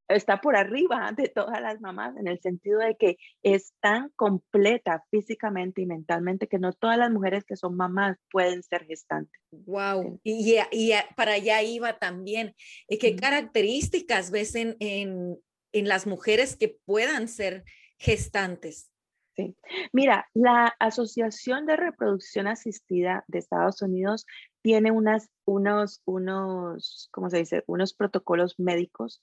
está 0.09 0.41
por 0.41 0.57
arriba 0.57 1.13
de 1.17 1.29
todas 1.29 1.61
las 1.61 1.81
mamás 1.81 2.17
en 2.17 2.29
el 2.29 2.41
sentido 2.41 2.79
de 2.79 2.97
que 2.97 3.17
es 3.43 3.75
tan 3.81 4.11
completa 4.15 5.05
físicamente 5.11 5.83
y 5.83 5.87
mentalmente 5.87 6.47
que 6.47 6.61
no 6.61 6.73
todas 6.73 6.97
las 6.97 7.11
mujeres 7.11 7.45
que 7.45 7.57
son 7.57 7.77
mamás 7.77 8.17
pueden 8.31 8.63
ser 8.63 8.87
gestantes. 8.87 9.41
Wow, 9.51 10.21
y, 10.23 10.61
y, 10.71 10.93
para 11.17 11.33
allá 11.33 11.63
iba 11.63 11.99
también. 11.99 12.55
¿Qué 12.89 13.17
características 13.17 14.31
ves 14.31 14.55
en, 14.55 14.77
en, 14.79 15.39
en 15.73 15.89
las 15.89 16.07
mujeres 16.07 16.57
que 16.57 16.79
puedan 16.85 17.29
ser 17.29 17.65
gestantes? 17.99 18.91
Sí. 19.37 19.55
Mira, 19.93 20.27
la 20.33 20.75
Asociación 20.79 21.67
de 21.67 21.77
Reproducción 21.77 22.47
Asistida 22.47 23.25
de 23.29 23.39
Estados 23.39 23.83
Unidos 23.83 24.25
tiene 24.63 24.91
unas, 24.91 25.29
unos, 25.45 26.01
unos, 26.07 27.09
¿cómo 27.13 27.29
se 27.29 27.39
dice? 27.39 27.63
Unos 27.67 27.93
protocolos 27.93 28.59
médicos, 28.59 29.23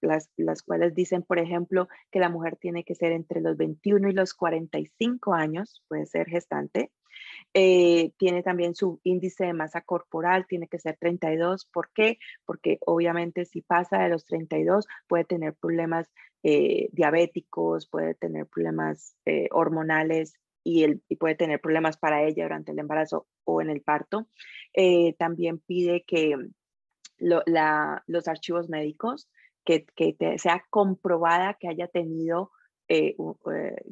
las, 0.00 0.30
las 0.36 0.62
cuales 0.62 0.94
dicen, 0.94 1.22
por 1.22 1.38
ejemplo, 1.38 1.88
que 2.10 2.20
la 2.20 2.28
mujer 2.28 2.56
tiene 2.56 2.84
que 2.84 2.94
ser 2.94 3.12
entre 3.12 3.40
los 3.40 3.56
21 3.56 4.10
y 4.10 4.12
los 4.12 4.34
45 4.34 5.32
años, 5.32 5.82
puede 5.88 6.06
ser 6.06 6.26
gestante, 6.26 6.92
eh, 7.54 8.12
tiene 8.18 8.42
también 8.42 8.74
su 8.74 9.00
índice 9.02 9.46
de 9.46 9.52
masa 9.52 9.80
corporal, 9.80 10.46
tiene 10.46 10.68
que 10.68 10.78
ser 10.78 10.96
32. 10.98 11.66
¿Por 11.72 11.90
qué? 11.94 12.18
Porque 12.44 12.78
obviamente 12.86 13.44
si 13.44 13.62
pasa 13.62 13.98
de 14.02 14.08
los 14.08 14.24
32 14.26 14.86
puede 15.08 15.24
tener 15.24 15.54
problemas 15.54 16.10
eh, 16.42 16.88
diabéticos, 16.92 17.88
puede 17.88 18.14
tener 18.14 18.46
problemas 18.46 19.16
eh, 19.24 19.48
hormonales 19.52 20.34
y, 20.62 20.84
el, 20.84 21.02
y, 21.08 21.16
puede 21.16 21.34
tener 21.34 21.60
problemas 21.60 21.96
para 21.96 22.22
ella 22.24 22.44
durante 22.44 22.72
el 22.72 22.78
embarazo 22.78 23.26
o 23.44 23.62
en 23.62 23.70
el 23.70 23.80
parto. 23.82 24.28
también 25.18 25.58
pide 25.58 26.04
que 26.06 26.36
la, 27.18 28.02
los 28.06 28.28
archivos 28.28 28.68
médicos, 28.68 29.28
que, 29.64 29.86
que 29.96 30.16
sea 30.38 30.64
comprobada 30.70 31.54
que 31.54 31.68
haya 31.68 31.88
tenido, 31.88 32.50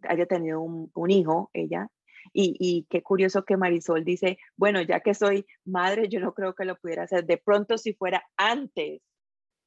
haya 0.09 0.26
tenido 0.26 0.61
un, 0.61 0.90
un 0.95 1.11
hijo, 1.11 1.51
ella, 1.53 1.88
y, 2.32 2.86
qué 2.90 3.02
curioso 3.02 3.44
que 3.44 3.56
Marisol 3.56 4.04
dice, 4.04 4.38
bueno, 4.56 4.82
ya 4.82 5.00
que 5.00 5.14
soy 5.14 5.46
madre, 5.64 6.08
yo 6.08 6.20
no 6.20 6.34
creo 6.34 6.54
que 6.54 6.64
lo 6.64 6.76
pudiera 6.76 7.04
hacer. 7.04 7.24
De 7.26 7.36
pronto, 7.36 7.78
si 7.78 7.92
fuera 7.94 8.24
antes 8.36 9.02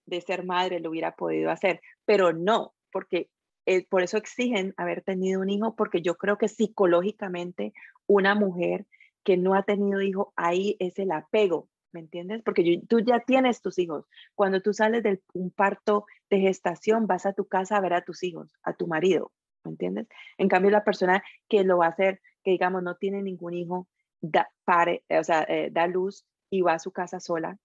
de 0.05 0.21
ser 0.21 0.45
madre, 0.45 0.79
lo 0.79 0.89
hubiera 0.89 1.15
podido 1.15 1.51
hacer, 1.51 1.81
pero 2.05 2.33
no, 2.33 2.73
porque 2.91 3.29
eh, 3.65 3.85
por 3.87 4.01
eso 4.01 4.17
exigen 4.17 4.73
haber 4.77 5.01
tenido 5.01 5.41
un 5.41 5.49
hijo, 5.49 5.75
porque 5.75 6.01
yo 6.01 6.15
creo 6.15 6.37
que 6.37 6.47
psicológicamente 6.47 7.73
una 8.07 8.33
mujer 8.33 8.85
que 9.23 9.35
no 9.35 9.55
ha 9.55 9.63
tenido 9.63 10.01
hijo, 10.01 10.31
ahí 10.37 10.77
es 10.79 10.97
el 10.99 11.11
apego, 11.11 11.67
¿me 11.91 11.99
entiendes? 11.99 12.41
Porque 12.43 12.81
tú 12.87 13.01
ya 13.01 13.19
tienes 13.19 13.61
tus 13.61 13.77
hijos. 13.77 14.05
Cuando 14.35 14.61
tú 14.61 14.73
sales 14.73 15.03
de 15.03 15.21
un 15.33 15.51
parto 15.51 16.05
de 16.29 16.39
gestación, 16.39 17.07
vas 17.07 17.25
a 17.25 17.33
tu 17.33 17.45
casa 17.45 17.75
a 17.75 17.81
ver 17.81 17.93
a 17.93 18.05
tus 18.05 18.23
hijos, 18.23 18.53
a 18.63 18.71
tu 18.71 18.87
marido, 18.87 19.33
¿me 19.65 19.71
entiendes? 19.71 20.07
En 20.37 20.47
cambio, 20.47 20.71
la 20.71 20.85
persona 20.85 21.21
que 21.49 21.65
lo 21.65 21.79
va 21.79 21.87
a 21.87 21.89
hacer 21.89 22.21
que 22.47 22.51
digamos 22.51 22.81
no 22.81 22.95
tiene 22.95 23.21
ningún 23.21 23.53
hijo, 23.53 23.89
da, 24.21 24.49
pare, 24.63 25.03
o 25.09 25.21
sea, 25.21 25.43
eh, 25.49 25.67
da 25.69 25.85
luz 25.85 26.25
y 26.49 26.61
va 26.61 26.75
a 26.75 26.79
su 26.79 26.91
casa 26.91 27.19
sola. 27.19 27.57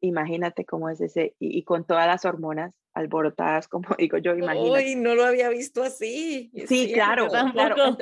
Imagínate 0.00 0.64
cómo 0.64 0.90
es 0.90 1.00
ese, 1.00 1.36
y, 1.38 1.62
con 1.62 1.84
todas 1.84 2.08
las 2.08 2.24
hormonas 2.24 2.74
alborotadas, 2.92 3.68
como 3.68 3.94
digo 3.96 4.18
yo, 4.18 4.34
imagínate. 4.34 4.84
Uy, 4.84 4.96
no 4.96 5.14
lo 5.14 5.24
había 5.24 5.48
visto 5.48 5.84
así. 5.84 6.50
Sí, 6.66 6.90
claro, 6.92 7.28
claro. 7.28 7.98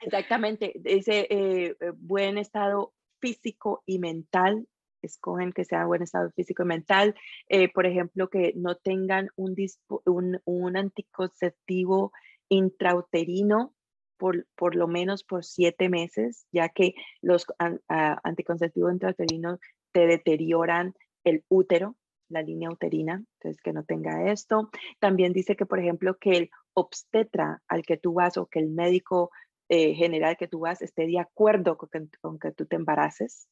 Exactamente, 0.00 0.74
dice 0.76 1.26
eh, 1.30 1.76
eh, 1.80 1.92
buen 1.96 2.36
estado 2.36 2.92
físico 3.20 3.82
y 3.86 4.00
mental, 4.00 4.68
escogen 5.00 5.52
que 5.52 5.64
sea 5.64 5.86
buen 5.86 6.02
estado 6.02 6.30
físico 6.32 6.62
y 6.62 6.66
mental, 6.66 7.14
eh, 7.48 7.72
por 7.72 7.86
ejemplo, 7.86 8.28
que 8.28 8.52
no 8.54 8.74
tengan 8.74 9.30
un, 9.36 9.56
un, 10.04 10.40
un 10.44 10.76
anticonceptivo 10.76 12.12
intrauterino 12.50 13.74
por, 14.20 14.46
por, 14.54 14.76
lo 14.76 14.86
menos 14.86 15.24
por 15.24 15.44
siete 15.44 15.88
meses, 15.88 16.46
ya 16.52 16.68
que 16.68 16.94
los 17.22 17.46
anticonceptivos 17.88 18.92
intrauterinos 18.92 19.58
te 19.92 20.06
deterioran 20.06 20.94
el 21.24 21.42
útero, 21.48 21.96
la 22.28 22.42
línea 22.42 22.70
uterina, 22.70 23.24
entonces 23.38 23.62
que 23.62 23.72
no 23.72 23.82
tenga 23.82 24.30
esto. 24.30 24.70
También 24.98 25.32
dice 25.32 25.56
que, 25.56 25.64
por 25.64 25.80
ejemplo, 25.80 26.18
que 26.18 26.36
el 26.36 26.50
obstetra 26.74 27.62
al 27.66 27.82
que 27.82 27.96
tú 27.96 28.12
vas 28.12 28.36
o 28.36 28.46
que 28.46 28.58
el 28.58 28.68
médico 28.68 29.30
eh, 29.70 29.94
general 29.94 30.36
que 30.36 30.48
tú 30.48 30.60
vas 30.60 30.82
esté 30.82 31.06
de 31.06 31.18
acuerdo 31.18 31.78
con 31.78 32.38
que, 32.38 32.52
tú 32.52 32.66
te 32.66 32.76
embaraces. 32.76 33.48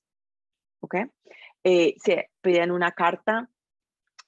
¿Ok? 0.81 0.97
Eh, 1.64 1.95
se 1.97 2.31
piden 2.43 2.71
una 2.71 2.93
carta 2.93 3.49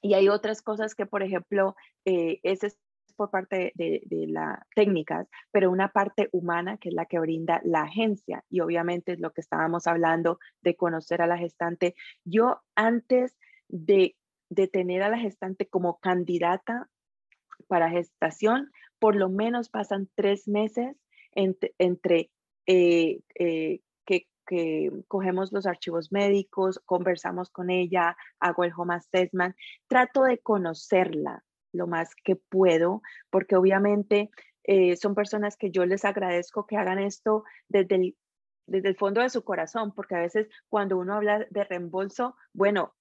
y 0.00 0.14
hay 0.14 0.30
otras 0.30 0.62
cosas 0.62 0.94
que, 0.94 1.04
por 1.04 1.22
ejemplo, 1.22 1.76
eh, 2.06 2.40
es 2.42 2.64
por 3.20 3.28
parte 3.30 3.72
de, 3.74 4.00
de 4.06 4.26
las 4.28 4.58
técnicas, 4.74 5.28
pero 5.50 5.70
una 5.70 5.92
parte 5.92 6.30
humana 6.32 6.78
que 6.78 6.88
es 6.88 6.94
la 6.94 7.04
que 7.04 7.18
brinda 7.18 7.60
la 7.64 7.82
agencia 7.82 8.46
y 8.48 8.60
obviamente 8.60 9.12
es 9.12 9.20
lo 9.20 9.34
que 9.34 9.42
estábamos 9.42 9.86
hablando 9.86 10.38
de 10.62 10.74
conocer 10.74 11.20
a 11.20 11.26
la 11.26 11.36
gestante. 11.36 11.94
Yo 12.24 12.62
antes 12.76 13.36
de, 13.68 14.16
de 14.48 14.68
tener 14.68 15.02
a 15.02 15.10
la 15.10 15.18
gestante 15.18 15.68
como 15.68 15.98
candidata 16.00 16.88
para 17.68 17.90
gestación, 17.90 18.72
por 18.98 19.16
lo 19.16 19.28
menos 19.28 19.68
pasan 19.68 20.08
tres 20.14 20.48
meses 20.48 20.96
entre, 21.32 22.30
eh, 22.66 23.20
eh, 23.34 23.80
que, 24.06 24.26
cogemos 25.08 25.52
los 25.52 25.66
archivos 25.66 26.10
médicos, 26.10 26.80
conversamos 26.86 27.50
con 27.50 27.68
ella, 27.68 28.16
hago 28.40 28.64
el 28.64 28.72
home 28.74 28.94
assessment, 28.94 29.54
trato 29.88 30.22
de 30.22 30.38
conocerla 30.38 31.44
lo 31.72 31.86
más 31.86 32.14
que 32.14 32.36
puedo, 32.36 33.02
porque 33.30 33.56
obviamente 33.56 34.30
eh, 34.64 34.96
son 34.96 35.14
personas 35.14 35.56
que 35.56 35.70
yo 35.70 35.86
les 35.86 36.04
agradezco 36.04 36.66
que 36.66 36.76
hagan 36.76 36.98
esto 36.98 37.44
desde 37.68 37.96
el, 37.96 38.16
desde 38.66 38.88
el 38.88 38.96
fondo 38.96 39.20
de 39.20 39.30
su 39.30 39.42
corazón, 39.44 39.92
porque 39.94 40.14
a 40.14 40.20
veces 40.20 40.48
cuando 40.68 40.98
uno 40.98 41.14
habla 41.14 41.46
de 41.50 41.64
reembolso, 41.64 42.36
bueno, 42.52 42.94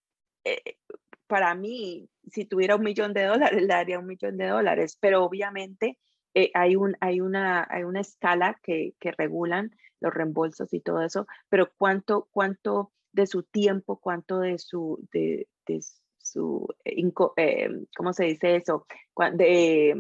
para 1.30 1.54
mí, 1.54 2.10
si 2.32 2.46
tuviera 2.46 2.76
un 2.76 2.84
millón 2.84 3.14
de 3.14 3.26
dólares, 3.26 3.62
le 3.62 3.68
daría 3.68 4.00
un 4.00 4.08
millón 4.08 4.38
de 4.38 4.48
dólares, 4.48 4.98
pero 5.00 5.24
obviamente 5.24 6.00
eh, 6.34 6.50
hay, 6.56 6.76
un, 6.76 6.98
hay, 7.02 7.22
una, 7.22 7.68
hay 7.70 7.84
una 7.84 8.02
escala 8.02 8.60
que, 8.64 8.96
que, 9.00 9.12
regulan 9.12 9.72
los 10.00 10.14
reembolsos 10.14 10.74
y 10.74 10.80
todo 10.80 11.04
eso, 11.04 11.28
pero 11.50 11.72
cuánto, 11.78 12.28
cuánto 12.32 12.92
de 13.12 13.28
su 13.28 13.44
tiempo, 13.44 14.00
cuánto 14.00 14.40
de 14.40 14.58
su, 14.58 15.08
su 16.32 16.68
eh, 16.86 17.70
¿cómo 17.96 18.14
se 18.14 18.26
dice 18.26 18.56
eso? 18.56 18.86
De, 19.34 19.96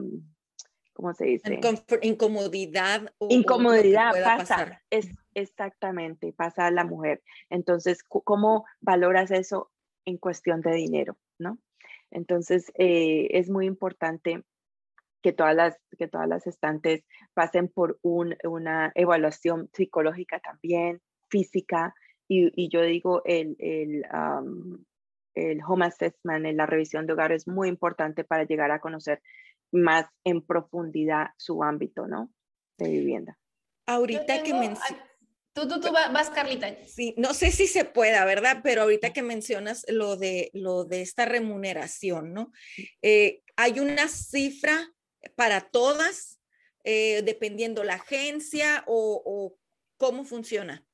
¿Cómo 0.93 1.13
se 1.13 1.25
dice? 1.25 1.59
Incomodidad. 2.01 3.13
Incomodidad 3.29 4.11
pasa, 4.21 4.81
es, 4.89 5.09
exactamente, 5.33 6.33
pasa 6.33 6.67
a 6.67 6.71
la 6.71 6.83
mujer. 6.83 7.21
Entonces, 7.49 8.03
¿cómo 8.03 8.65
valoras 8.81 9.31
eso 9.31 9.71
en 10.05 10.17
cuestión 10.17 10.61
de 10.61 10.73
dinero? 10.73 11.17
¿no? 11.37 11.57
Entonces, 12.11 12.71
eh, 12.77 13.27
es 13.31 13.49
muy 13.49 13.65
importante 13.65 14.43
que 15.21 15.31
todas 15.31 15.55
las, 15.55 15.77
que 15.97 16.07
todas 16.07 16.27
las 16.27 16.47
estantes 16.47 17.05
pasen 17.33 17.67
por 17.69 17.99
una 18.03 18.91
evaluación 18.95 19.69
psicológica 19.73 20.39
también, 20.39 21.01
física, 21.29 21.93
y, 22.31 22.69
yo 22.69 22.83
digo, 22.83 23.23
el, 23.25 23.55
el, 23.57 24.05
el 25.39 25.61
home 25.65 25.85
assessment, 25.85 26.45
la 26.55 26.65
revisión 26.65 27.05
de 27.07 27.13
hogar 27.13 27.31
es 27.31 27.47
muy 27.47 27.69
importante 27.69 28.23
para 28.23 28.43
llegar 28.43 28.71
a 28.71 28.79
conocer 28.79 29.21
más 29.71 30.05
en 30.23 30.45
profundidad 30.45 31.27
su 31.37 31.63
ámbito, 31.63 32.07
¿no? 32.07 32.31
De 32.77 32.89
vivienda. 32.89 33.37
Ahorita 33.85 34.43
que 34.43 34.53
mencionas... 34.53 35.05
Tú, 35.53 35.67
tú, 35.67 35.81
tú 35.81 35.91
vas, 35.91 36.29
Carlita. 36.29 36.73
Sí, 36.85 37.15
no 37.17 37.33
sé 37.33 37.51
si 37.51 37.67
se 37.67 37.83
pueda, 37.83 38.23
¿verdad? 38.23 38.61
Pero 38.63 38.83
ahorita 38.83 39.11
que 39.11 39.23
mencionas 39.23 39.85
lo 39.89 40.15
de, 40.15 40.51
lo 40.53 40.85
de 40.85 41.01
esta 41.01 41.25
remuneración, 41.25 42.33
¿no? 42.33 42.51
Eh, 43.01 43.41
hay 43.55 43.79
una 43.79 44.07
cifra 44.07 44.93
para 45.35 45.61
todas, 45.61 46.39
eh, 46.83 47.21
dependiendo 47.23 47.83
la 47.83 47.95
agencia 47.95 48.83
o, 48.87 49.55
cómo 49.97 50.23
funciona? 50.23 50.85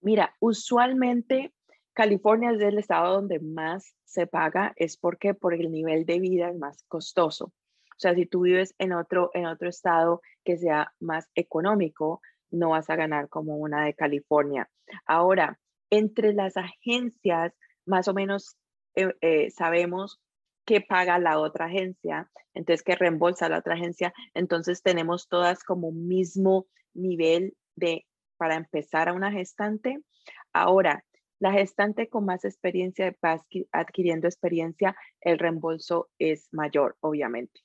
Mira, 0.00 0.34
usualmente 0.40 1.52
California 1.92 2.50
es 2.52 2.60
el 2.60 2.78
estado 2.78 3.14
donde 3.14 3.40
más 3.40 3.94
se 4.04 4.26
paga, 4.26 4.72
es 4.76 4.96
porque 4.96 5.34
por 5.34 5.54
el 5.54 5.70
nivel 5.70 6.06
de 6.06 6.20
vida 6.20 6.50
es 6.50 6.58
más 6.58 6.84
costoso. 6.84 7.46
O 7.46 7.98
sea, 8.00 8.14
si 8.14 8.26
tú 8.26 8.42
vives 8.42 8.74
en 8.78 8.92
otro, 8.92 9.30
en 9.34 9.46
otro 9.46 9.68
estado 9.68 10.22
que 10.44 10.56
sea 10.56 10.94
más 11.00 11.28
económico, 11.34 12.22
no 12.50 12.70
vas 12.70 12.88
a 12.90 12.96
ganar 12.96 13.28
como 13.28 13.56
una 13.56 13.84
de 13.84 13.94
California. 13.94 14.70
Ahora, 15.06 15.58
entre 15.90 16.32
las 16.32 16.56
agencias, 16.56 17.52
más 17.84 18.08
o 18.08 18.14
menos 18.14 18.56
eh, 18.94 19.12
eh, 19.20 19.50
sabemos 19.50 20.20
que 20.64 20.80
paga 20.80 21.18
la 21.18 21.38
otra 21.38 21.66
agencia, 21.66 22.30
entonces 22.54 22.82
que 22.82 22.94
reembolsa 22.94 23.48
la 23.48 23.58
otra 23.58 23.74
agencia, 23.74 24.12
entonces 24.34 24.82
tenemos 24.82 25.28
todas 25.28 25.64
como 25.64 25.92
mismo 25.92 26.66
nivel 26.94 27.56
de 27.76 28.06
para 28.36 28.54
empezar 28.54 29.08
a 29.08 29.12
una 29.12 29.30
gestante. 29.30 29.98
Ahora, 30.52 31.04
la 31.40 31.52
gestante 31.52 32.08
con 32.08 32.26
más 32.26 32.44
experiencia 32.44 33.16
va 33.24 33.42
adquiriendo 33.72 34.28
experiencia, 34.28 34.94
el 35.20 35.38
reembolso 35.38 36.10
es 36.18 36.48
mayor, 36.52 36.96
obviamente, 37.00 37.60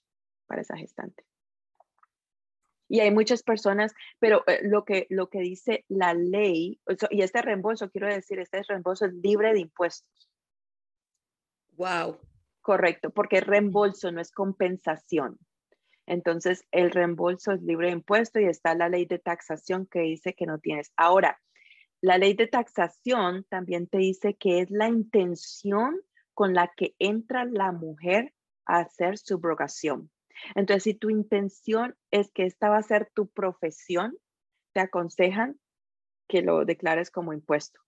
para 0.48 0.62
esa 0.62 0.78
gestante. 0.78 1.24
Y 2.88 3.02
hay 3.02 3.12
muchas 3.12 3.44
personas, 3.44 3.94
pero 4.20 4.44
eh, 4.48 4.62
lo, 4.64 4.86
que, 4.86 5.08
lo 5.10 5.30
que 5.30 5.40
dice 5.40 5.86
la 5.90 6.14
ley, 6.14 6.80
y 7.10 7.22
este 7.22 7.42
reembolso, 7.42 7.90
quiero 7.90 8.08
decir, 8.08 8.40
este 8.40 8.64
reembolso 8.64 9.06
es 9.06 9.14
libre 9.14 9.54
de 9.54 9.60
impuestos. 9.60 10.30
Wow. 11.74 12.20
Correcto, 12.62 13.12
porque 13.12 13.42
reembolso 13.42 14.12
no 14.12 14.22
es 14.22 14.32
compensación. 14.32 15.38
Entonces, 16.08 16.66
el 16.72 16.92
reembolso 16.92 17.52
es 17.52 17.62
libre 17.62 17.88
de 17.88 17.94
impuesto 17.94 18.40
y 18.40 18.46
está 18.46 18.74
la 18.74 18.90
ley 18.90 19.06
de 19.06 19.20
taxación 19.20 19.86
que 19.86 20.00
dice 20.00 20.34
que 20.34 20.46
no 20.46 20.60
tienes. 20.60 20.92
Ahora, 20.96 21.40
la 22.06 22.20
ley 22.20 22.36
de 22.36 22.46
taxación 22.46 23.46
también 23.50 23.88
te 23.88 23.98
dice 23.98 24.36
que 24.36 24.60
es 24.60 24.70
la 24.70 24.88
intención 24.90 26.00
con 26.36 26.54
la 26.54 26.72
que 26.78 26.94
entra 27.00 27.46
la 27.46 27.72
mujer 27.72 28.32
a 28.68 28.82
hacer 28.82 29.18
subrogación. 29.18 30.12
Entonces, 30.54 30.84
si 30.84 30.94
tu 30.94 31.10
intención 31.10 31.96
es 32.12 32.32
que 32.32 32.46
esta 32.46 32.70
va 32.70 32.78
a 32.78 32.84
ser 32.84 33.10
tu 33.16 33.28
profesión, 33.30 34.16
te 34.74 34.82
aconsejan 34.82 35.60
que 36.28 36.44
lo 36.44 36.64
declares 36.64 37.10
como 37.10 37.34
impuesto. 37.34 37.82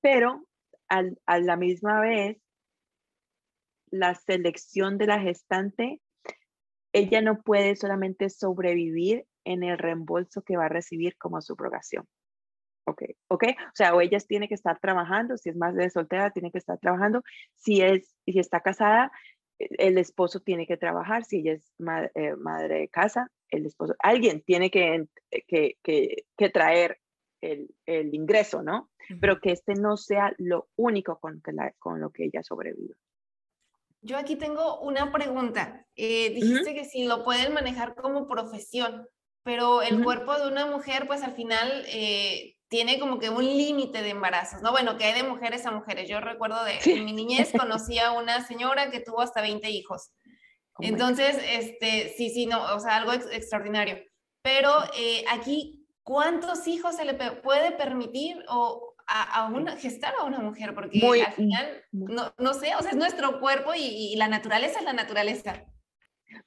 Pero 0.00 0.46
a 0.88 1.38
la 1.38 1.56
misma 1.56 2.00
vez, 2.00 2.38
la 3.90 4.14
selección 4.14 4.96
de 4.96 5.08
la 5.08 5.20
gestante, 5.20 6.00
ella 6.94 7.20
no 7.20 7.42
puede 7.42 7.76
solamente 7.76 8.30
sobrevivir 8.30 9.26
en 9.44 9.62
el 9.62 9.76
reembolso 9.76 10.40
que 10.40 10.56
va 10.56 10.64
a 10.64 10.70
recibir 10.70 11.18
como 11.18 11.42
subrogación. 11.42 12.08
Ok, 12.84 13.02
ok. 13.28 13.44
O 13.44 13.74
sea, 13.74 13.94
o 13.94 14.00
ella 14.00 14.18
tiene 14.20 14.48
que 14.48 14.54
estar 14.54 14.78
trabajando, 14.80 15.36
si 15.36 15.50
es 15.50 15.56
más 15.56 15.74
de 15.74 15.88
soltera, 15.90 16.30
tiene 16.30 16.50
que 16.50 16.58
estar 16.58 16.78
trabajando. 16.78 17.22
Si 17.54 17.80
es, 17.80 18.14
si 18.24 18.38
está 18.38 18.60
casada, 18.60 19.12
e, 19.58 19.68
el 19.78 19.98
esposo 19.98 20.40
tiene 20.40 20.66
que 20.66 20.76
trabajar. 20.76 21.24
Si 21.24 21.38
ella 21.38 21.52
es 21.52 21.72
eh, 22.14 22.34
madre 22.36 22.80
de 22.80 22.88
casa, 22.88 23.30
el 23.50 23.66
esposo, 23.66 23.94
alguien 24.00 24.42
tiene 24.42 24.70
que, 24.70 25.06
que, 25.46 25.76
que, 25.82 26.50
traer 26.50 26.98
el, 27.40 27.68
el, 27.86 28.14
ingreso, 28.14 28.62
¿no? 28.62 28.90
Pero 29.20 29.40
que 29.40 29.52
este 29.52 29.74
no 29.74 29.96
sea 29.96 30.32
lo 30.38 30.68
único 30.76 31.18
con, 31.18 31.40
que 31.42 31.52
la, 31.52 31.72
con 31.78 32.00
lo 32.00 32.10
que 32.10 32.24
ella 32.24 32.42
sobrevive. 32.42 32.94
Yo 34.00 34.18
aquí 34.18 34.34
tengo 34.34 34.80
una 34.80 35.12
pregunta. 35.12 35.86
Eh, 35.94 36.30
dijiste 36.30 36.74
que 36.74 36.84
si 36.84 37.04
lo 37.04 37.22
pueden 37.22 37.54
manejar 37.54 37.94
como 37.94 38.26
profesión, 38.26 39.06
pero 39.44 39.82
el 39.82 40.02
cuerpo 40.02 40.36
de 40.38 40.48
una 40.48 40.66
mujer, 40.66 41.06
pues 41.06 41.22
al 41.22 41.34
final 41.34 41.84
eh, 41.86 42.56
tiene 42.72 42.98
como 42.98 43.18
que 43.18 43.28
un 43.28 43.44
límite 43.44 44.02
de 44.02 44.08
embarazos, 44.08 44.62
¿no? 44.62 44.70
Bueno, 44.70 44.96
que 44.96 45.04
hay 45.04 45.12
de 45.12 45.28
mujeres 45.28 45.66
a 45.66 45.70
mujeres. 45.70 46.08
Yo 46.08 46.22
recuerdo 46.22 46.64
de 46.64 46.78
en 46.86 47.04
mi 47.04 47.12
niñez 47.12 47.52
conocí 47.52 47.98
a 47.98 48.12
una 48.12 48.42
señora 48.46 48.90
que 48.90 49.00
tuvo 49.00 49.20
hasta 49.20 49.42
20 49.42 49.68
hijos. 49.68 50.10
Oh 50.72 50.82
Entonces, 50.82 51.36
este, 51.50 52.14
sí, 52.16 52.30
sí, 52.30 52.46
no, 52.46 52.74
o 52.74 52.80
sea, 52.80 52.96
algo 52.96 53.12
extraordinario. 53.12 53.98
Pero 54.40 54.72
eh, 54.96 55.22
aquí 55.30 55.82
¿cuántos 56.02 56.66
hijos 56.66 56.96
se 56.96 57.04
le 57.04 57.14
puede 57.14 57.72
permitir 57.72 58.42
o 58.48 58.94
a, 59.06 59.50
una, 59.52 59.76
gestar 59.76 60.14
a 60.18 60.24
una 60.24 60.38
mujer? 60.38 60.74
Porque 60.74 60.98
al 61.26 61.32
final, 61.32 61.84
no, 61.92 62.32
no, 62.38 62.54
sé, 62.54 62.74
o 62.74 62.80
sea, 62.80 62.92
es 62.92 62.96
nuestro 62.96 63.40
cuerpo 63.40 63.72
y, 63.76 64.14
la 64.16 64.28
naturaleza 64.28 64.78
es 64.78 64.84
la 64.84 64.92
naturaleza. 64.92 65.64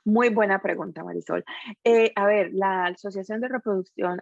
Muy 0.04 0.30
buena 0.30 0.62
pregunta, 0.62 1.04
Marisol. 1.04 1.44
Eh, 1.84 2.12
a 2.16 2.26
ver, 2.26 2.52
la 2.54 2.86
Asociación 2.86 3.42
de 3.42 3.48
Reproducción 3.48 4.22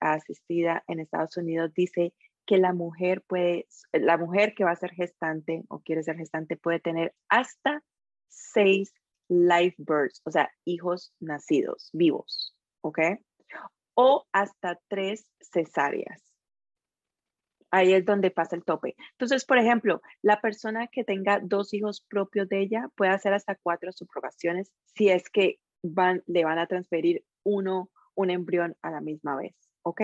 Asistida 0.00 0.84
en 0.88 1.00
Estados 1.00 1.36
Unidos 1.36 1.72
dice 1.74 2.12
que 2.46 2.58
la 2.58 2.72
mujer 2.72 3.22
puede, 3.26 3.66
la 3.92 4.18
mujer 4.18 4.54
que 4.54 4.64
va 4.64 4.72
a 4.72 4.76
ser 4.76 4.92
gestante 4.92 5.64
o 5.68 5.80
quiere 5.80 6.02
ser 6.02 6.16
gestante 6.16 6.56
puede 6.56 6.80
tener 6.80 7.14
hasta 7.28 7.82
seis 8.28 8.92
live 9.28 9.74
births, 9.78 10.20
o 10.24 10.30
sea, 10.30 10.50
hijos 10.64 11.14
nacidos 11.20 11.90
vivos, 11.92 12.54
¿ok? 12.82 12.98
O 13.94 14.26
hasta 14.32 14.78
tres 14.88 15.30
cesáreas. 15.40 16.33
Ahí 17.74 17.92
es 17.92 18.04
donde 18.04 18.30
pasa 18.30 18.54
el 18.54 18.62
tope. 18.62 18.94
Entonces, 19.14 19.44
por 19.44 19.58
ejemplo, 19.58 20.00
la 20.22 20.40
persona 20.40 20.86
que 20.86 21.02
tenga 21.02 21.40
dos 21.42 21.74
hijos 21.74 22.06
propios 22.08 22.48
de 22.48 22.60
ella 22.60 22.88
puede 22.94 23.10
hacer 23.10 23.34
hasta 23.34 23.56
cuatro 23.56 23.90
subrogaciones 23.90 24.70
si 24.94 25.08
es 25.08 25.28
que 25.28 25.58
le 25.82 26.44
van 26.44 26.58
a 26.60 26.68
transferir 26.68 27.24
uno, 27.42 27.90
un 28.14 28.30
embrión 28.30 28.76
a 28.80 28.92
la 28.92 29.00
misma 29.00 29.34
vez, 29.34 29.56
¿ok? 29.82 30.02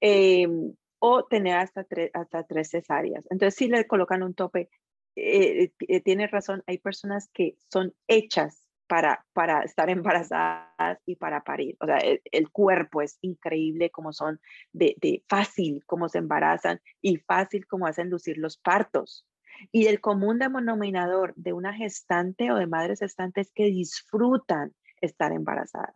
Em, 0.00 0.74
o 1.00 1.26
tener 1.26 1.58
hasta 1.58 1.84
tres, 1.84 2.10
hasta 2.14 2.44
tres 2.44 2.70
cesáreas. 2.70 3.26
Entonces, 3.30 3.56
si 3.56 3.68
le 3.68 3.86
colocan 3.86 4.22
un 4.22 4.32
tope, 4.32 4.70
eh, 5.16 5.72
eh, 5.86 6.00
tiene 6.00 6.28
razón, 6.28 6.62
hay 6.66 6.78
personas 6.78 7.28
que 7.34 7.56
son 7.70 7.94
hechas 8.08 8.59
para, 8.90 9.24
para 9.32 9.62
estar 9.62 9.88
embarazadas 9.88 10.98
y 11.06 11.14
para 11.14 11.44
parir. 11.44 11.76
O 11.78 11.86
sea, 11.86 11.98
el, 11.98 12.50
cuerpo 12.50 13.02
es 13.02 13.18
increíble 13.22 13.90
como 13.90 14.12
son 14.12 14.40
de, 14.72 14.96
de, 15.00 15.22
fácil 15.28 15.84
como 15.86 16.08
se 16.08 16.18
embarazan 16.18 16.80
y 17.00 17.18
fácil 17.18 17.68
como 17.68 17.86
hacen 17.86 18.10
lucir 18.10 18.36
los 18.36 18.58
partos. 18.58 19.24
Y 19.70 19.86
el 19.86 20.00
común 20.00 20.40
denominador 20.40 21.34
de 21.36 21.52
una 21.52 21.72
gestante 21.72 22.50
o 22.50 22.56
de 22.56 22.66
madres 22.66 22.98
gestantes 22.98 23.46
es 23.46 23.52
que 23.52 23.66
disfrutan 23.66 24.74
estar 25.00 25.30
embarazadas. 25.30 25.94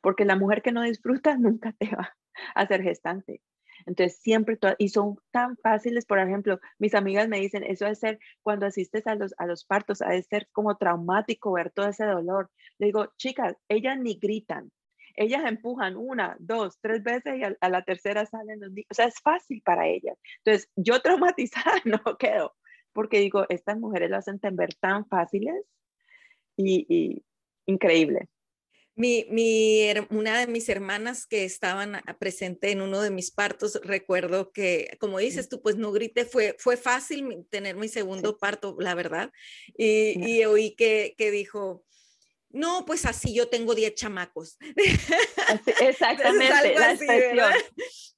Porque 0.00 0.24
la 0.24 0.34
mujer 0.34 0.60
que 0.60 0.72
no 0.72 0.82
disfruta 0.82 1.36
nunca 1.38 1.70
te 1.78 1.94
va 1.94 2.16
a 2.56 2.66
ser 2.66 2.82
gestante. 2.82 3.42
Entonces, 3.86 4.18
siempre, 4.20 4.58
y 4.78 4.88
son 4.88 5.16
tan 5.30 5.56
fáciles, 5.58 6.06
por 6.06 6.18
ejemplo, 6.18 6.58
mis 6.78 6.94
amigas 6.94 7.28
me 7.28 7.40
dicen, 7.40 7.64
eso 7.64 7.84
debe 7.84 7.94
ser 7.96 8.18
cuando 8.42 8.66
asistes 8.66 9.06
a 9.06 9.14
los, 9.14 9.34
a 9.38 9.46
los 9.46 9.64
partos, 9.64 10.02
ha 10.02 10.10
de 10.10 10.22
ser 10.22 10.48
como 10.52 10.76
traumático 10.76 11.52
ver 11.52 11.70
todo 11.70 11.88
ese 11.88 12.04
dolor. 12.04 12.50
Le 12.78 12.86
digo, 12.86 13.12
chicas, 13.16 13.56
ellas 13.68 13.98
ni 13.98 14.18
gritan, 14.18 14.70
ellas 15.18 15.42
empujan 15.46 15.96
una, 15.96 16.36
dos, 16.38 16.78
tres 16.80 17.02
veces 17.02 17.38
y 17.38 17.42
a, 17.42 17.68
la 17.68 17.82
tercera 17.82 18.24
salen 18.24 18.60
los 18.60 18.70
niños. 18.70 18.86
O 18.90 18.94
sea, 18.94 19.06
es 19.06 19.20
fácil 19.20 19.60
para 19.64 19.88
ellas. 19.88 20.16
Entonces, 20.44 20.70
yo 20.76 21.00
traumatizada 21.02 21.80
no 21.84 22.00
quedo, 22.18 22.54
porque 22.92 23.18
digo, 23.18 23.44
estas 23.48 23.78
mujeres 23.78 24.10
lo 24.10 24.16
hacen 24.16 24.38
ver 24.52 24.74
tan 24.74 25.06
fáciles 25.06 25.64
y, 26.56 26.86
y 26.88 27.24
increíble. 27.66 28.28
Mi, 28.98 29.26
mi, 29.30 29.86
una 30.10 30.40
de 30.40 30.48
mis 30.48 30.68
hermanas 30.68 31.26
que 31.26 31.44
estaban 31.44 32.02
presente 32.18 32.72
en 32.72 32.82
uno 32.82 33.00
de 33.00 33.10
mis 33.10 33.30
partos, 33.30 33.80
recuerdo 33.84 34.50
que, 34.50 34.96
como 34.98 35.18
dices 35.18 35.48
tú, 35.48 35.62
pues 35.62 35.76
no 35.76 35.92
grité, 35.92 36.24
fue, 36.24 36.56
fue 36.58 36.76
fácil 36.76 37.46
tener 37.48 37.76
mi 37.76 37.88
segundo 37.88 38.38
parto, 38.38 38.76
la 38.80 38.96
verdad. 38.96 39.30
Y, 39.76 40.20
y 40.28 40.44
oí 40.44 40.74
que, 40.74 41.14
que, 41.16 41.30
dijo, 41.30 41.84
no, 42.50 42.84
pues 42.86 43.06
así 43.06 43.32
yo 43.32 43.48
tengo 43.48 43.74
10 43.74 43.94
chamacos. 43.94 44.56
exactamente, 45.80 46.74
la. 47.34 47.56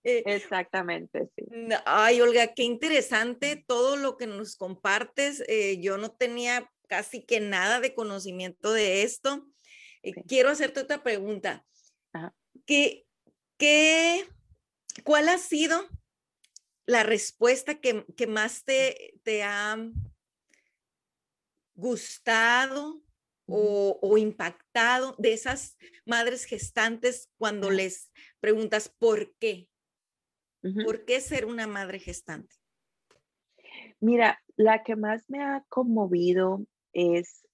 Eh, 0.03 0.23
exactamente, 0.25 1.29
sí. 1.37 1.45
Ay, 1.85 2.23
Olga, 2.23 2.55
qué 2.55 2.63
interesante 2.63 3.63
todo 3.67 3.97
lo 3.97 4.17
que 4.17 4.27
nos 4.27 4.57
compartes. 4.57 5.43
Eh, 5.47 5.79
yo 5.81 5.99
no 5.99 6.11
tenía 6.11 6.71
casi 6.89 7.23
que 7.23 7.41
nada 7.41 7.81
de 7.81 7.95
conocimiento 7.95 8.73
de 8.73 9.03
esto. 9.03 9.47
Eh, 10.03 10.15
quiero 10.27 10.51
hacerte 10.51 10.81
otra 10.81 11.03
pregunta. 11.03 11.65
¿Qué, 12.67 13.07
qué, 13.57 14.27
¿Cuál 15.05 15.29
ha 15.29 15.39
sido 15.39 15.89
la 16.87 17.03
respuesta 17.03 17.81
que, 17.81 18.05
que 18.17 18.27
más 18.27 18.65
te, 18.65 19.15
te, 19.23 19.43
ha 19.43 19.77
gustado 21.75 23.03
o, 23.47 23.99
o, 24.03 24.19
impactado 24.19 25.15
de 25.19 25.33
esas 25.33 25.77
madres 26.05 26.45
gestantes 26.45 27.31
cuando 27.39 27.71
les 27.71 28.11
preguntas 28.41 28.89
por 28.89 29.35
qué? 29.37 29.69
¿Por 30.85 31.07
qué 31.07 31.21
ser 31.21 31.47
una 31.47 31.67
madre 31.67 31.99
gestante? 31.99 32.55
Mira, 33.99 34.43
la 34.57 34.83
que 34.83 34.95
más 34.95 35.25
me 35.29 35.43
ha 35.43 35.65
conmovido 35.69 36.67
es 36.93 37.47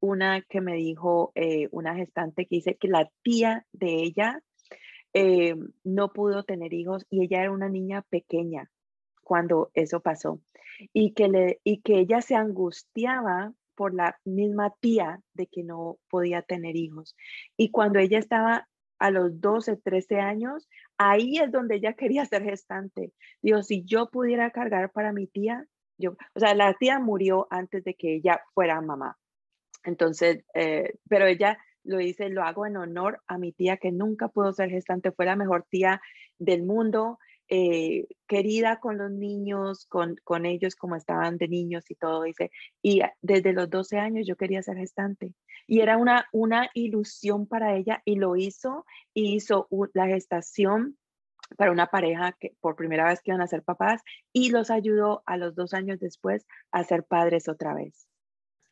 una 0.00 0.42
que 0.42 0.60
me 0.60 0.74
dijo 0.74 1.32
eh, 1.34 1.68
una 1.70 1.94
gestante 1.94 2.46
que 2.46 2.56
dice 2.56 2.76
que 2.76 2.88
la 2.88 3.10
tía 3.22 3.66
de 3.72 4.02
ella 4.02 4.42
eh, 5.12 5.56
no 5.84 6.12
pudo 6.12 6.44
tener 6.44 6.72
hijos 6.72 7.06
y 7.10 7.24
ella 7.24 7.42
era 7.42 7.52
una 7.52 7.68
niña 7.68 8.02
pequeña 8.02 8.70
cuando 9.22 9.70
eso 9.74 10.00
pasó 10.00 10.40
y 10.92 11.12
que, 11.12 11.28
le, 11.28 11.60
y 11.64 11.80
que 11.82 11.98
ella 11.98 12.22
se 12.22 12.34
angustiaba 12.34 13.52
por 13.74 13.94
la 13.94 14.18
misma 14.24 14.74
tía 14.80 15.20
de 15.34 15.46
que 15.46 15.62
no 15.62 15.98
podía 16.10 16.42
tener 16.42 16.76
hijos. 16.76 17.16
Y 17.56 17.70
cuando 17.70 17.98
ella 17.98 18.18
estaba 18.18 18.68
a 18.98 19.10
los 19.10 19.40
12, 19.40 19.76
13 19.78 20.20
años, 20.20 20.68
ahí 20.98 21.38
es 21.38 21.50
donde 21.50 21.76
ella 21.76 21.94
quería 21.94 22.26
ser 22.26 22.42
gestante. 22.42 23.12
Digo, 23.40 23.62
si 23.62 23.84
yo 23.84 24.10
pudiera 24.10 24.50
cargar 24.50 24.92
para 24.92 25.12
mi 25.12 25.26
tía, 25.26 25.66
yo, 25.96 26.16
o 26.34 26.40
sea, 26.40 26.54
la 26.54 26.74
tía 26.74 26.98
murió 26.98 27.46
antes 27.50 27.82
de 27.84 27.94
que 27.94 28.16
ella 28.16 28.42
fuera 28.54 28.80
mamá. 28.80 29.16
Entonces, 29.84 30.44
eh, 30.54 30.94
pero 31.08 31.26
ella 31.26 31.58
lo 31.84 31.98
dice, 31.98 32.28
lo 32.28 32.42
hago 32.42 32.66
en 32.66 32.76
honor 32.76 33.22
a 33.26 33.38
mi 33.38 33.52
tía 33.52 33.76
que 33.76 33.92
nunca 33.92 34.28
pudo 34.28 34.52
ser 34.52 34.70
gestante, 34.70 35.12
fue 35.12 35.26
la 35.26 35.36
mejor 35.36 35.64
tía 35.68 36.00
del 36.38 36.62
mundo, 36.62 37.18
eh, 37.48 38.06
querida 38.28 38.78
con 38.78 38.96
los 38.98 39.10
niños, 39.10 39.86
con, 39.86 40.16
con, 40.22 40.46
ellos 40.46 40.76
como 40.76 40.94
estaban 40.94 41.36
de 41.36 41.48
niños 41.48 41.90
y 41.90 41.96
todo, 41.96 42.22
dice, 42.22 42.50
y 42.82 43.00
desde 43.22 43.52
los 43.52 43.68
12 43.68 43.98
años 43.98 44.26
yo 44.26 44.36
quería 44.36 44.62
ser 44.62 44.76
gestante. 44.76 45.34
Y 45.66 45.80
era 45.80 45.96
una, 45.96 46.26
una 46.32 46.70
ilusión 46.74 47.46
para 47.46 47.74
ella 47.76 48.02
y 48.04 48.16
lo 48.16 48.36
hizo, 48.36 48.84
y 49.14 49.34
hizo 49.34 49.68
la 49.94 50.06
gestación 50.06 50.96
para 51.56 51.72
una 51.72 51.88
pareja 51.88 52.36
que 52.38 52.54
por 52.60 52.76
primera 52.76 53.06
vez 53.08 53.20
que 53.20 53.32
iban 53.32 53.40
a 53.40 53.48
ser 53.48 53.64
papás 53.64 54.02
y 54.32 54.50
los 54.50 54.70
ayudó 54.70 55.22
a 55.26 55.36
los 55.36 55.56
dos 55.56 55.74
años 55.74 55.98
después 55.98 56.46
a 56.70 56.84
ser 56.84 57.04
padres 57.04 57.48
otra 57.48 57.74
vez 57.74 58.06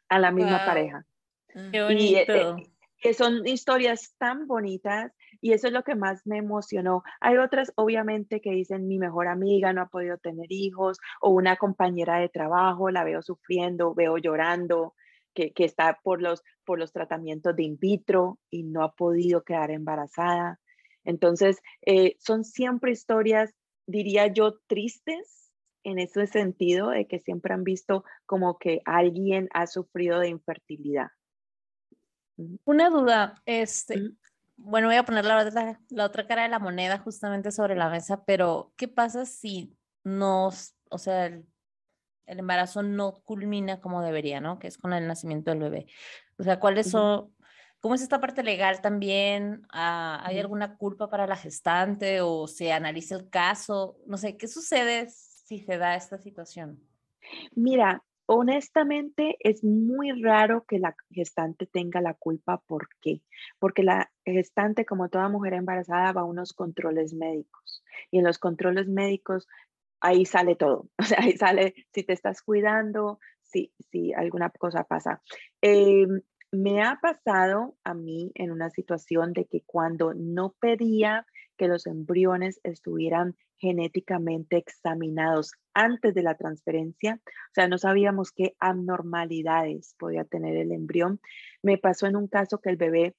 a 0.08 0.18
la 0.18 0.30
misma 0.30 0.64
pareja. 0.64 1.04
Qué 1.72 1.82
bonito. 1.82 2.02
Y, 2.02 2.16
eh, 2.16 2.54
que 3.00 3.14
son 3.14 3.46
historias 3.46 4.14
tan 4.18 4.46
bonitas 4.46 5.12
y 5.40 5.52
eso 5.52 5.68
es 5.68 5.72
lo 5.72 5.84
que 5.84 5.94
más 5.94 6.26
me 6.26 6.38
emocionó. 6.38 7.02
Hay 7.20 7.36
otras, 7.36 7.72
obviamente, 7.76 8.40
que 8.40 8.50
dicen 8.50 8.88
mi 8.88 8.98
mejor 8.98 9.28
amiga 9.28 9.72
no 9.72 9.82
ha 9.82 9.88
podido 9.88 10.18
tener 10.18 10.46
hijos 10.50 10.98
o 11.20 11.30
una 11.30 11.56
compañera 11.56 12.18
de 12.18 12.28
trabajo, 12.28 12.90
la 12.90 13.04
veo 13.04 13.22
sufriendo, 13.22 13.94
veo 13.94 14.18
llorando, 14.18 14.94
que, 15.32 15.52
que 15.52 15.64
está 15.64 16.00
por 16.02 16.20
los, 16.20 16.42
por 16.64 16.78
los 16.78 16.92
tratamientos 16.92 17.54
de 17.54 17.62
in 17.62 17.78
vitro 17.78 18.38
y 18.50 18.64
no 18.64 18.82
ha 18.82 18.92
podido 18.92 19.44
quedar 19.44 19.70
embarazada. 19.70 20.58
Entonces, 21.04 21.62
eh, 21.86 22.16
son 22.18 22.44
siempre 22.44 22.90
historias, 22.90 23.54
diría 23.86 24.26
yo, 24.26 24.58
tristes, 24.66 25.47
en 25.90 25.98
ese 25.98 26.26
sentido 26.26 26.90
de 26.90 27.06
que 27.06 27.18
siempre 27.18 27.54
han 27.54 27.64
visto 27.64 28.04
como 28.26 28.58
que 28.58 28.82
alguien 28.84 29.48
ha 29.52 29.66
sufrido 29.66 30.20
de 30.20 30.28
infertilidad. 30.28 31.08
Una 32.64 32.88
duda, 32.90 33.42
este, 33.46 34.12
bueno, 34.56 34.88
voy 34.88 34.96
a 34.96 35.04
poner 35.04 35.24
la 35.24 35.44
otra, 35.44 35.80
la 35.88 36.04
otra 36.04 36.26
cara 36.26 36.42
de 36.42 36.48
la 36.48 36.58
moneda 36.58 36.98
justamente 36.98 37.50
sobre 37.50 37.74
la 37.74 37.88
mesa, 37.88 38.24
pero 38.24 38.72
¿qué 38.76 38.86
pasa 38.88 39.24
si 39.24 39.76
no, 40.04 40.50
o 40.90 40.98
sea, 40.98 41.26
el, 41.26 41.46
embarazo 42.26 42.82
no 42.82 43.20
culmina 43.24 43.80
como 43.80 44.02
debería, 44.02 44.40
¿no? 44.40 44.58
Que 44.58 44.66
es 44.66 44.76
con 44.76 44.92
el 44.92 45.06
nacimiento 45.06 45.50
del 45.50 45.60
bebé. 45.60 45.86
O 46.38 46.42
sea, 46.42 46.60
¿cuáles 46.60 46.90
son, 46.90 47.34
cómo 47.80 47.94
es 47.94 48.02
esta 48.02 48.20
parte 48.20 48.42
legal 48.42 48.80
también? 48.82 49.62
Ah, 49.72 50.20
¿Hay 50.24 50.38
alguna 50.38 50.76
culpa 50.76 51.08
para 51.08 51.26
la 51.26 51.36
gestante 51.36 52.20
o 52.20 52.46
se 52.46 52.72
analiza 52.72 53.16
el 53.16 53.30
caso? 53.30 53.96
No 54.06 54.16
sé, 54.18 54.36
¿qué 54.36 54.46
sucede 54.46 55.08
si 55.48 55.60
se 55.60 55.78
da 55.78 55.96
esta 55.96 56.18
situación? 56.18 56.78
Mira, 57.54 58.04
honestamente 58.26 59.36
es 59.40 59.64
muy 59.64 60.22
raro 60.22 60.66
que 60.66 60.78
la 60.78 60.94
gestante 61.10 61.66
tenga 61.66 62.02
la 62.02 62.12
culpa. 62.12 62.58
¿Por 62.66 62.90
qué? 63.00 63.22
Porque 63.58 63.82
la 63.82 64.10
gestante, 64.26 64.84
como 64.84 65.08
toda 65.08 65.30
mujer 65.30 65.54
embarazada, 65.54 66.12
va 66.12 66.20
a 66.20 66.24
unos 66.24 66.52
controles 66.52 67.14
médicos. 67.14 67.82
Y 68.10 68.18
en 68.18 68.24
los 68.24 68.38
controles 68.38 68.88
médicos, 68.88 69.48
ahí 70.00 70.26
sale 70.26 70.54
todo. 70.54 70.90
O 70.98 71.02
sea, 71.02 71.18
ahí 71.22 71.36
sale 71.38 71.74
si 71.94 72.02
te 72.02 72.12
estás 72.12 72.42
cuidando, 72.42 73.18
si, 73.42 73.72
si 73.90 74.12
alguna 74.12 74.50
cosa 74.50 74.84
pasa. 74.84 75.22
Em, 75.62 76.20
me 76.52 76.82
ha 76.82 76.98
pasado 77.00 77.76
a 77.84 77.94
mí 77.94 78.32
en 78.34 78.50
una 78.50 78.68
situación 78.68 79.32
de 79.32 79.46
que 79.46 79.62
cuando 79.64 80.12
no 80.14 80.54
pedía 80.60 81.26
que 81.58 81.68
los 81.68 81.86
embriones 81.86 82.60
estuvieran 82.62 83.36
genéticamente 83.58 84.56
examinados 84.56 85.52
antes 85.74 86.14
de 86.14 86.22
la 86.22 86.36
transferencia, 86.36 87.20
o 87.26 87.54
sea, 87.54 87.68
no 87.68 87.76
sabíamos 87.76 88.32
qué 88.32 88.54
abnormalidades 88.60 89.94
podía 89.98 90.24
tener 90.24 90.56
el 90.56 90.72
embrión. 90.72 91.20
Me 91.62 91.76
pasó 91.76 92.06
en 92.06 92.16
un 92.16 92.28
caso 92.28 92.60
que 92.60 92.70
el 92.70 92.76
bebé 92.76 93.14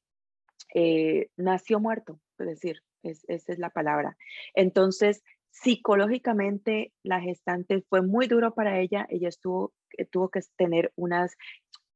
eh, 0.73 1.29
nació 1.37 1.79
muerto, 1.79 2.19
es 2.39 2.47
decir, 2.47 2.81
esa 3.03 3.53
es 3.53 3.59
la 3.59 3.69
palabra. 3.69 4.17
Entonces, 4.53 5.23
psicológicamente, 5.51 6.93
la 7.03 7.21
gestante 7.21 7.83
fue 7.89 8.01
muy 8.01 8.27
duro 8.27 8.53
para 8.53 8.79
ella, 8.79 9.05
ella 9.09 9.29
estuvo, 9.29 9.73
eh, 9.97 10.05
tuvo 10.05 10.29
que 10.29 10.41
tener 10.57 10.91
unas, 10.95 11.35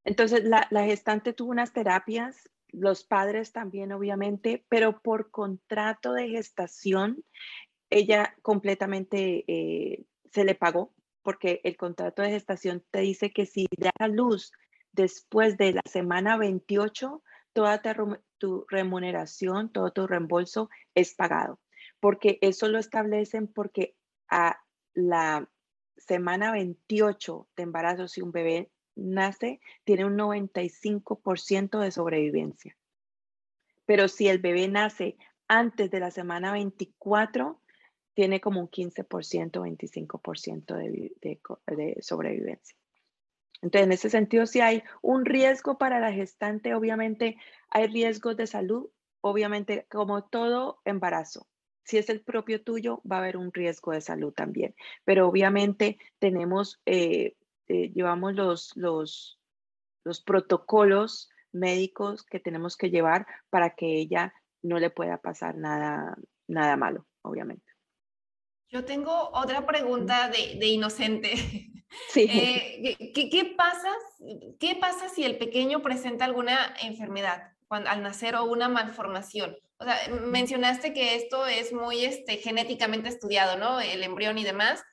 entonces 0.05 0.43
la, 0.43 0.67
la 0.69 0.83
gestante 0.85 1.33
tuvo 1.33 1.51
unas 1.51 1.71
terapias 1.71 2.49
los 2.73 3.03
padres 3.03 3.51
también, 3.51 3.91
obviamente, 3.91 4.65
pero 4.67 4.99
por 4.99 5.31
contrato 5.31 6.13
de 6.13 6.29
gestación, 6.29 7.23
ella 7.89 8.35
completamente 8.41 9.45
eh, 9.47 10.05
se 10.31 10.43
le 10.43 10.55
pagó, 10.55 10.93
porque 11.21 11.61
el 11.63 11.77
contrato 11.77 12.21
de 12.21 12.31
gestación 12.31 12.83
te 12.91 12.99
dice 12.99 13.31
que 13.31 13.45
si 13.45 13.67
da 13.77 14.07
luz 14.07 14.51
después 14.91 15.57
de 15.57 15.73
la 15.73 15.83
semana 15.85 16.37
28, 16.37 17.23
toda 17.53 17.81
tu 18.39 18.65
remuneración, 18.67 19.71
todo 19.71 19.91
tu 19.91 20.07
reembolso 20.07 20.69
es 20.95 21.13
pagado, 21.13 21.59
porque 21.99 22.39
eso 22.41 22.67
lo 22.67 22.79
establecen 22.79 23.47
porque 23.47 23.95
a 24.29 24.59
la 24.93 25.49
semana 25.97 26.51
28 26.51 27.47
de 27.55 27.63
embarazo, 27.63 28.07
si 28.07 28.21
un 28.21 28.31
bebé 28.31 28.71
nace, 28.95 29.59
tiene 29.83 30.05
un 30.05 30.17
95% 30.17 31.79
de 31.79 31.91
sobrevivencia. 31.91 32.77
Pero 33.85 34.07
si 34.07 34.27
el 34.27 34.39
bebé 34.39 34.67
nace 34.67 35.17
antes 35.47 35.91
de 35.91 35.99
la 35.99 36.11
semana 36.11 36.51
24, 36.51 37.59
tiene 38.13 38.39
como 38.39 38.59
un 38.59 38.69
15%, 38.69 39.61
25% 39.61 40.75
de, 40.75 41.11
de, 41.21 41.39
de 41.75 41.97
sobrevivencia. 42.01 42.77
Entonces, 43.61 43.85
en 43.85 43.91
ese 43.93 44.09
sentido, 44.09 44.45
si 44.45 44.59
hay 44.59 44.83
un 45.01 45.25
riesgo 45.25 45.77
para 45.77 45.99
la 45.99 46.11
gestante, 46.11 46.75
obviamente 46.75 47.37
hay 47.69 47.87
riesgos 47.87 48.35
de 48.35 48.45
salud, 48.45 48.89
obviamente 49.21 49.87
como 49.89 50.25
todo 50.25 50.81
embarazo. 50.83 51.47
Si 51.85 51.97
es 51.97 52.09
el 52.09 52.21
propio 52.21 52.61
tuyo, 52.61 53.01
va 53.09 53.17
a 53.17 53.19
haber 53.19 53.37
un 53.37 53.53
riesgo 53.53 53.93
de 53.93 54.01
salud 54.01 54.33
también. 54.33 54.75
Pero 55.05 55.27
obviamente 55.27 55.97
tenemos, 56.19 56.81
eh, 56.85 57.35
eh, 57.67 57.91
llevamos 57.93 58.33
los, 58.33 58.75
los, 58.75 59.39
los 60.03 60.21
protocolos 60.21 61.29
médicos 61.51 62.23
que 62.23 62.39
tenemos 62.39 62.75
que 62.75 62.89
llevar 62.89 63.27
para 63.49 63.75
que 63.75 63.97
ella 63.99 64.33
no 64.61 64.79
le 64.79 64.89
pueda 64.89 65.17
pasar 65.17 65.55
nada, 65.55 66.17
nada 66.47 66.75
malo, 66.75 67.05
obviamente. 67.21 67.65
Yo 68.69 68.83
tengo 68.83 69.29
otra 69.33 69.65
pregunta 69.65 70.29
de, 70.29 70.57
de 70.59 70.67
inocente. 70.67 71.33
Sí. 72.09 72.27
Eh, 72.27 73.11
¿qué, 73.13 73.29
¿qué, 73.29 73.53
pasa, 73.55 73.87
¿Qué 74.59 74.75
pasa 74.81 75.09
si 75.09 75.23
el 75.25 75.37
pequeño 75.37 75.83
presenta 75.83 76.25
alguna 76.25 76.73
enfermedad 76.81 77.53
cuando, 77.67 77.91
al 77.91 78.01
nacer 78.01 78.35
o 78.35 78.45
una 78.45 78.67
malformación? 78.67 79.55
O 79.77 79.83
sea, 79.83 79.95
mencionaste 80.09 80.93
que 80.93 81.15
esto 81.15 81.45
es 81.45 81.71
muy 81.71 82.03
este, 82.03 82.37
genéticamente 82.37 83.09
estudiado, 83.09 83.57
¿no? 83.57 83.79
El 83.79 84.01
embrión 84.01 84.39
y 84.39 84.43
demás. 84.43 84.83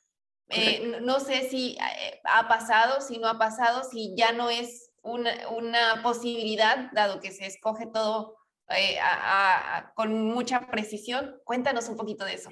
Eh, 0.51 0.99
no 1.03 1.21
sé 1.21 1.49
si 1.49 1.77
eh, 1.77 2.21
ha 2.25 2.49
pasado, 2.49 3.01
si 3.01 3.19
no 3.19 3.29
ha 3.29 3.39
pasado, 3.39 3.85
si 3.85 4.15
ya 4.17 4.33
no 4.33 4.51
es 4.51 4.91
una, 5.03 5.31
una 5.51 6.03
posibilidad, 6.03 6.91
dado 6.93 7.21
que 7.21 7.31
se 7.31 7.47
escoge 7.47 7.87
todo 7.87 8.37
eh, 8.69 8.99
a, 9.01 9.79
a, 9.79 9.95
con 9.95 10.25
mucha 10.25 10.67
precisión. 10.71 11.37
Cuéntanos 11.45 11.89
un 11.89 11.97
poquito 11.97 12.25
de 12.25 12.35
eso. 12.35 12.51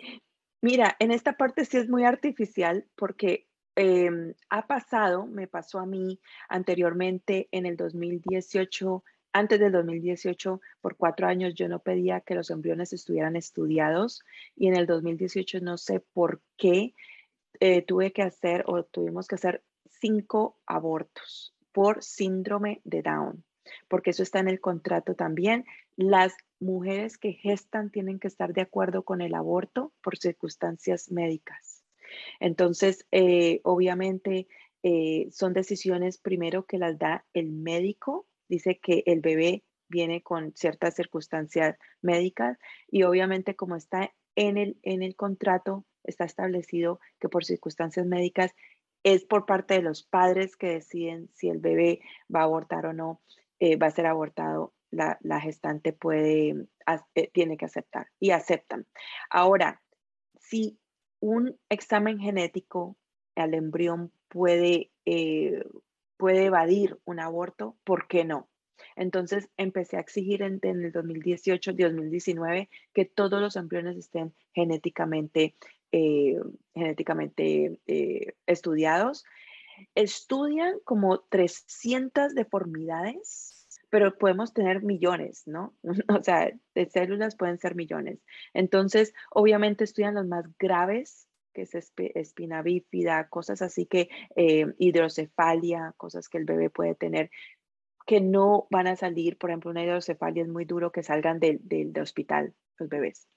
Mira, 0.61 0.97
en 0.99 1.13
esta 1.13 1.35
parte 1.35 1.65
sí 1.65 1.77
es 1.77 1.89
muy 1.89 2.05
artificial 2.05 2.87
porque 2.97 3.49
eh, 3.81 4.11
ha 4.51 4.67
pasado, 4.67 5.27
me 5.27 5.47
pasó 5.47 5.79
a 5.79 5.87
mí 5.87 6.19
anteriormente 6.49 7.49
en 7.53 7.65
el 7.65 7.77
2018, 7.77 9.05
antes 9.33 9.61
del 9.61 9.71
2018, 9.71 10.61
por 10.81 10.97
cuatro 10.97 11.29
años 11.29 11.55
yo 11.55 11.69
no 11.69 11.79
pedía 11.79 12.21
que 12.23 12.35
los 12.35 12.51
embriones 12.51 12.93
estuvieran 12.93 13.37
estudiados 13.37 14.25
y 14.57 14.67
en 14.67 14.77
el 14.77 14.87
2018 14.87 15.61
no 15.61 15.79
sé 15.79 16.01
por 16.01 16.41
qué 16.57 16.95
eh, 17.61 17.83
tuve 17.83 18.13
que 18.13 18.23
hacer 18.23 18.65
o 18.67 18.85
tuvimos 18.85 19.27
que 19.27 19.35
hacer 19.37 19.65
cinco 19.89 20.59
abortos 20.67 21.55
por 21.73 22.03
síndrome 22.03 22.81
de 22.85 23.03
Down, 23.03 23.45
porque 23.89 24.11
eso 24.11 24.23
está 24.23 24.41
en 24.41 24.49
el 24.49 24.61
contrato 24.61 25.15
también. 25.15 25.65
Las 25.97 26.35
mujeres 26.61 27.19
que 27.19 27.33
gestan 27.33 27.91
tienen 27.91 28.19
que 28.19 28.29
estar 28.29 28.53
de 28.53 28.63
acuerdo 28.63 29.05
con 29.05 29.21
el 29.21 29.35
aborto 29.35 29.93
por 30.03 30.17
circunstancias 30.17 31.11
médicas. 31.11 31.85
Entonces, 32.41 33.07
eh, 33.11 33.61
obviamente, 33.65 34.49
eh, 34.83 35.29
son 35.31 35.53
decisiones 35.53 36.19
primero 36.19 36.65
que 36.67 36.79
las 36.79 36.99
da 36.99 37.25
el 37.35 37.53
médico. 37.53 38.27
Dice 38.49 38.79
que 38.79 39.03
el 39.07 39.21
bebé 39.21 39.65
viene 39.89 40.23
con 40.23 40.55
ciertas 40.55 40.95
circunstancias 40.95 41.77
médicas 42.03 42.59
y 42.91 43.03
obviamente 43.03 43.57
como 43.57 43.77
está 43.77 44.13
en 44.37 44.57
el, 44.57 44.79
en 44.83 45.03
el 45.03 45.17
contrato, 45.17 45.85
está 46.05 46.25
establecido 46.25 47.01
que 47.21 47.29
por 47.29 47.45
circunstancias 47.45 48.07
médicas 48.07 48.55
es 49.03 49.25
por 49.25 49.47
parte 49.47 49.75
de 49.75 49.83
los 49.83 50.03
padres 50.03 50.57
que 50.57 50.69
deciden 50.69 51.29
si 51.35 51.49
el 51.49 51.59
bebé 51.59 52.01
va 52.35 52.41
a 52.41 52.45
abortar 52.45 52.87
o 52.87 52.93
no, 52.93 53.21
eh, 53.61 53.77
va 53.77 53.87
a 53.87 53.93
ser 53.93 54.07
abortado 54.07 54.75
la, 54.91 55.41
gestante 55.41 55.93
puede, 55.93 56.67
eh, 57.15 57.31
tiene 57.33 57.57
que 57.57 57.67
aceptar 57.67 58.09
y 58.19 58.31
aceptan. 58.31 58.87
Ahora, 59.31 59.83
si 60.39 60.79
un 61.21 61.59
examen 61.69 62.19
genético 62.19 62.97
al 63.35 63.55
embrión 63.55 64.13
puede, 64.29 64.91
eh, 65.05 65.63
puede 66.17 66.47
evadir 66.47 66.99
un 67.05 67.21
aborto, 67.21 67.77
¿por 67.85 68.09
qué 68.09 68.25
no? 68.25 68.49
Entonces 68.97 69.49
empecé 69.57 69.97
a 69.97 70.01
exigir 70.01 70.43
en, 70.43 70.61
el 70.63 70.93
2018, 70.93 71.73
2019 71.73 72.69
que 72.93 73.05
todos 73.05 73.41
los 73.41 73.57
embriones 73.57 73.97
estén 73.97 74.35
genéticamente, 74.53 75.55
eh, 75.93 76.39
genéticamente 76.75 77.81
eh, 77.87 78.35
estudiados. 78.47 79.25
Estudian 79.95 80.79
como 80.85 81.21
300 81.21 82.35
deformidades 82.35 83.55
pero 83.91 84.19
podemos 84.19 84.53
tener 84.53 84.83
millones, 84.83 85.47
¿no? 85.47 85.75
O 86.21 86.23
sea, 86.23 86.53
de 86.75 86.87
células 86.91 87.37
pueden 87.37 87.59
ser 87.59 87.75
millones. 87.75 88.19
Entonces, 88.53 89.15
obviamente 89.31 89.85
estudian 89.85 90.15
los 90.15 90.27
más 90.27 90.45
graves, 90.59 91.27
que 91.55 91.63
es 91.63 91.75
espina 91.97 92.63
bífida, 92.63 93.29
cosas 93.29 93.63
así 93.63 93.87
que 93.87 94.11
eh, 94.37 94.67
hidrocefalia, 94.79 95.95
cosas 95.97 96.29
que 96.29 96.39
el 96.39 96.45
bebé 96.45 96.71
puede 96.71 96.95
tener 96.95 97.31
que 98.07 98.21
no 98.23 98.67
van 98.71 98.87
a 98.87 98.97
salir, 98.97 99.37
por 99.37 99.51
ejemplo, 99.51 99.71
una 99.71 99.85
hidrocefalia 99.85 100.43
es 100.43 100.49
muy 100.49 100.65
duro 100.65 100.91
que 100.93 101.03
salgan 101.03 101.41
del, 101.41 101.61
del 101.63 101.93
hospital 102.01 102.55
los 102.79 102.89
bebés. 102.89 103.29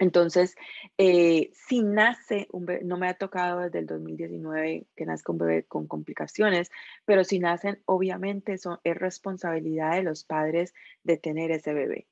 Entonces, 0.00 0.56
eh, 0.96 1.50
si 1.52 1.82
nace 1.82 2.48
un 2.52 2.64
bebé, 2.64 2.82
no 2.84 2.96
me 2.96 3.06
ha 3.06 3.14
tocado 3.14 3.60
desde 3.60 3.80
el 3.80 3.86
2019 3.86 4.86
que 4.96 5.04
nazca 5.04 5.30
un 5.30 5.38
bebé 5.38 5.64
con 5.64 5.86
complicaciones, 5.86 6.70
pero 7.04 7.22
si 7.22 7.38
nacen, 7.38 7.82
obviamente 7.84 8.56
son, 8.56 8.78
es 8.82 8.96
responsabilidad 8.96 9.92
de 9.92 10.02
los 10.02 10.24
padres 10.24 10.72
de 11.04 11.18
tener 11.18 11.50
ese 11.50 11.74
bebé. 11.74 12.06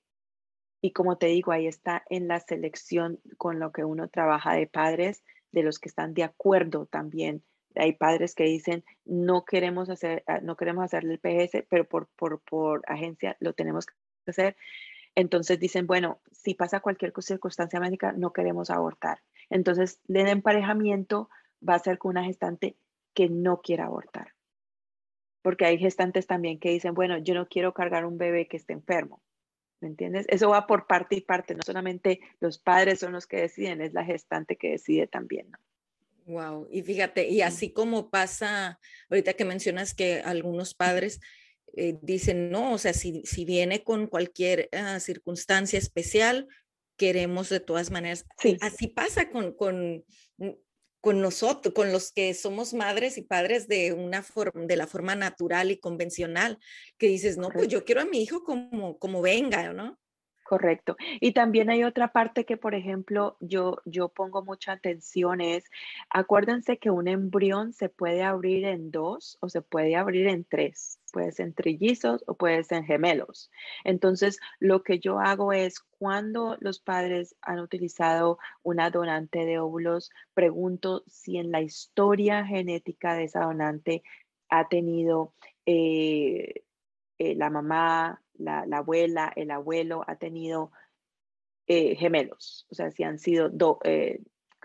Y 0.83 0.93
como 0.93 1.17
te 1.17 1.29
digo, 1.29 1.51
ahí 1.51 1.67
está 1.67 2.05
en 2.11 2.29
la 2.29 2.41
selección 2.41 3.21
con 3.39 3.59
lo 3.59 3.73
que 3.73 3.85
uno 3.85 4.09
trabaja 4.09 4.53
de 4.53 4.67
padres, 4.67 5.25
de 5.51 5.63
los 5.63 5.79
que 5.79 5.89
están 5.89 6.13
de 6.13 6.25
acuerdo 6.25 6.85
también. 6.85 7.43
Hay 7.75 7.95
padres 7.95 8.35
que 8.35 8.45
dicen, 8.45 8.85
no 9.07 9.47
queremos 9.47 9.89
hacer, 9.89 10.25
ah, 10.27 10.41
no 10.43 10.57
queremos 10.57 10.85
hacerle 10.85 11.15
el 11.15 11.21
PGS, 11.21 11.65
pero 11.71 11.89
por, 11.89 12.09
por, 12.17 12.43
por 12.43 12.83
agencia 12.87 13.39
lo 13.41 13.55
tenemos 13.55 13.87
que 13.87 13.95
hacer. 14.27 14.57
Entonces 15.19 15.59
dicen, 15.59 15.89
bueno, 15.89 16.21
si 16.31 16.55
pasa 16.55 16.79
cualquier 16.79 17.13
circunstancia 17.19 17.81
médica, 17.81 18.13
no 18.13 18.33
queremos 18.33 18.71
abortar. 18.71 19.19
Entonces, 19.51 19.99
el 20.07 20.29
emparejamiento 20.29 21.29
va 21.69 21.75
a 21.75 21.81
ser 21.81 21.99
con 21.99 22.11
una 22.11 22.23
gestante 22.23 22.77
que 23.15 23.29
no 23.29 23.61
quiera 23.61 23.87
abortar. 23.87 24.35
Porque 25.43 25.65
hay 25.65 25.77
gestantes 25.77 26.29
también 26.29 26.61
que 26.61 26.71
dicen, 26.71 26.95
bueno, 26.95 27.19
yo 27.19 27.35
no 27.35 27.49
quiero 27.49 27.75
cargar 27.75 28.05
un 28.05 28.17
bebé 28.17 28.47
que 28.47 28.59
esté 28.59 28.75
enfermo. 28.75 29.21
¿Me 29.81 29.89
entiendes? 29.89 30.25
Eso 30.29 30.51
va 30.51 30.69
por 30.69 30.87
parte 30.87 31.17
y 31.17 31.21
parte, 31.21 31.57
no 31.57 31.63
solamente 31.67 32.21
los 32.39 32.59
padres 32.59 33.01
son 33.01 33.11
los 33.11 33.27
que 33.27 33.39
deciden, 33.39 33.81
es 33.81 33.95
la 33.95 34.05
gestante 34.05 34.55
que 34.55 34.71
decide 34.71 35.09
también. 35.09 35.51
¿no? 35.51 35.59
Wow, 36.27 36.69
y 36.71 36.83
fíjate, 36.83 37.29
y 37.29 37.43
así 37.43 37.73
como 37.73 38.09
pasa, 38.09 38.79
ahorita 39.11 39.33
que 39.33 39.45
mencionas 39.45 39.95
que 39.95 40.21
algunos 40.21 40.75
padres 40.75 41.21
eh, 41.77 41.97
dicen, 42.03 42.51
no, 42.51 42.73
o 42.73 42.79
sea, 42.79 42.93
si, 42.93 43.23
si 43.25 43.45
viene 43.45 43.83
con 43.83 44.07
cualquier 44.07 44.69
uh, 44.73 45.01
circunstancia 45.01 45.79
especial, 45.79 46.47
queremos 46.97 47.49
de 47.49 47.61
todas 47.61 47.91
maneras. 47.91 48.25
Sí. 48.39 48.57
Así 48.61 48.89
pasa 48.89 49.31
con, 49.31 49.53
con, 49.53 50.05
con 51.01 51.21
nosotros, 51.21 51.73
con 51.73 51.93
los 51.93 52.13
que 52.13 52.35
somos 52.35 52.75
madres 52.75 53.19
y 53.19 53.23
padres 53.23 53.69
de 53.69 53.93
una 53.93 54.23
forma, 54.23 54.67
de 54.67 54.77
la 54.77 54.87
forma 54.87 55.15
natural 55.15 55.71
y 55.71 55.79
convencional, 55.79 56.59
que 56.99 57.07
dices, 57.07 57.37
no, 57.37 57.51
pues 57.51 57.69
yo 57.69 57.85
quiero 57.85 58.01
a 58.01 58.07
mi 58.07 58.23
hijo 58.23 58.43
como, 58.43 58.99
como 58.99 59.23
venga, 59.23 59.73
¿no? 59.73 59.99
Correcto. 60.49 60.97
Y 61.21 61.33
también 61.33 61.69
hay 61.69 61.85
otra 61.85 62.11
parte 62.11 62.47
que, 62.47 62.57
por 62.57 62.75
ejemplo, 62.75 63.37
yo, 63.39 63.83
yo 63.85 64.09
pongo 64.09 64.43
mucha 64.43 64.73
atención 64.73 65.43
es, 65.43 65.65
acuérdense 66.09 66.79
que 66.79 66.91
un 66.91 67.07
embrión 67.07 67.75
se 67.75 67.91
puede 67.91 68.23
abrir 68.23 68.65
en 68.65 68.91
dos 68.91 69.37
o 69.43 69.51
se 69.51 69.61
puede 69.61 69.95
abrir 69.95 70.27
en 70.27 70.47
tres. 70.47 71.01
Puede 71.13 71.33
ser 71.33 71.49
en 71.49 71.53
trillizos 71.53 72.25
o 72.27 72.35
puede 72.35 72.65
ser 72.65 72.79
en 72.79 72.85
gemelos. 72.87 73.51
Entonces, 73.85 74.41
lo 74.59 74.83
que 74.83 75.01
yo 75.01 75.21
hago 75.21 75.53
es 75.53 75.81
cuando 75.99 76.57
los 76.61 76.81
padres 76.81 77.37
han 77.43 77.59
utilizado 77.59 78.39
una 78.63 78.89
donante 78.89 79.45
de 79.45 79.59
óvulos, 79.59 80.11
pregunto 80.33 81.03
si 81.07 81.37
en 81.37 81.53
la 81.53 81.61
historia 81.61 82.47
genética 82.47 83.13
de 83.13 83.25
esa 83.25 83.41
donante 83.41 84.03
ha 84.49 84.67
tenido 84.69 85.35
eh, 85.67 86.63
eh, 87.19 87.35
la 87.35 87.51
mamá, 87.51 88.23
la, 88.39 88.65
abuela, 88.73 89.33
el 89.37 89.51
abuelo 89.51 90.05
ha 90.07 90.17
tenido 90.17 90.73
eh, 91.67 91.97
gemelos, 91.97 92.67
o 92.71 92.75
sea, 92.75 92.91
si 92.91 93.03
han 93.03 93.19
sido 93.19 93.51
eh, 93.85 94.23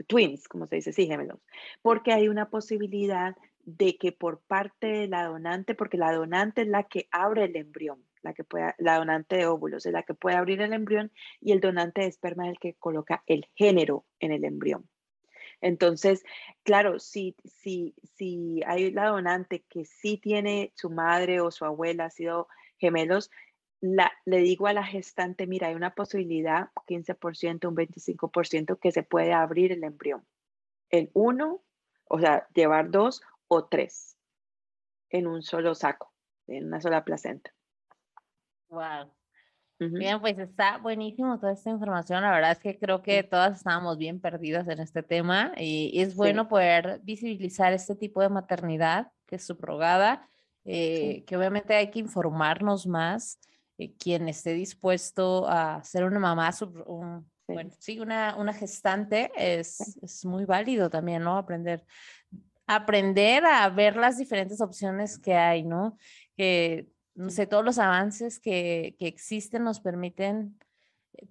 twins, 0.08 0.48
como 0.48 0.68
se 0.68 0.78
dice, 0.78 0.94
sí, 0.94 1.08
gemelos, 1.08 1.40
porque 1.82 2.14
hay 2.14 2.30
una 2.30 2.50
posibilidad 2.50 3.36
de 3.66 3.98
que 3.98 4.12
por 4.12 4.42
parte 4.42 4.88
de 4.88 5.08
la 5.08 5.26
donante, 5.26 5.76
porque 5.76 5.98
la 5.98 6.14
donante 6.14 6.62
es 6.62 6.68
la 6.68 6.84
que 6.84 7.08
abre 7.12 7.46
el 7.46 7.56
embrión, 7.56 8.04
la 8.22 8.34
que 8.34 8.44
puede, 8.44 8.74
la 8.78 8.98
donante 8.98 9.38
de 9.38 9.48
óvulos 9.48 9.86
es 9.86 9.94
la 9.94 10.04
que 10.04 10.14
puede 10.14 10.38
abrir 10.38 10.62
el 10.62 10.74
embrión 10.74 11.12
y 11.42 11.52
el 11.52 11.60
donante 11.60 12.02
de 12.02 12.08
esperma 12.08 12.46
es 12.46 12.52
el 12.52 12.60
que 12.60 12.76
coloca 12.76 13.24
el 13.28 13.48
género 13.56 14.06
en 14.20 14.32
el 14.32 14.46
embrión. 14.46 14.88
Entonces, 15.62 16.24
claro, 16.64 17.00
si, 17.00 17.38
si, 17.46 17.96
si 18.16 18.62
hay 18.66 18.92
la 18.92 19.08
donante 19.08 19.64
que 19.70 19.86
sí 19.86 20.18
tiene 20.18 20.74
su 20.76 20.90
madre 20.90 21.40
o 21.40 21.52
su 21.52 21.64
abuela 21.64 22.06
ha 22.06 22.10
sido 22.10 22.50
gemelos, 22.78 23.32
le 24.26 24.38
digo 24.38 24.68
a 24.68 24.74
la 24.74 24.86
gestante, 24.86 25.46
mira, 25.46 25.68
hay 25.68 25.76
una 25.76 25.94
posibilidad, 25.94 26.70
15%, 26.88 27.68
un 27.68 27.76
25%, 27.76 28.80
que 28.80 28.92
se 28.92 29.04
puede 29.04 29.34
abrir 29.34 29.74
el 29.74 29.84
embrión. 29.84 30.26
En 30.90 31.10
uno, 31.14 31.62
o 32.06 32.20
sea, 32.20 32.48
llevar 32.54 32.92
dos 32.92 33.22
o 33.50 33.66
tres 33.66 34.18
en 35.10 35.28
un 35.28 35.44
solo 35.44 35.76
saco, 35.76 36.14
en 36.48 36.68
una 36.68 36.80
sola 36.80 37.04
placenta. 37.04 37.54
Wow. 38.70 39.12
Bien, 39.80 40.22
pues 40.22 40.40
está 40.40 40.78
buenísimo 40.78 41.38
toda 41.38 41.52
esta 41.52 41.70
información. 41.70 42.22
La 42.22 42.32
verdad 42.32 42.52
es 42.52 42.60
que 42.60 42.80
creo 42.80 43.02
que 43.02 43.22
todas 43.24 43.58
estábamos 43.58 43.98
bien 43.98 44.22
perdidas 44.22 44.66
en 44.70 44.80
este 44.80 45.04
tema 45.04 45.52
y 45.58 46.00
es 46.00 46.16
bueno 46.16 46.48
poder 46.48 47.02
visibilizar 47.04 47.74
este 47.74 47.96
tipo 47.96 48.22
de 48.22 48.30
maternidad 48.30 49.12
que 49.26 49.36
es 49.36 49.46
subrogada, 49.46 50.30
eh, 50.64 51.26
que 51.28 51.36
obviamente 51.36 51.76
hay 51.76 51.92
que 51.92 52.00
informarnos 52.00 52.88
más 52.88 53.40
quien 54.00 54.30
esté 54.30 54.54
dispuesto 54.54 55.48
a 55.48 55.84
ser 55.84 56.04
una 56.04 56.20
mamá, 56.20 56.52
bueno, 57.48 57.72
sí, 57.80 58.00
una, 58.00 58.36
una 58.38 58.54
gestante, 58.54 59.32
es, 59.36 59.98
es, 60.02 60.26
muy 60.26 60.46
válido 60.46 60.90
también, 60.90 61.24
¿no? 61.24 61.38
Aprender, 61.38 61.86
aprender 62.68 63.46
a 63.46 63.70
ver 63.70 63.98
las 63.98 64.18
diferentes 64.18 64.62
opciones 64.62 65.20
que 65.20 65.36
hay, 65.36 65.64
¿no? 65.64 65.98
Que, 66.38 66.88
no 67.16 67.30
sé, 67.30 67.46
todos 67.46 67.66
los 67.66 67.80
avances 67.80 68.40
que, 68.40 68.96
que 68.98 69.08
existen 69.08 69.64
nos 69.64 69.82
permiten 69.82 70.58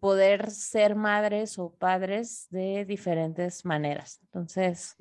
poder 0.01 0.51
ser 0.51 0.95
madres 0.95 1.59
o 1.59 1.73
padres 1.73 2.47
de 2.51 2.85
diferentes 2.85 3.65
maneras. 3.65 4.21
Entonces. 4.25 4.97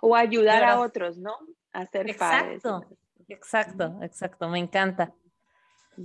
O 0.00 0.16
ayudar 0.16 0.64
a 0.64 0.80
otros, 0.80 1.18
¿no? 1.18 1.36
A 1.72 1.86
ser 1.86 2.08
exacto, 2.08 2.80
padres. 2.80 2.98
Exacto, 3.28 3.98
exacto, 4.02 4.48
me 4.48 4.58
encanta. 4.58 5.12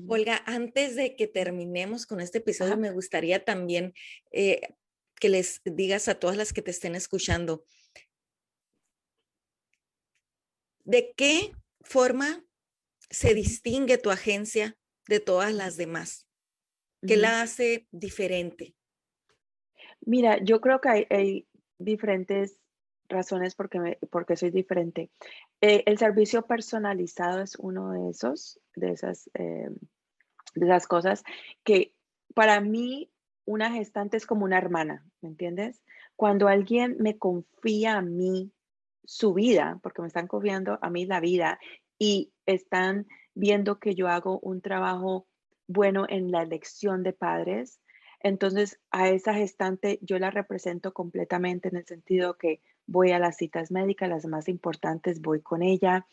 Olga, 0.07 0.41
antes 0.45 0.95
de 0.95 1.15
que 1.15 1.27
terminemos 1.27 2.05
con 2.05 2.21
este 2.21 2.39
episodio, 2.39 2.77
me 2.77 2.91
gustaría 2.91 3.43
también 3.43 3.93
eh, 4.31 4.61
que 5.19 5.29
les 5.29 5.61
digas 5.65 6.07
a 6.07 6.19
todas 6.19 6.37
las 6.37 6.53
que 6.53 6.61
te 6.61 6.71
estén 6.71 6.95
escuchando, 6.95 7.65
¿de 10.83 11.13
qué 11.15 11.51
forma 11.81 12.43
se 13.09 13.33
distingue 13.33 13.97
tu 13.97 14.09
agencia 14.09 14.77
de 15.07 15.19
todas 15.19 15.53
las 15.53 15.77
demás? 15.77 16.27
¿Qué 17.05 17.17
la 17.17 17.41
hace 17.41 17.87
diferente? 17.91 18.75
Mira, 20.01 20.37
yo 20.43 20.61
creo 20.61 20.81
que 20.81 21.07
hay, 21.09 21.47
diferentes 21.77 22.60
razones 23.11 23.55
porque, 23.55 23.97
porque 24.09 24.35
soy 24.35 24.49
diferente. 24.49 25.09
Eh, 25.61 25.83
el 25.85 25.97
servicio 25.97 26.43
personalizado 26.43 27.41
es 27.41 27.55
uno 27.57 27.91
de 27.91 28.09
esos, 28.09 28.59
de 28.75 28.91
esas, 28.91 29.29
eh, 29.33 29.69
de 30.55 30.65
esas 30.65 30.87
cosas 30.87 31.23
que 31.63 31.93
para 32.33 32.59
mí 32.61 33.11
una 33.45 33.71
gestante 33.71 34.17
es 34.17 34.25
como 34.25 34.45
una 34.45 34.57
hermana, 34.57 35.05
¿me 35.21 35.29
entiendes? 35.29 35.81
Cuando 36.15 36.47
alguien 36.47 36.97
me 36.99 37.17
confía 37.17 37.97
a 37.97 38.01
mí 38.01 38.51
su 39.03 39.33
vida, 39.33 39.79
porque 39.81 40.01
me 40.01 40.07
están 40.07 40.27
confiando 40.27 40.79
a 40.81 40.89
mí 40.89 41.05
la 41.05 41.19
vida 41.19 41.59
y 41.97 42.31
están 42.45 43.07
viendo 43.33 43.79
que 43.79 43.95
yo 43.95 44.07
hago 44.07 44.39
un 44.39 44.61
trabajo 44.61 45.27
bueno 45.67 46.05
en 46.07 46.31
la 46.31 46.43
elección 46.43 47.03
de 47.03 47.13
padres, 47.13 47.79
entonces 48.19 48.79
a 48.91 49.09
esa 49.09 49.33
gestante 49.33 49.99
yo 50.01 50.19
la 50.19 50.29
represento 50.29 50.93
completamente 50.93 51.69
en 51.69 51.77
el 51.77 51.85
sentido 51.85 52.37
que 52.37 52.61
voy 52.87 53.11
a 53.11 53.19
las 53.19 53.37
citas 53.37 53.71
médicas, 53.71 54.09
las 54.09 54.25
más 54.25 54.47
importantes, 54.47 55.21
voy 55.21 55.41
con 55.41 55.61
ella. 55.63 56.05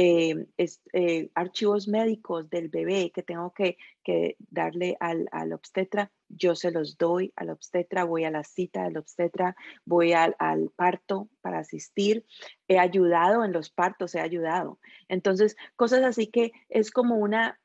Eh, 0.00 0.46
eh, 0.92 1.30
archivos 1.34 1.88
médicos 1.88 2.48
del 2.50 2.68
bebé 2.68 3.10
que 3.10 3.24
tengo 3.24 3.52
que, 3.52 3.76
darle 4.48 4.96
al, 5.00 5.52
obstetra, 5.52 6.12
yo 6.28 6.54
se 6.54 6.70
los 6.70 6.96
doy 6.96 7.32
al 7.36 7.50
obstetra, 7.50 8.04
voy 8.04 8.24
a 8.24 8.30
la 8.30 8.44
cita 8.44 8.84
del 8.84 8.96
obstetra, 8.96 9.56
voy 9.84 10.12
al, 10.12 10.36
al, 10.38 10.70
parto 10.70 11.28
para 11.42 11.58
asistir, 11.58 12.24
he 12.68 12.78
ayudado 12.78 13.44
en 13.44 13.52
los 13.52 13.70
partos, 13.70 14.14
he 14.14 14.20
ayudado. 14.20 14.78
Entonces, 15.08 15.56
cosas 15.74 16.04
así 16.04 16.28
que 16.28 16.52
es 16.68 16.90
como 16.90 17.16
una, 17.16 17.60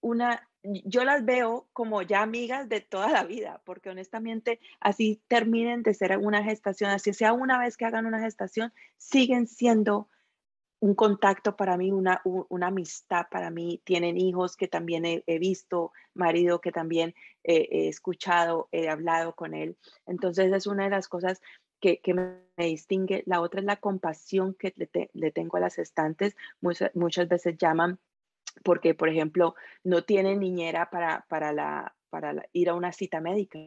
una 0.00 0.48
yo 0.84 1.04
las 1.04 1.24
veo 1.24 1.66
como 1.72 2.02
ya 2.02 2.22
amigas 2.22 2.68
de 2.68 2.80
toda 2.80 3.10
la 3.10 3.24
vida, 3.24 3.60
porque 3.64 3.90
honestamente 3.90 4.60
así 4.80 5.20
terminen 5.28 5.82
de 5.82 5.94
ser 5.94 6.18
una 6.18 6.42
gestación, 6.42 6.90
así 6.90 7.12
sea 7.12 7.32
una 7.32 7.58
vez 7.58 7.76
que 7.76 7.84
hagan 7.84 8.06
una 8.06 8.20
gestación, 8.20 8.72
siguen 8.96 9.46
siendo 9.46 10.08
un 10.80 10.94
contacto 10.94 11.56
para 11.56 11.76
mí, 11.76 11.90
una, 11.90 12.20
una 12.24 12.66
amistad 12.66 13.26
para 13.30 13.50
mí. 13.50 13.80
Tienen 13.84 14.16
hijos 14.18 14.56
que 14.56 14.68
también 14.68 15.04
he, 15.04 15.38
visto, 15.38 15.92
marido 16.14 16.60
que 16.60 16.70
también 16.70 17.14
he 17.44 17.88
escuchado, 17.88 18.68
he 18.72 18.88
hablado 18.88 19.34
con 19.34 19.54
él. 19.54 19.76
Entonces 20.06 20.52
es 20.52 20.66
una 20.66 20.84
de 20.84 20.90
las 20.90 21.08
cosas 21.08 21.40
que, 21.80 22.00
me, 22.14 22.66
distingue. 22.66 23.22
La 23.26 23.40
otra 23.40 23.60
es 23.60 23.66
la 23.66 23.76
compasión 23.76 24.54
que 24.54 24.74
le, 25.12 25.30
tengo 25.32 25.56
a 25.56 25.60
las 25.60 25.76
gestantes. 25.76 26.36
Muchas, 26.60 26.94
muchas 26.94 27.28
veces 27.28 27.56
llaman 27.56 27.98
porque, 28.62 28.94
por 28.94 29.08
ejemplo, 29.08 29.54
no 29.84 30.04
tienen 30.04 30.40
niñera 30.40 30.90
para, 30.90 31.24
para, 31.28 31.52
la, 31.52 31.94
para 32.10 32.46
ir 32.52 32.68
a 32.68 32.74
una 32.74 32.92
cita 32.92 33.20
médica. 33.20 33.58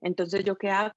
Entonces, 0.00 0.44
¿yo 0.44 0.56
qué 0.56 0.70
hago? 0.70 0.92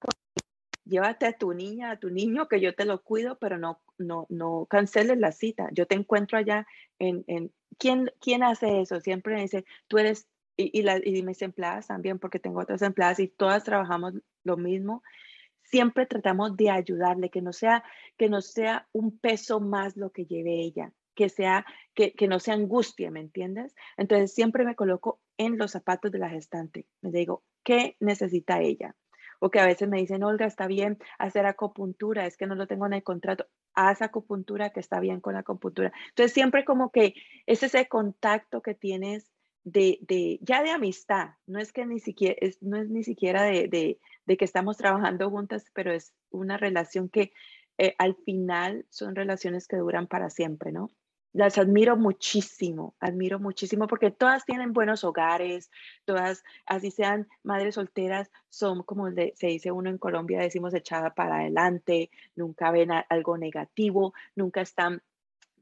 Llévate 0.85 1.27
a 1.27 1.33
tu 1.33 1.53
niña, 1.53 1.91
a 1.91 1.99
tu 1.99 2.09
niño, 2.09 2.47
que 2.47 2.59
yo 2.59 2.73
te 2.73 2.85
lo 2.85 3.01
cuido, 3.03 3.37
pero 3.37 3.57
no, 3.57 3.81
no, 3.97 4.25
no 4.29 4.65
canceles 4.69 5.17
la 5.19 5.31
cita. 5.31 5.69
Yo 5.71 5.85
te 5.85 5.95
encuentro 5.95 6.37
allá 6.37 6.65
en... 6.97 7.23
en 7.27 7.51
¿quién, 7.77 8.11
¿Quién 8.19 8.43
hace 8.43 8.81
eso? 8.81 8.99
Siempre 8.99 9.35
me 9.35 9.41
dice, 9.41 9.65
tú 9.87 9.97
eres... 9.97 10.27
Y, 10.57 10.77
y, 10.77 10.81
la, 10.81 10.99
y 11.01 11.23
mis 11.23 11.41
empleadas 11.41 11.87
también, 11.87 12.19
porque 12.19 12.37
tengo 12.37 12.59
otras 12.59 12.81
empleadas 12.81 13.21
y 13.21 13.29
todas 13.29 13.63
trabajamos 13.63 14.15
lo 14.43 14.57
mismo 14.57 15.03
siempre 15.69 16.05
tratamos 16.05 16.57
de 16.57 16.69
ayudarle, 16.69 17.29
que 17.29 17.41
no 17.41 17.53
sea, 17.53 17.83
que 18.17 18.29
no 18.29 18.41
sea 18.41 18.87
un 18.91 19.17
peso 19.17 19.59
más 19.59 19.95
lo 19.97 20.11
que 20.11 20.25
lleve 20.25 20.59
ella, 20.61 20.91
que, 21.19 21.27
sea, 21.27 21.65
que, 21.95 22.13
que 22.13 22.29
no 22.29 22.39
sea 22.39 22.53
angustia, 22.53 23.11
¿me 23.11 23.19
entiendes? 23.19 23.75
Entonces 23.97 24.33
siempre 24.33 24.63
me 24.63 24.75
coloco 24.75 25.19
en 25.37 25.57
los 25.57 25.71
zapatos 25.71 26.13
de 26.13 26.17
la 26.17 26.29
gestante. 26.29 26.87
Me 27.01 27.11
digo, 27.11 27.43
¿qué 27.61 27.97
necesita 27.99 28.61
ella? 28.61 28.95
O 29.41 29.51
que 29.51 29.59
a 29.59 29.65
veces 29.65 29.89
me 29.89 29.97
dicen, 29.97 30.23
Olga, 30.23 30.45
está 30.45 30.65
bien 30.65 30.97
hacer 31.17 31.45
acupuntura, 31.45 32.25
es 32.25 32.37
que 32.37 32.47
no 32.47 32.55
lo 32.55 32.67
tengo 32.67 32.85
en 32.85 32.93
el 32.93 33.03
contrato. 33.03 33.47
Haz 33.73 34.01
acupuntura, 34.01 34.69
que 34.69 34.79
está 34.79 35.01
bien 35.01 35.19
con 35.19 35.33
la 35.33 35.41
acupuntura. 35.41 35.91
Entonces, 36.07 36.31
siempre 36.31 36.63
como 36.63 36.89
que 36.89 37.15
es 37.45 37.63
ese 37.63 37.89
contacto 37.89 38.61
que 38.61 38.75
tienes 38.75 39.29
de, 39.65 39.99
de 40.03 40.39
ya 40.41 40.63
de 40.63 40.71
amistad. 40.71 41.31
No 41.47 41.59
es 41.59 41.73
que 41.73 41.85
ni 41.85 41.99
siquiera, 41.99 42.35
es, 42.39 42.63
no 42.63 42.77
es 42.77 42.89
ni 42.89 43.03
siquiera 43.03 43.43
de, 43.43 43.67
de, 43.67 43.99
de, 44.25 44.37
que 44.37 44.45
estamos 44.45 44.77
trabajando 44.77 45.29
juntas, 45.29 45.65
pero 45.73 45.91
es 45.91 46.13
una 46.29 46.55
relación 46.55 47.09
que 47.09 47.33
eh, 47.77 47.93
al 47.97 48.15
final 48.23 48.85
son 48.89 49.15
relaciones 49.15 49.67
que 49.67 49.75
duran 49.75 50.07
para 50.07 50.29
siempre, 50.29 50.71
¿no? 50.71 50.89
Las 51.33 51.57
admiro 51.57 51.95
muchísimo, 51.95 52.95
admiro 52.99 53.39
muchísimo 53.39 53.87
porque 53.87 54.11
todas 54.11 54.45
tienen 54.45 54.73
buenos 54.73 55.03
hogares, 55.03 55.69
todas, 56.05 56.43
así 56.65 56.91
sean 56.91 57.27
madres 57.43 57.75
solteras, 57.75 58.31
son 58.49 58.83
como 58.83 59.09
se 59.11 59.47
dice 59.47 59.71
uno 59.71 59.89
en 59.89 59.97
Colombia, 59.97 60.39
decimos 60.39 60.73
echada 60.73 61.13
para 61.13 61.37
adelante, 61.37 62.09
nunca 62.35 62.71
ven 62.71 62.89
algo 63.09 63.37
negativo, 63.37 64.13
nunca 64.35 64.61
están 64.61 65.01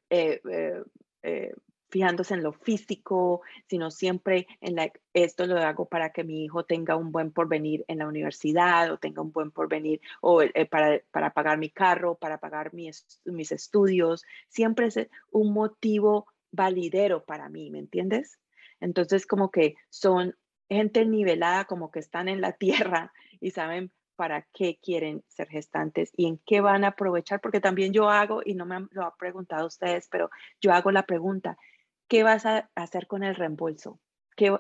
eh, 0.09 0.39
eh, 0.49 0.83
eh, 1.23 1.53
fijándose 1.89 2.33
en 2.33 2.43
lo 2.43 2.53
físico, 2.53 3.41
sino 3.67 3.91
siempre 3.91 4.47
en 4.61 4.75
la, 4.75 4.91
esto 5.13 5.45
lo 5.45 5.57
hago 5.57 5.87
para 5.87 6.11
que 6.11 6.23
mi 6.23 6.43
hijo 6.43 6.65
tenga 6.65 6.95
un 6.95 7.11
buen 7.11 7.31
porvenir 7.31 7.85
en 7.87 7.99
la 7.99 8.07
universidad 8.07 8.91
o 8.91 8.97
tenga 8.97 9.21
un 9.21 9.31
buen 9.31 9.51
porvenir 9.51 10.01
o 10.21 10.41
eh, 10.41 10.65
para, 10.65 10.99
para, 11.11 11.31
pagar 11.31 11.57
mi 11.57 11.69
carro, 11.69 12.15
para 12.15 12.39
pagar 12.39 12.73
mis, 12.73 13.05
mis 13.25 13.51
estudios. 13.51 14.23
Siempre 14.49 14.87
es 14.87 14.99
un 15.31 15.53
motivo 15.53 16.27
validero 16.51 17.23
para 17.23 17.49
mí, 17.49 17.69
¿me 17.69 17.79
entiendes? 17.79 18.39
Entonces 18.79 19.25
como 19.25 19.51
que 19.51 19.75
son 19.89 20.35
gente 20.69 21.05
nivelada, 21.05 21.65
como 21.65 21.91
que 21.91 21.99
están 21.99 22.27
en 22.27 22.41
la 22.41 22.51
tierra 22.57 23.13
y 23.39 23.51
saben 23.51 23.91
para 24.17 24.47
qué 24.51 24.79
quieren 24.81 25.23
ser 25.27 25.47
gestantes 25.47 26.11
y 26.17 26.25
en 26.25 26.39
qué 26.45 26.59
van 26.59 26.83
a 26.83 26.89
aprovechar, 26.89 27.39
porque 27.39 27.61
también 27.61 27.93
yo 27.93 28.09
hago, 28.09 28.41
y 28.43 28.55
no 28.55 28.65
me 28.65 28.87
lo 28.89 29.03
ha 29.03 29.15
preguntado 29.15 29.67
ustedes, 29.67 30.07
pero 30.11 30.29
yo 30.59 30.73
hago 30.73 30.91
la 30.91 31.03
pregunta, 31.03 31.55
¿qué 32.07 32.23
vas 32.23 32.45
a 32.45 32.69
hacer 32.75 33.07
con 33.07 33.23
el 33.23 33.35
reembolso? 33.35 33.99
¿Qué, 34.35 34.55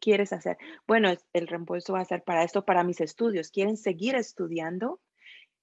quieres 0.00 0.32
hacer? 0.32 0.56
Bueno, 0.86 1.10
el 1.34 1.46
reembolso 1.46 1.92
va 1.92 2.00
a 2.00 2.06
ser 2.06 2.24
para 2.24 2.42
esto, 2.42 2.64
para 2.64 2.84
mis 2.84 3.00
estudios. 3.00 3.50
¿Quieren 3.50 3.76
seguir 3.76 4.14
estudiando? 4.14 5.00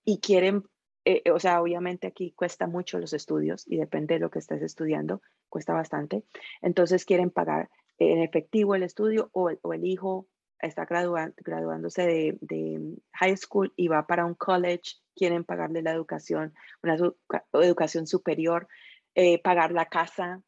Y 0.04 0.20
quieren, 0.20 0.64
eh, 1.06 1.24
o 1.32 1.40
sea, 1.40 1.60
obviamente 1.62 2.06
aquí 2.06 2.34
cuesta 2.34 2.68
mucho 2.68 3.00
los 3.00 3.14
estudios 3.14 3.68
y 3.68 3.78
depende 3.78 4.16
de 4.16 4.20
lo 4.20 4.30
que 4.30 4.38
estés 4.38 4.62
estudiando, 4.62 5.22
cuesta 5.50 5.74
bastante. 5.74 6.24
Entonces 6.62 7.06
quieren 7.06 7.32
pagar 7.32 7.72
en 7.98 8.22
efectivo 8.22 8.76
el 8.76 8.84
estudio 8.84 9.30
o, 9.34 9.50
el 9.50 9.86
hijo 9.86 10.28
está 10.60 10.86
graduándose 10.86 12.38
de, 12.42 12.98
high 13.14 13.38
school 13.38 13.74
y 13.76 13.88
va 13.88 14.06
para 14.06 14.26
un 14.26 14.36
college, 14.36 14.98
quieren 15.16 15.44
pagarle 15.44 15.82
la 15.82 15.92
educación, 15.92 16.54
una 16.84 16.98
educación 17.54 18.06
superior, 18.06 18.68
eh, 19.16 19.42
pagar 19.42 19.72
la 19.72 19.86
casa, 19.86 20.44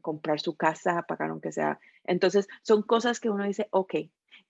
comprar 0.00 0.40
su 0.40 0.56
casa, 0.56 1.02
pagar 1.02 1.30
aunque 1.30 1.52
sea. 1.52 1.78
Entonces, 2.04 2.48
son 2.62 2.82
cosas 2.82 3.20
que 3.20 3.30
uno 3.30 3.44
dice, 3.44 3.68
ok, 3.70 3.94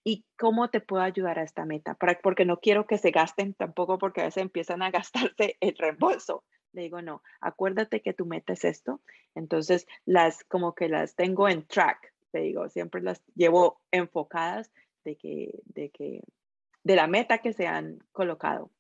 ¿y 0.04 0.24
cómo 0.38 0.70
te 0.70 0.80
puedo 0.80 1.02
ayudar 1.02 1.38
a 1.38 1.42
esta 1.42 1.64
meta? 1.64 1.94
Para, 1.94 2.18
porque 2.20 2.44
no 2.44 2.58
quiero 2.58 2.86
que 2.86 2.98
se 2.98 3.10
gasten 3.10 3.54
tampoco 3.54 3.98
porque 3.98 4.20
a 4.20 4.24
veces 4.24 4.42
empiezan 4.42 4.82
a 4.82 4.90
gastarse 4.90 5.56
el 5.60 5.76
reembolso. 5.76 6.44
Le 6.72 6.82
digo, 6.82 7.02
no, 7.02 7.22
acuérdate 7.40 8.00
que 8.00 8.14
tu 8.14 8.26
meta 8.26 8.54
es 8.54 8.64
esto. 8.64 9.00
Entonces, 9.34 9.86
las 10.04 10.42
como 10.44 10.74
que 10.74 10.88
las 10.88 11.14
tengo 11.14 11.48
en 11.48 11.66
track, 11.66 12.12
te 12.30 12.40
digo, 12.40 12.68
siempre 12.68 13.02
las 13.02 13.22
llevo 13.34 13.80
enfocadas 13.90 14.72
de 15.04 15.16
que, 15.16 15.60
de 15.66 15.90
que, 15.90 16.22
de 16.82 16.96
la 16.96 17.06
meta 17.06 17.38
que 17.38 17.52
se 17.52 17.66
han 17.66 17.98
colocado. 18.12 18.70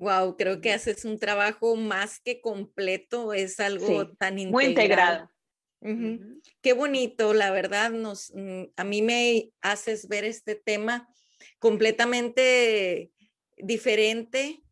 Wow, 0.00 0.38
creo 0.38 0.62
que 0.62 0.72
haces 0.72 1.04
un 1.04 1.18
trabajo 1.18 1.76
más 1.76 2.20
que 2.20 2.40
completo, 2.40 3.34
es 3.34 3.60
algo 3.60 4.08
tan 4.16 4.38
integrado. 4.38 4.50
Muy 4.50 4.64
integrado. 4.64 5.30
Qué 6.62 6.72
bonito, 6.72 7.34
la 7.34 7.50
verdad, 7.50 7.90
nos, 7.90 8.32
mm, 8.34 8.62
a 8.76 8.84
mí 8.84 9.02
me 9.02 9.52
haces 9.60 10.08
ver 10.08 10.24
este 10.24 10.54
tema 10.54 11.06
completamente 11.58 13.12
diferente 13.58 14.62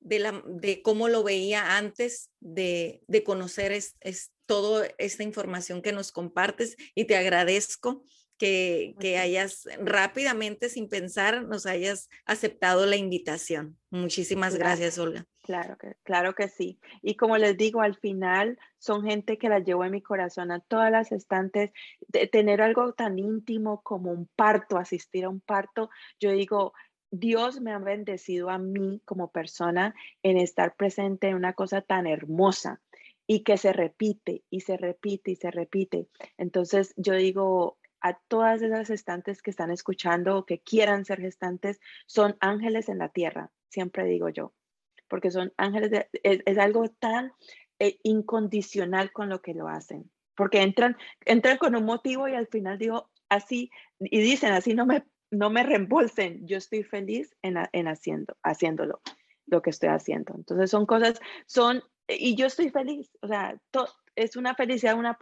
de, 0.00 0.18
la, 0.20 0.42
de 0.46 0.80
cómo 0.80 1.08
lo 1.08 1.22
veía 1.22 1.76
antes 1.76 2.30
de, 2.40 3.02
de 3.08 3.24
conocer 3.24 3.72
es, 3.72 3.94
es, 4.00 4.32
toda 4.46 4.88
esta 4.96 5.22
información 5.22 5.82
que 5.82 5.92
nos 5.92 6.10
compartes 6.10 6.78
y 6.94 7.04
te 7.04 7.18
agradezco 7.18 8.02
que, 8.38 8.94
que, 9.00 9.18
hayas 9.18 9.68
rápidamente, 9.80 10.68
sin 10.68 10.88
pensar, 10.88 11.44
nos 11.44 11.66
hayas 11.66 12.08
aceptado 12.24 12.86
la 12.86 12.96
invitación. 12.96 13.76
Muchísimas 13.90 14.56
gracias, 14.56 14.98
Olga. 14.98 15.26
Claro 15.42 15.76
que, 15.78 15.96
claro 16.02 16.34
que 16.34 16.48
sí. 16.48 16.78
Y 17.02 17.16
como 17.16 17.36
les 17.38 17.56
digo, 17.56 17.80
al 17.80 17.96
final 17.96 18.58
son 18.78 19.02
gente 19.02 19.38
que 19.38 19.48
la 19.48 19.60
llevo 19.60 19.84
en 19.84 19.92
mi 19.92 20.02
corazón 20.02 20.50
a 20.50 20.60
todas 20.60 20.92
las 20.92 21.10
estantes. 21.10 21.72
De 22.06 22.26
tener 22.26 22.60
algo 22.62 22.92
tan 22.92 23.18
íntimo 23.18 23.82
como 23.82 24.12
un 24.12 24.28
parto, 24.36 24.76
asistir 24.76 25.24
a 25.24 25.30
un 25.30 25.40
parto, 25.40 25.90
yo 26.20 26.32
digo, 26.32 26.74
Dios 27.10 27.60
me 27.60 27.72
ha 27.72 27.78
bendecido 27.78 28.50
a 28.50 28.58
mí 28.58 29.00
como 29.04 29.30
persona 29.30 29.94
en 30.22 30.36
estar 30.36 30.76
presente 30.76 31.28
en 31.28 31.36
una 31.36 31.54
cosa 31.54 31.80
tan 31.80 32.06
hermosa 32.06 32.80
y 33.26 33.40
que 33.40 33.56
se 33.56 33.72
repite 33.72 34.42
y 34.50 34.60
se 34.60 34.76
repite 34.76 35.30
y 35.30 35.36
se 35.36 35.50
repite. 35.50 36.08
Entonces 36.36 36.94
yo 36.96 37.14
digo, 37.14 37.77
a 38.00 38.18
todas 38.28 38.62
esas 38.62 38.88
gestantes 38.88 39.42
que 39.42 39.50
están 39.50 39.70
escuchando 39.70 40.38
o 40.38 40.46
que 40.46 40.60
quieran 40.60 41.04
ser 41.04 41.20
gestantes, 41.20 41.80
son 42.06 42.36
ángeles 42.40 42.88
en 42.88 42.98
la 42.98 43.08
tierra, 43.08 43.50
siempre 43.68 44.04
digo 44.04 44.28
yo, 44.28 44.52
porque 45.08 45.30
son 45.30 45.52
ángeles, 45.56 46.06
es, 46.22 46.58
algo 46.58 46.88
tan 46.88 47.32
eh, 47.78 47.98
incondicional 48.02 49.12
con 49.12 49.28
lo 49.28 49.42
que 49.42 49.54
lo 49.54 49.68
hacen, 49.68 50.10
porque 50.34 50.62
entran, 50.62 50.96
entran 51.24 51.58
con 51.58 51.74
un 51.74 51.84
motivo 51.84 52.28
y 52.28 52.34
al 52.34 52.46
final 52.46 52.78
digo, 52.78 53.10
así, 53.28 53.70
y 53.98 54.20
dicen, 54.20 54.52
así 54.52 54.74
no 54.74 54.86
me, 54.86 55.04
no 55.30 55.50
me 55.50 55.62
reembolsen, 55.62 56.46
yo 56.46 56.56
estoy 56.56 56.82
feliz 56.82 57.36
en, 57.42 57.56
en 57.72 57.88
haciendo, 57.88 58.36
haciéndolo, 58.42 59.00
lo 59.46 59.62
que 59.62 59.70
estoy 59.70 59.88
haciendo. 59.88 60.34
Entonces 60.36 60.70
son 60.70 60.86
cosas, 60.86 61.20
son, 61.46 61.82
y 62.06 62.36
yo 62.36 62.46
estoy 62.46 62.70
feliz, 62.70 63.10
o 63.20 63.28
sea, 63.28 63.60
es 64.14 64.36
una 64.36 64.54
felicidad, 64.54 64.98
una 64.98 65.18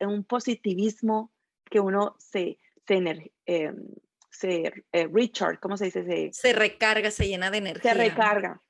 un 0.00 0.24
positivismo 0.24 1.32
que 1.70 1.80
uno 1.80 2.16
se, 2.18 2.58
se, 2.86 3.32
eh, 3.46 3.72
se 4.30 4.72
eh, 4.92 5.08
recharge, 5.12 5.58
¿cómo 5.58 5.76
se 5.76 5.86
dice? 5.86 6.04
Se, 6.04 6.32
se, 6.32 6.52
recarga, 6.52 7.10
se 7.10 7.28
llena 7.28 7.50
de 7.50 7.58
energía. 7.58 7.92
Se 7.92 7.98
recarga, 7.98 8.62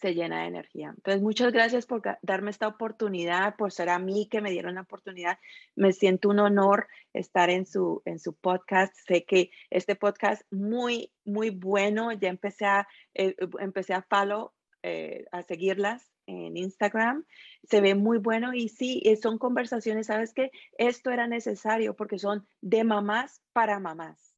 se 0.00 0.14
llena 0.14 0.42
de 0.42 0.48
energía. 0.48 0.92
Entonces, 0.96 1.22
muchas 1.22 1.52
gracias 1.52 1.86
por 1.86 2.02
darme 2.22 2.50
esta 2.50 2.68
oportunidad, 2.68 3.56
por 3.56 3.72
ser 3.72 3.88
a 3.88 3.98
mí 3.98 4.28
que 4.30 4.40
me 4.40 4.50
dieron 4.50 4.74
la 4.74 4.82
oportunidad. 4.82 5.38
Me 5.76 5.92
siento 5.92 6.28
un 6.28 6.40
honor 6.40 6.88
estar 7.12 7.50
en 7.50 7.66
su, 7.66 8.02
en 8.04 8.18
su 8.18 8.34
podcast. 8.34 8.94
Sé 9.06 9.24
que 9.24 9.50
este 9.70 9.96
podcast 9.96 10.42
muy, 10.50 11.12
muy 11.24 11.50
bueno. 11.50 12.12
Ya 12.12 12.28
empecé 12.28 12.66
a, 12.66 12.88
eh, 13.14 13.36
empecé 13.60 13.94
a 13.94 14.02
follow, 14.02 14.52
eh, 14.86 15.24
a 15.32 15.42
seguirlas 15.42 16.12
en 16.26 16.58
Instagram. 16.58 17.24
Se 17.62 17.80
ve 17.80 17.94
muy 17.94 18.18
bueno 18.18 18.52
y 18.52 18.68
sí, 18.68 19.02
eh, 19.06 19.16
son 19.16 19.38
conversaciones, 19.38 20.08
¿sabes 20.08 20.34
qué? 20.34 20.50
Esto 20.76 21.10
era 21.10 21.26
necesario 21.26 21.96
porque 21.96 22.18
son 22.18 22.46
de 22.60 22.84
mamás 22.84 23.40
para 23.54 23.80
mamás. 23.80 24.34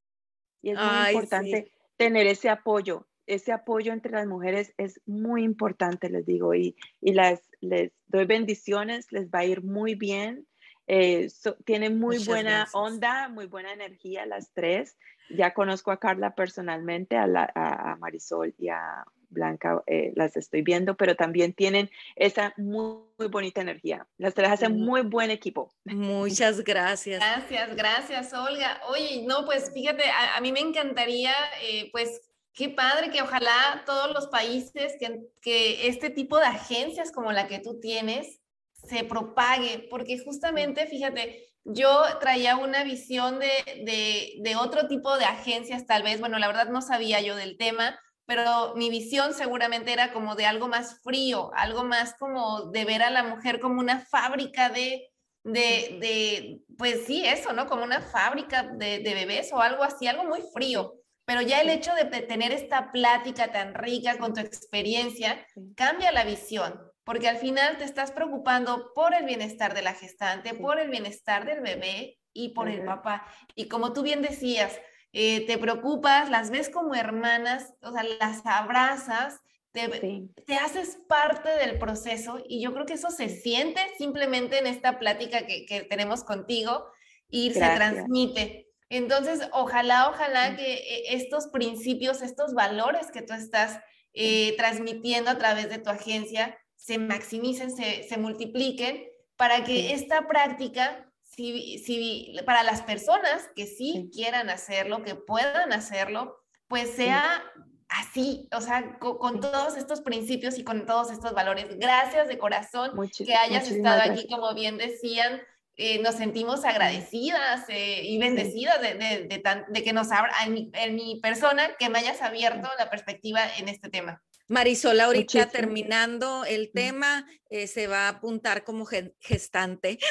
Y 0.62 0.70
es 0.70 0.78
muy 0.78 1.08
importante 1.08 1.72
tener 1.96 2.28
ese 2.28 2.48
apoyo. 2.48 3.08
Ese 3.26 3.50
apoyo 3.50 3.92
entre 3.92 4.12
las 4.12 4.28
mujeres 4.28 4.72
es 4.78 5.00
muy 5.04 5.42
importante, 5.42 6.08
les 6.10 6.24
digo, 6.24 6.54
y, 6.54 6.76
y 7.00 7.12
las, 7.12 7.42
les 7.60 7.90
doy 8.06 8.24
bendiciones, 8.24 9.10
les 9.10 9.28
va 9.28 9.40
a 9.40 9.46
ir 9.46 9.64
muy 9.64 9.96
bien. 9.96 10.46
Eh, 10.86 11.28
tienen 11.64 11.98
muy 11.98 12.24
buena 12.24 12.68
onda, 12.72 13.28
muy 13.28 13.46
buena 13.46 13.72
energía 13.72 14.26
las 14.26 14.52
tres. 14.52 14.96
Ya 15.28 15.54
conozco 15.54 15.90
a 15.90 15.98
Carla 15.98 16.36
personalmente, 16.36 17.16
a, 17.16 17.26
la, 17.26 17.50
a 17.52 17.96
Marisol 17.96 18.54
y 18.58 18.68
a 18.68 19.04
Blanca, 19.28 19.82
eh, 19.86 20.12
las 20.14 20.36
estoy 20.36 20.62
viendo, 20.62 20.96
pero 20.96 21.16
también 21.16 21.52
tienen 21.52 21.90
esa 22.14 22.54
muy, 22.56 23.02
bonita 23.30 23.60
energía. 23.60 24.06
Las 24.18 24.34
tres 24.34 24.50
hacen 24.50 24.78
muy 24.78 25.02
buen 25.02 25.30
equipo. 25.30 25.72
Muchas 25.84 26.62
gracias. 26.62 27.20
Gracias, 27.20 27.76
gracias, 27.76 28.32
Olga. 28.32 28.80
Oye, 28.88 29.24
no, 29.26 29.44
pues 29.44 29.72
fíjate, 29.72 30.04
a, 30.36 30.40
mí 30.40 30.52
me 30.52 30.60
encantaría, 30.60 31.32
eh, 31.62 31.90
pues 31.92 32.20
qué 32.52 32.68
padre 32.68 33.10
que 33.10 33.22
ojalá 33.22 33.82
todos 33.86 34.12
los 34.12 34.26
países 34.28 34.94
que, 34.98 35.20
que 35.40 35.88
este 35.88 36.10
tipo 36.10 36.38
de 36.38 36.46
agencias 36.46 37.12
como 37.12 37.32
la 37.32 37.46
que 37.46 37.58
tú 37.58 37.80
tienes 37.80 38.40
se 38.72 39.04
propague, 39.04 39.86
porque 39.90 40.18
justamente, 40.18 40.86
fíjate, 40.86 41.46
yo 41.64 42.02
traía 42.20 42.56
una 42.56 42.84
visión 42.84 43.40
de, 43.40 43.48
de, 43.84 44.34
de, 44.38 44.56
otro 44.56 44.86
tipo 44.86 45.16
de 45.18 45.24
agencias, 45.24 45.86
tal 45.86 46.04
vez, 46.04 46.20
bueno, 46.20 46.38
la 46.38 46.46
verdad 46.46 46.68
no 46.68 46.80
sabía 46.80 47.20
yo 47.20 47.34
del 47.34 47.56
tema, 47.56 47.98
pero 48.26 48.74
mi 48.74 48.90
visión 48.90 49.32
seguramente 49.32 49.92
era 49.92 50.12
como 50.12 50.34
de 50.34 50.46
algo 50.46 50.68
más 50.68 51.00
frío, 51.02 51.52
algo 51.54 51.84
más 51.84 52.14
como 52.14 52.70
de 52.70 52.84
ver 52.84 53.02
a 53.02 53.10
la 53.10 53.22
mujer 53.22 53.60
como 53.60 53.80
una 53.80 54.00
fábrica 54.00 54.68
de, 54.68 55.10
de, 55.44 55.98
de 56.00 56.60
pues 56.76 57.06
sí, 57.06 57.24
eso, 57.24 57.52
¿no? 57.52 57.66
Como 57.66 57.84
una 57.84 58.00
fábrica 58.00 58.64
de, 58.64 58.98
de, 58.98 59.14
bebés 59.14 59.52
o 59.52 59.60
algo 59.60 59.84
así, 59.84 60.08
algo 60.08 60.24
muy 60.24 60.42
frío. 60.52 60.94
Pero 61.24 61.40
ya 61.40 61.60
el 61.60 61.70
hecho 61.70 61.92
de 61.94 62.04
tener 62.22 62.52
esta 62.52 62.92
plática 62.92 63.50
tan 63.52 63.74
rica 63.74 64.18
con 64.18 64.34
tu 64.34 64.40
experiencia 64.40 65.46
cambia 65.76 66.12
la 66.12 66.24
visión, 66.24 66.80
porque 67.04 67.28
al 67.28 67.36
final 67.36 67.78
te 67.78 67.84
estás 67.84 68.10
preocupando 68.10 68.92
por 68.94 69.14
el 69.14 69.24
bienestar 69.24 69.74
de 69.74 69.82
la 69.82 69.94
gestante, 69.94 70.54
por 70.54 70.80
el 70.80 70.90
bienestar 70.90 71.44
del 71.46 71.60
bebé 71.60 72.18
y 72.32 72.50
por 72.50 72.68
el 72.68 72.84
papá. 72.84 73.26
Y 73.54 73.66
como 73.68 73.92
tú 73.92 74.02
bien 74.02 74.22
decías, 74.22 74.78
eh, 75.18 75.46
te 75.46 75.56
preocupas, 75.56 76.28
las 76.28 76.50
ves 76.50 76.68
como 76.68 76.94
hermanas, 76.94 77.72
o 77.80 77.90
sea, 77.90 78.02
las 78.02 78.44
abrazas, 78.44 79.40
te, 79.72 80.54
haces 80.56 80.98
parte 81.08 81.48
del 81.48 81.78
proceso 81.78 82.38
y 82.46 82.60
yo 82.60 82.74
creo 82.74 82.84
que 82.84 82.92
eso 82.92 83.10
se 83.10 83.30
siente 83.30 83.80
simplemente 83.96 84.58
en 84.58 84.66
esta 84.66 84.98
plática 84.98 85.46
que, 85.46 85.64
que 85.64 85.84
tenemos 85.84 86.22
contigo 86.22 86.84
y 87.30 87.50
se 87.54 87.60
transmite. 87.60 88.68
Entonces, 88.90 89.48
ojalá, 89.52 90.10
ojalá 90.10 90.54
que 90.54 90.74
eh, 90.74 91.14
estos 91.14 91.46
principios, 91.46 92.20
estos 92.20 92.52
valores 92.52 93.10
que 93.10 93.22
tú 93.22 93.32
estás 93.32 93.80
eh, 94.12 94.54
transmitiendo 94.58 95.30
a 95.30 95.38
través 95.38 95.70
de 95.70 95.78
tu 95.78 95.88
agencia 95.88 96.58
se 96.74 96.98
maximicen, 96.98 97.74
se, 97.74 98.02
se 98.02 98.18
multipliquen 98.18 99.02
para 99.36 99.64
que 99.64 99.94
esta 99.94 100.28
práctica, 100.28 101.10
si, 101.36 101.78
si, 101.78 102.34
para 102.46 102.62
las 102.62 102.82
personas 102.82 103.50
que 103.54 103.66
sí, 103.66 104.10
quieran 104.12 104.48
hacerlo, 104.48 105.02
que 105.02 105.14
puedan 105.14 105.72
hacerlo, 105.72 106.42
pues 106.66 106.90
sea 106.90 107.44
así, 107.88 108.48
o 108.52 108.60
sea, 108.60 108.98
con, 108.98 109.40
todos 109.40 109.76
estos 109.76 110.00
principios 110.00 110.58
y 110.58 110.64
con 110.64 110.86
todos 110.86 111.10
estos 111.10 111.34
valores. 111.34 111.78
Gracias 111.78 112.28
de 112.28 112.38
corazón 112.38 112.92
que 113.18 113.34
hayas 113.34 113.70
estado 113.70 114.00
aquí, 114.10 114.26
como 114.28 114.54
bien 114.54 114.78
decían. 114.78 115.40
Eh, 115.78 116.00
nos 116.00 116.14
sentimos 116.14 116.64
agradecidas 116.64 117.68
eh, 117.68 118.00
y 118.02 118.16
bendecidas 118.16 118.80
de, 118.80 118.94
de, 118.94 119.42
de, 119.68 119.84
que 119.84 119.92
nos 119.92 120.10
abra 120.10 120.32
en 120.46 120.70
en 120.72 120.94
mi 120.94 121.20
persona, 121.20 121.76
que 121.78 121.90
me 121.90 121.98
hayas 121.98 122.22
abierto 122.22 122.66
la 122.78 122.88
perspectiva 122.88 123.42
en 123.58 123.68
este 123.68 123.90
tema. 123.90 124.22
Marisol, 124.48 125.00
ahorita 125.00 125.48
terminando 125.48 126.44
el 126.44 126.70
tema, 126.72 127.26
eh, 127.50 127.66
se 127.66 127.88
va 127.88 128.06
a 128.06 128.10
apuntar 128.10 128.62
como 128.62 128.86
gestante. 129.18 129.98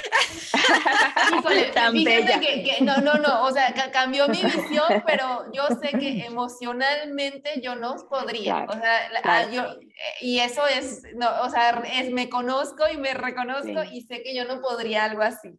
que, 1.43 2.77
no, 2.81 2.97
no, 2.97 3.13
no, 3.13 3.43
o 3.43 3.51
sea, 3.51 3.73
cambió 3.93 4.27
mi 4.27 4.41
visión, 4.43 5.03
pero 5.05 5.45
yo 5.53 5.67
sé 5.81 5.97
que 5.97 6.25
emocionalmente 6.25 7.61
yo 7.61 7.75
no 7.75 7.95
podría, 8.09 8.65
o 8.65 8.73
sea, 8.73 9.09
ah, 9.23 9.49
yo, 9.49 9.63
eh, 9.63 9.87
y 10.21 10.39
eso 10.39 10.67
es, 10.67 11.03
no, 11.15 11.27
o 11.43 11.49
sea, 11.49 11.81
es, 11.93 12.11
me 12.11 12.27
conozco 12.29 12.83
y 12.91 12.97
me 12.97 13.13
reconozco 13.13 13.83
y 13.89 14.01
sé 14.01 14.21
que 14.21 14.35
yo 14.35 14.43
no 14.45 14.61
podría 14.61 15.05
algo 15.05 15.21
así. 15.21 15.57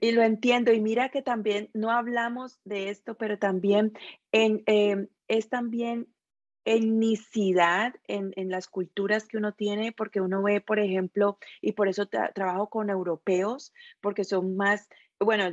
Y 0.00 0.12
lo 0.12 0.22
entiendo, 0.22 0.72
y 0.72 0.80
mira 0.80 1.08
que 1.08 1.22
también 1.22 1.70
no 1.74 1.90
hablamos 1.90 2.60
de 2.64 2.90
esto, 2.90 3.16
pero 3.16 3.38
también 3.38 3.92
en, 4.30 4.62
em, 4.66 5.08
es 5.26 5.48
también 5.48 6.06
etnicidad 6.66 7.94
en, 8.08 8.32
en, 8.34 8.50
las 8.50 8.66
culturas 8.66 9.26
que 9.26 9.36
uno 9.36 9.52
tiene, 9.52 9.92
porque 9.92 10.20
uno 10.20 10.42
ve, 10.42 10.60
por 10.60 10.80
ejemplo, 10.80 11.38
y 11.62 11.72
por 11.72 11.88
eso 11.88 12.06
trabajo 12.06 12.68
con 12.68 12.90
europeos, 12.90 13.72
porque 14.00 14.24
son 14.24 14.56
más, 14.56 14.88
bueno, 15.20 15.44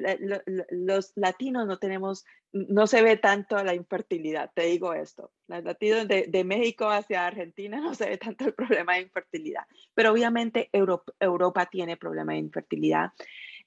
los 0.72 1.14
latinos 1.16 1.68
no 1.68 1.78
tenemos, 1.78 2.26
no 2.52 2.88
se 2.88 3.04
ve 3.04 3.16
tanto 3.16 3.64
la 3.64 3.76
infertilidad, 3.76 4.52
te 4.56 4.64
digo 4.64 4.96
esto, 4.96 5.32
los 5.48 5.64
latinos 5.64 6.08
de, 6.08 6.26
de, 6.28 6.44
México 6.44 6.90
hacia 6.90 7.28
Argentina 7.28 7.78
no 7.82 7.94
se 7.94 8.10
ve 8.10 8.18
tanto 8.18 8.46
el 8.46 8.56
problema 8.56 8.96
de 8.96 9.02
infertilidad, 9.02 9.66
pero 9.94 10.12
obviamente 10.12 10.70
Europa, 10.74 11.14
Europa 11.20 11.68
tiene 11.68 11.96
problema 11.96 12.34
de 12.34 12.40
infertilidad, 12.40 13.12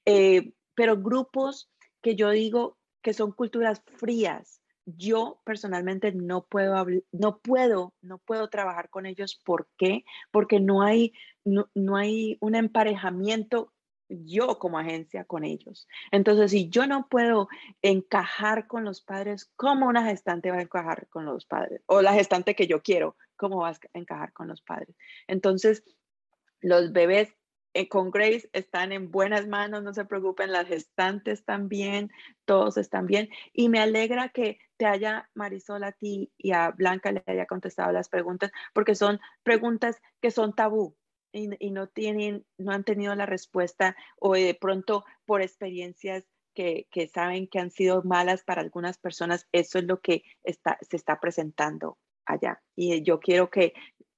eh, 0.05 0.51
pero 0.75 0.97
grupos 0.97 1.71
que 2.01 2.15
yo 2.15 2.29
digo 2.29 2.77
que 3.01 3.13
son 3.13 3.31
culturas 3.31 3.81
frías, 3.95 4.61
yo 4.87 5.41
personalmente 5.43 6.13
no 6.13 6.45
puedo, 6.45 6.85
no 7.11 7.39
puedo, 7.39 7.93
no 8.01 8.19
puedo 8.19 8.49
trabajar 8.49 8.89
con 8.89 9.05
ellos. 9.05 9.39
¿Por 9.43 9.67
qué? 9.77 10.05
Porque 10.31 10.61
no 10.61 10.81
hay, 10.81 11.13
no, 11.43 11.67
hay 11.97 12.37
un 12.39 12.55
emparejamiento 12.55 13.73
yo 14.07 14.57
como 14.57 14.79
agencia 14.79 15.25
con 15.25 15.43
ellos. 15.43 15.89
Entonces, 16.11 16.51
si 16.51 16.69
yo 16.69 16.87
no 16.87 17.07
puedo 17.09 17.49
encajar 17.81 18.67
con 18.67 18.85
los 18.85 19.01
padres, 19.01 19.51
¿cómo 19.57 19.87
una 19.87 20.05
gestante 20.05 20.51
va 20.51 20.57
a 20.57 20.61
encajar 20.61 21.09
con 21.09 21.25
los 21.25 21.45
padres? 21.45 21.81
O 21.87 22.01
la 22.01 22.13
gestante 22.13 22.55
que 22.55 22.67
yo 22.67 22.81
quiero, 22.81 23.17
¿cómo 23.35 23.57
va 23.57 23.71
a 23.71 23.77
encajar 23.93 24.31
con 24.31 24.47
los 24.47 24.61
padres? 24.61 24.95
Entonces, 25.27 25.83
los 26.61 26.93
bebés 26.93 27.36
eh, 27.77 27.87
con 27.87 28.09
Grace 28.09 28.49
están 28.53 28.91
en 28.91 29.11
buenas 29.11 29.47
manos, 29.47 29.83
no 29.83 29.93
se 29.93 30.03
preocupen, 30.03 30.51
las 30.51 30.67
gestantes 30.67 31.45
también, 31.45 32.09
todos 32.45 32.75
están 32.77 33.05
bien. 33.05 33.29
Y 33.53 33.69
me 33.69 33.79
alegra 33.79 34.29
que 34.29 34.57
te 34.77 34.87
haya, 34.87 35.29
Marisol, 35.35 35.83
a 35.83 35.91
ti 35.91 36.31
y 36.39 36.53
a 36.53 36.71
Blanca 36.71 37.11
le 37.11 37.21
haya 37.27 37.45
contestado 37.45 37.91
las 37.91 38.09
preguntas, 38.09 38.51
porque 38.73 38.95
son 38.95 39.19
preguntas 39.43 40.01
que 40.21 40.31
son 40.31 40.55
tabú. 40.55 40.95
Y, 41.31 41.69
no 41.69 41.85
tienen, 41.87 42.47
no 42.57 42.71
han 42.71 42.83
tenido 42.83 43.13
la 43.13 43.27
respuesta 43.27 43.95
o 44.19 44.33
de 44.33 44.57
pronto 44.59 45.05
por 45.25 45.43
experiencias 45.43 46.23
que, 46.55 46.87
que, 46.89 47.07
saben 47.07 47.47
que 47.47 47.59
han 47.59 47.69
sido 47.69 48.01
malas 48.01 48.43
para 48.43 48.61
algunas 48.61 48.97
personas, 48.97 49.47
eso 49.51 49.77
es 49.77 49.85
lo 49.85 50.01
que 50.01 50.23
está, 50.43 50.79
se 50.81 50.95
está 50.95 51.19
presentando 51.19 51.99
allá. 52.25 52.59
Y 52.75 53.03
yo 53.03 53.19
quiero 53.19 53.51
que, 53.51 53.73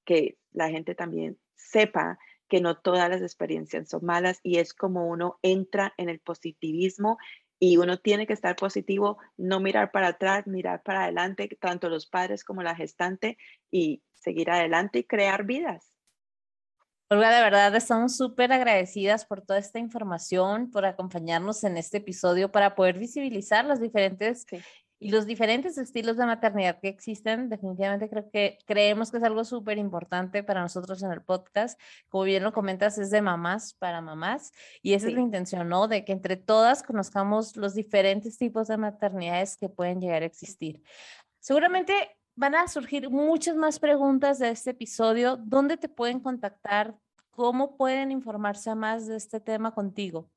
que 0.06 0.38
la 0.52 0.70
gente 0.70 0.94
también 0.94 1.38
sepa 1.56 2.18
que 2.50 2.60
no 2.60 2.76
todas 2.76 3.08
las 3.08 3.22
experiencias 3.22 3.88
son 3.88 4.04
malas 4.04 4.40
y 4.42 4.58
es 4.58 4.74
como 4.74 5.08
uno 5.08 5.38
entra 5.40 5.94
en 5.96 6.10
el 6.10 6.18
positivismo 6.18 7.16
y 7.58 7.76
uno 7.76 7.98
tiene 7.98 8.26
que 8.26 8.32
estar 8.32 8.56
positivo, 8.56 9.18
no 9.36 9.60
mirar 9.60 9.92
para 9.92 10.08
atrás, 10.08 10.46
mirar 10.46 10.82
para 10.82 11.04
adelante, 11.04 11.48
tanto 11.60 11.88
los 11.88 12.06
padres 12.06 12.42
como 12.42 12.62
la 12.62 12.74
gestante 12.74 13.38
y 13.70 14.02
seguir 14.14 14.50
adelante 14.50 14.98
y 14.98 15.04
crear 15.04 15.44
vidas. 15.44 15.96
Olga, 17.08 17.34
de 17.34 17.42
verdad 17.42 17.74
estamos 17.74 18.16
súper 18.16 18.52
agradecidas 18.52 19.24
por 19.24 19.42
toda 19.42 19.58
esta 19.58 19.78
información, 19.78 20.70
por 20.70 20.84
acompañarnos 20.84 21.64
en 21.64 21.76
este 21.76 21.98
episodio 21.98 22.50
para 22.50 22.74
poder 22.74 22.98
visibilizar 22.98 23.64
las 23.64 23.80
diferentes 23.80 24.46
y 25.02 25.10
los 25.10 25.24
diferentes 25.24 25.78
estilos 25.78 26.18
de 26.18 26.26
maternidad 26.26 26.78
que 26.78 26.88
existen, 26.88 27.48
definitivamente 27.48 28.10
creo 28.10 28.30
que 28.30 28.58
creemos 28.66 29.10
que 29.10 29.16
es 29.16 29.22
algo 29.24 29.44
súper 29.44 29.78
importante 29.78 30.42
para 30.42 30.60
nosotros 30.60 31.02
en 31.02 31.10
el 31.10 31.22
podcast. 31.22 31.80
Como 32.10 32.24
bien 32.24 32.42
lo 32.42 32.52
comentas, 32.52 32.98
es 32.98 33.10
de 33.10 33.22
mamás 33.22 33.72
para 33.72 34.02
mamás 34.02 34.52
y 34.82 34.92
esa 34.92 35.08
es 35.08 35.14
la 35.14 35.22
intención, 35.22 35.70
¿no? 35.70 35.88
De 35.88 36.04
que 36.04 36.12
entre 36.12 36.36
todas 36.36 36.82
conozcamos 36.82 37.56
los 37.56 37.74
diferentes 37.74 38.36
tipos 38.36 38.68
de 38.68 38.76
maternidades 38.76 39.56
que 39.56 39.70
pueden 39.70 40.02
llegar 40.02 40.22
a 40.22 40.26
existir. 40.26 40.82
Seguramente 41.38 41.94
van 42.36 42.54
a 42.54 42.68
surgir 42.68 43.08
muchas 43.08 43.56
más 43.56 43.78
preguntas 43.78 44.38
de 44.38 44.50
este 44.50 44.70
episodio. 44.70 45.38
¿Dónde 45.38 45.78
te 45.78 45.88
pueden 45.88 46.20
contactar? 46.20 46.94
¿Cómo 47.30 47.78
pueden 47.78 48.12
informarse 48.12 48.74
más 48.74 49.06
de 49.06 49.16
este 49.16 49.40
tema 49.40 49.74
contigo? 49.74 50.28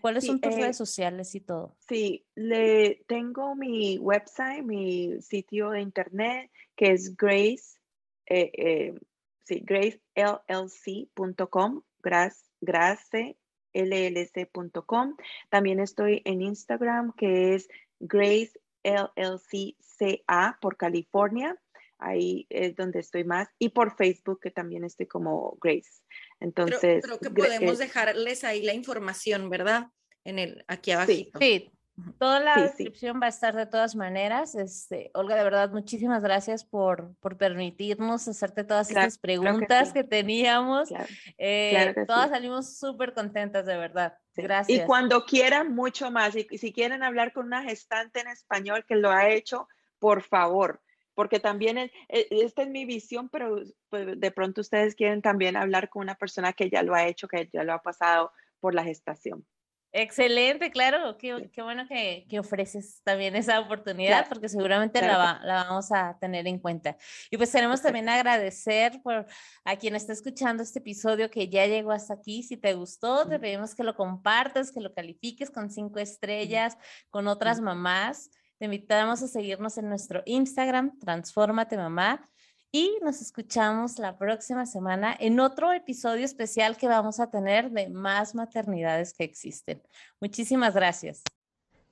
¿Cuáles 0.00 0.26
son 0.26 0.40
tus 0.40 0.54
redes 0.54 0.70
eh, 0.70 0.74
sociales 0.74 1.34
y 1.34 1.40
todo? 1.40 1.76
Sí, 1.88 2.24
le 2.34 3.04
tengo 3.06 3.54
mi 3.54 3.98
website, 3.98 4.62
mi 4.64 5.20
sitio 5.20 5.70
de 5.70 5.80
internet, 5.80 6.50
que 6.76 6.92
es 6.92 7.16
Grace, 7.16 7.78
eh, 8.26 8.50
eh, 8.54 8.94
sí, 9.44 9.64
gracellc.com, 9.64 10.42
gracellc.com. 12.02 13.36
También 15.48 15.80
estoy 15.80 16.22
en 16.24 16.42
Instagram, 16.42 17.12
que 17.16 17.54
es 17.54 17.68
Grace 18.00 18.52
LLCCA 18.84 20.58
por 20.60 20.76
California. 20.76 21.56
Ahí 21.98 22.46
es 22.48 22.76
donde 22.76 23.00
estoy 23.00 23.24
más. 23.24 23.48
Y 23.58 23.70
por 23.70 23.96
Facebook, 23.96 24.40
que 24.40 24.50
también 24.50 24.84
estoy 24.84 25.06
como 25.06 25.58
Grace. 25.60 26.02
Entonces. 26.40 27.04
Creo, 27.04 27.18
que 27.18 27.30
podemos 27.30 27.78
dejarles 27.78 28.44
ahí 28.44 28.62
la 28.62 28.74
información, 28.74 29.50
¿verdad? 29.50 29.88
En 30.24 30.38
el, 30.38 30.64
aquí 30.68 30.92
abajo. 30.92 31.10
Sí, 31.38 31.72
Toda 32.18 32.38
la 32.38 32.62
descripción 32.62 33.20
va 33.20 33.26
a 33.26 33.30
estar 33.30 33.56
de 33.56 33.66
todas 33.66 33.96
maneras. 33.96 34.54
Este, 34.54 35.10
Olga, 35.14 35.34
de 35.34 35.42
verdad, 35.42 35.70
muchísimas 35.70 36.22
gracias 36.22 36.64
por, 36.64 37.14
por 37.16 37.36
permitirnos 37.36 38.28
hacerte 38.28 38.62
todas 38.62 38.88
estas 38.88 39.18
preguntas 39.18 39.92
que, 39.92 40.04
teníamos. 40.04 40.90
Eh, 41.38 41.94
todas 42.06 42.30
salimos 42.30 42.78
súper 42.78 43.14
contentas, 43.14 43.66
de 43.66 43.76
verdad. 43.76 44.16
Gracias. 44.36 44.78
Y 44.78 44.86
cuando 44.86 45.24
quieran, 45.24 45.74
mucho 45.74 46.10
más. 46.10 46.36
Y, 46.36 46.46
si 46.58 46.72
quieren 46.72 47.02
hablar 47.02 47.32
con 47.32 47.46
una 47.46 47.62
gestante 47.64 48.20
en 48.20 48.28
español 48.28 48.84
que 48.86 48.94
lo 48.94 49.10
ha 49.10 49.28
hecho, 49.28 49.68
por 49.98 50.22
favor, 50.22 50.80
porque 51.18 51.40
también 51.40 51.78
e, 51.78 51.90
esta 52.30 52.62
es 52.62 52.68
mi 52.68 52.84
visión, 52.84 53.28
pero 53.28 53.60
pues, 53.90 54.20
de 54.20 54.30
pronto 54.30 54.60
ustedes 54.60 54.94
quieren 54.94 55.20
también 55.20 55.56
hablar 55.56 55.88
con 55.88 56.02
una 56.02 56.14
persona 56.14 56.52
que 56.52 56.70
ya 56.70 56.84
lo 56.84 56.94
ha 56.94 57.08
hecho, 57.08 57.26
que 57.26 57.50
ya 57.52 57.64
lo 57.64 57.72
ha 57.72 57.82
pasado 57.82 58.30
por 58.60 58.72
la 58.72 58.84
gestación. 58.84 59.44
Excelente, 59.90 60.70
claro, 60.70 61.18
qué, 61.18 61.50
qué 61.52 61.60
bueno 61.60 61.88
que, 61.88 62.24
que, 62.30 62.38
ofreces 62.38 63.02
también 63.02 63.34
esa 63.34 63.58
oportunidad 63.58 64.28
porque 64.28 64.48
seguramente 64.48 65.00
la, 65.00 65.40
la, 65.42 65.64
vamos 65.64 65.90
a 65.90 66.16
tener 66.20 66.46
en 66.46 66.60
cuenta. 66.60 66.96
Y 67.32 67.36
pues 67.36 67.50
queremos 67.50 67.82
también 67.82 68.08
agradecer 68.08 69.02
por 69.02 69.26
a 69.64 69.76
quien 69.76 69.96
está 69.96 70.12
escuchando 70.12 70.62
este 70.62 70.78
episodio 70.78 71.32
que 71.32 71.48
ya 71.48 71.66
llegó 71.66 71.90
hasta 71.90 72.14
aquí. 72.14 72.44
Si 72.44 72.56
te 72.56 72.74
gustó, 72.74 73.26
te 73.26 73.40
pedimos 73.40 73.74
que 73.74 73.82
lo 73.82 73.96
compartas, 73.96 74.70
que 74.70 74.80
lo 74.80 74.94
califiques 74.94 75.50
con 75.50 75.68
cinco 75.68 75.98
estrellas, 75.98 76.78
con 77.10 77.26
otras 77.26 77.60
mamás. 77.60 78.30
Te 78.58 78.64
invitamos 78.64 79.22
a 79.22 79.28
seguirnos 79.28 79.78
en 79.78 79.88
nuestro 79.88 80.22
Instagram, 80.26 80.98
Transformate 80.98 81.76
Mamá 81.76 82.28
y 82.72 82.90
nos 83.04 83.22
escuchamos 83.22 84.00
la 84.00 84.18
próxima 84.18 84.66
semana 84.66 85.16
en 85.16 85.38
otro 85.38 85.72
episodio 85.72 86.24
especial 86.24 86.76
que 86.76 86.88
vamos 86.88 87.20
a 87.20 87.30
tener 87.30 87.70
de 87.70 87.88
más 87.88 88.34
maternidades 88.34 89.14
que 89.14 89.22
existen. 89.22 89.80
Muchísimas 90.20 90.74
gracias. 90.74 91.22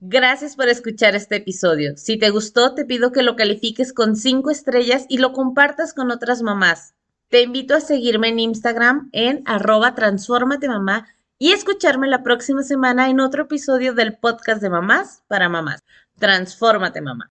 Gracias 0.01 0.57
por 0.57 0.69
escuchar 0.69 1.15
este 1.15 1.37
episodio. 1.37 1.97
Si 1.97 2.19
te 2.19 2.31
gustó, 2.31 2.75
te 2.75 2.85
pido 2.85 3.13
que 3.13 3.23
lo 3.23 3.37
califiques 3.37 3.93
con 3.93 4.17
cinco 4.17 4.51
estrellas 4.51 5.07
y 5.09 5.19
lo 5.19 5.33
compartas 5.33 5.95
con 5.95 6.11
otras 6.11 6.43
mamás. 6.43 6.97
Te 7.29 7.43
invito 7.43 7.77
a 7.77 7.81
seguirme 7.81 8.31
en 8.31 8.41
Instagram 8.41 9.09
en 9.13 9.45
arroba 9.47 9.95
transformate 9.95 10.67
mamá 10.67 11.07
y 11.39 11.53
escucharme 11.53 12.09
la 12.09 12.25
próxima 12.25 12.65
semana 12.65 13.09
en 13.09 13.21
otro 13.21 13.45
episodio 13.45 13.95
del 13.95 14.19
podcast 14.19 14.61
de 14.61 14.71
mamás 14.71 15.23
para 15.29 15.49
mamás. 15.49 15.81
Transfórmate 16.19 17.01
mamá. 17.01 17.31